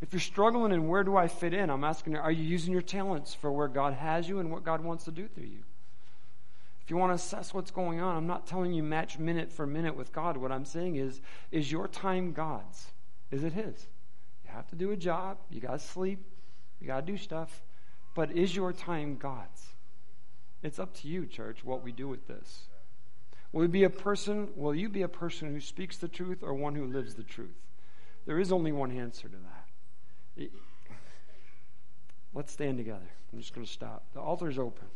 If 0.00 0.12
you're 0.12 0.20
struggling 0.20 0.72
and 0.72 0.88
where 0.88 1.02
do 1.02 1.16
I 1.16 1.26
fit 1.26 1.52
in, 1.54 1.70
I'm 1.70 1.82
asking 1.82 2.12
you, 2.12 2.18
are 2.20 2.30
you 2.30 2.44
using 2.44 2.72
your 2.72 2.82
talents 2.82 3.34
for 3.34 3.50
where 3.50 3.68
God 3.68 3.94
has 3.94 4.28
you 4.28 4.38
and 4.38 4.50
what 4.50 4.64
God 4.64 4.82
wants 4.82 5.04
to 5.04 5.10
do 5.10 5.26
through 5.26 5.46
you? 5.46 5.64
If 6.88 6.92
you 6.92 6.96
want 6.96 7.10
to 7.10 7.16
assess 7.16 7.52
what's 7.52 7.70
going 7.70 8.00
on, 8.00 8.16
I'm 8.16 8.26
not 8.26 8.46
telling 8.46 8.72
you 8.72 8.82
match 8.82 9.18
minute 9.18 9.52
for 9.52 9.66
minute 9.66 9.94
with 9.94 10.10
God. 10.10 10.38
What 10.38 10.50
I'm 10.50 10.64
saying 10.64 10.96
is, 10.96 11.20
is 11.52 11.70
your 11.70 11.86
time 11.86 12.32
God's? 12.32 12.86
Is 13.30 13.44
it 13.44 13.52
His? 13.52 13.86
You 14.42 14.52
have 14.54 14.66
to 14.68 14.74
do 14.74 14.90
a 14.90 14.96
job, 14.96 15.36
you 15.50 15.60
got 15.60 15.72
to 15.72 15.78
sleep, 15.78 16.24
you 16.80 16.86
got 16.86 17.04
to 17.04 17.12
do 17.12 17.18
stuff, 17.18 17.62
but 18.14 18.32
is 18.32 18.56
your 18.56 18.72
time 18.72 19.18
God's? 19.18 19.66
It's 20.62 20.78
up 20.78 20.94
to 21.02 21.08
you, 21.08 21.26
church, 21.26 21.62
what 21.62 21.84
we 21.84 21.92
do 21.92 22.08
with 22.08 22.26
this. 22.26 22.68
Will 23.52 23.64
you 23.64 23.68
be 23.68 23.84
a 23.84 23.90
person, 23.90 24.48
will 24.56 24.74
you 24.74 24.88
be 24.88 25.02
a 25.02 25.08
person 25.08 25.52
who 25.52 25.60
speaks 25.60 25.98
the 25.98 26.08
truth 26.08 26.38
or 26.40 26.54
one 26.54 26.74
who 26.74 26.86
lives 26.86 27.16
the 27.16 27.22
truth? 27.22 27.66
There 28.24 28.38
is 28.38 28.50
only 28.50 28.72
one 28.72 28.92
answer 28.92 29.28
to 29.28 29.36
that. 30.38 30.48
Let's 32.32 32.50
stand 32.50 32.78
together. 32.78 33.10
I'm 33.30 33.40
just 33.40 33.54
going 33.54 33.66
to 33.66 33.70
stop. 33.70 34.06
The 34.14 34.20
altar's 34.20 34.58
open. 34.58 34.86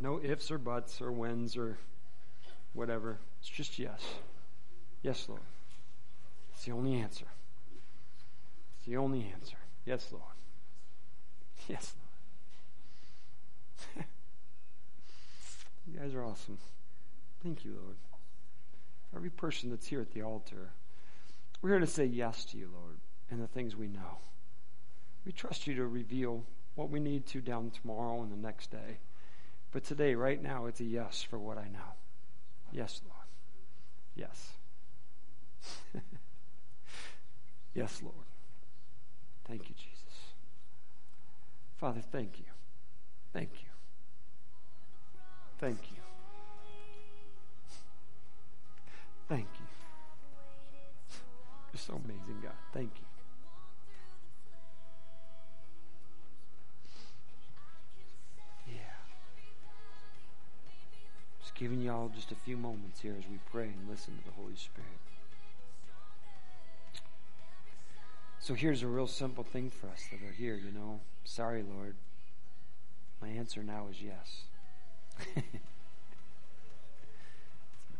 No 0.00 0.18
ifs 0.22 0.50
or 0.50 0.58
buts 0.58 1.02
or 1.02 1.12
whens 1.12 1.56
or 1.56 1.78
whatever. 2.72 3.18
It's 3.40 3.48
just 3.48 3.78
yes. 3.78 4.00
Yes, 5.02 5.26
Lord. 5.28 5.42
It's 6.54 6.64
the 6.64 6.72
only 6.72 6.94
answer. 6.94 7.26
It's 8.76 8.86
the 8.86 8.96
only 8.96 9.30
answer. 9.34 9.56
Yes, 9.84 10.08
Lord. 10.10 10.24
Yes, 11.68 11.94
Lord. 13.96 14.06
you 15.86 15.98
guys 15.98 16.14
are 16.14 16.24
awesome. 16.24 16.58
Thank 17.42 17.64
you, 17.64 17.72
Lord. 17.82 17.96
Every 19.14 19.30
person 19.30 19.70
that's 19.70 19.86
here 19.86 20.00
at 20.00 20.12
the 20.12 20.22
altar. 20.22 20.70
We're 21.60 21.70
here 21.70 21.80
to 21.80 21.86
say 21.86 22.06
yes 22.06 22.44
to 22.46 22.56
you, 22.56 22.70
Lord, 22.72 22.96
and 23.30 23.42
the 23.42 23.46
things 23.46 23.76
we 23.76 23.88
know. 23.88 24.18
We 25.26 25.32
trust 25.32 25.66
you 25.66 25.74
to 25.74 25.86
reveal 25.86 26.44
what 26.74 26.90
we 26.90 27.00
need 27.00 27.26
to 27.26 27.40
down 27.40 27.70
tomorrow 27.70 28.22
and 28.22 28.32
the 28.32 28.36
next 28.36 28.70
day. 28.70 28.98
But 29.72 29.84
today, 29.84 30.14
right 30.14 30.42
now, 30.42 30.66
it's 30.66 30.80
a 30.80 30.84
yes 30.84 31.22
for 31.22 31.38
what 31.38 31.56
I 31.58 31.68
know. 31.68 31.94
Yes, 32.72 33.00
Lord. 33.04 33.26
Yes. 34.16 34.52
yes, 37.74 38.00
Lord. 38.02 38.14
Thank 39.46 39.68
you, 39.68 39.74
Jesus. 39.74 40.34
Father, 41.78 42.00
thank 42.12 42.38
you. 42.38 42.44
Thank 43.32 43.50
you. 43.62 43.68
Thank 45.58 45.78
you. 45.90 45.98
Thank 49.28 49.46
you. 49.58 49.66
You're 51.72 51.80
so 51.80 52.00
amazing, 52.04 52.40
God. 52.42 52.52
Thank 52.72 52.90
you. 52.96 53.09
Giving 61.60 61.80
y'all 61.80 62.08
just 62.08 62.32
a 62.32 62.34
few 62.34 62.56
moments 62.56 63.00
here 63.02 63.14
as 63.16 63.24
we 63.30 63.38
pray 63.52 63.64
and 63.64 63.88
listen 63.88 64.16
to 64.16 64.24
the 64.24 64.32
Holy 64.32 64.56
Spirit. 64.56 64.88
So 68.40 68.54
here's 68.54 68.82
a 68.82 68.88
real 68.88 69.06
simple 69.06 69.44
thing 69.44 69.70
for 69.70 69.86
us 69.88 70.02
that 70.10 70.26
are 70.26 70.32
here, 70.32 70.54
you 70.54 70.72
know. 70.72 71.00
Sorry, 71.24 71.62
Lord. 71.62 71.94
My 73.22 73.28
answer 73.28 73.62
now 73.62 73.88
is 73.90 73.98
yes. 74.02 74.44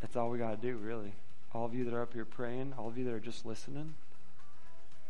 That's 0.01 0.15
all 0.15 0.31
we 0.31 0.39
got 0.39 0.59
to 0.59 0.67
do, 0.67 0.75
really 0.77 1.13
all 1.53 1.65
of 1.65 1.73
you 1.73 1.83
that 1.85 1.93
are 1.93 2.01
up 2.01 2.13
here 2.13 2.25
praying, 2.25 2.73
all 2.77 2.87
of 2.87 2.97
you 2.97 3.05
that 3.05 3.13
are 3.13 3.19
just 3.19 3.45
listening, 3.45 3.93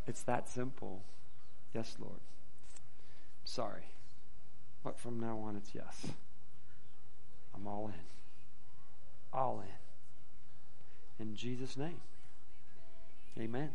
it's 0.08 0.24
that 0.24 0.50
simple. 0.50 1.04
Yes, 1.74 1.96
Lord. 2.00 2.20
Sorry. 3.46 3.84
But 4.84 5.00
from 5.00 5.20
now 5.20 5.38
on, 5.40 5.56
it's 5.56 5.76
yes. 5.76 6.08
I'm 7.56 7.68
all 7.68 7.88
in. 7.88 8.21
All 9.34 9.64
in. 11.20 11.28
In 11.28 11.36
Jesus' 11.36 11.78
name. 11.78 12.02
Amen. 13.40 13.70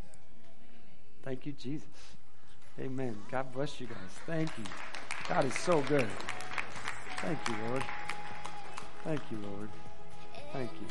Thank 1.23 1.47
you, 1.47 1.53
Jesus. 1.53 1.89
Amen. 2.79 3.17
God 3.31 3.53
bless 3.53 3.81
you 3.81 3.87
guys. 3.87 3.97
Thank 4.27 4.51
you. 4.59 4.65
God 5.29 5.45
is 5.45 5.55
so 5.55 5.81
good. 5.83 6.07
Thank 7.19 7.39
you, 7.49 7.55
Lord. 7.69 7.85
Thank 9.03 9.21
you, 9.31 9.39
Lord. 9.39 9.69
Thank 10.53 10.71
you. 10.73 10.87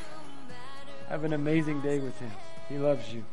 Have 1.10 1.24
an 1.24 1.34
amazing 1.34 1.82
day 1.82 2.00
with 2.00 2.20
Him. 2.20 2.32
He 2.68 2.78
loves 2.78 3.14
you. 3.14 3.24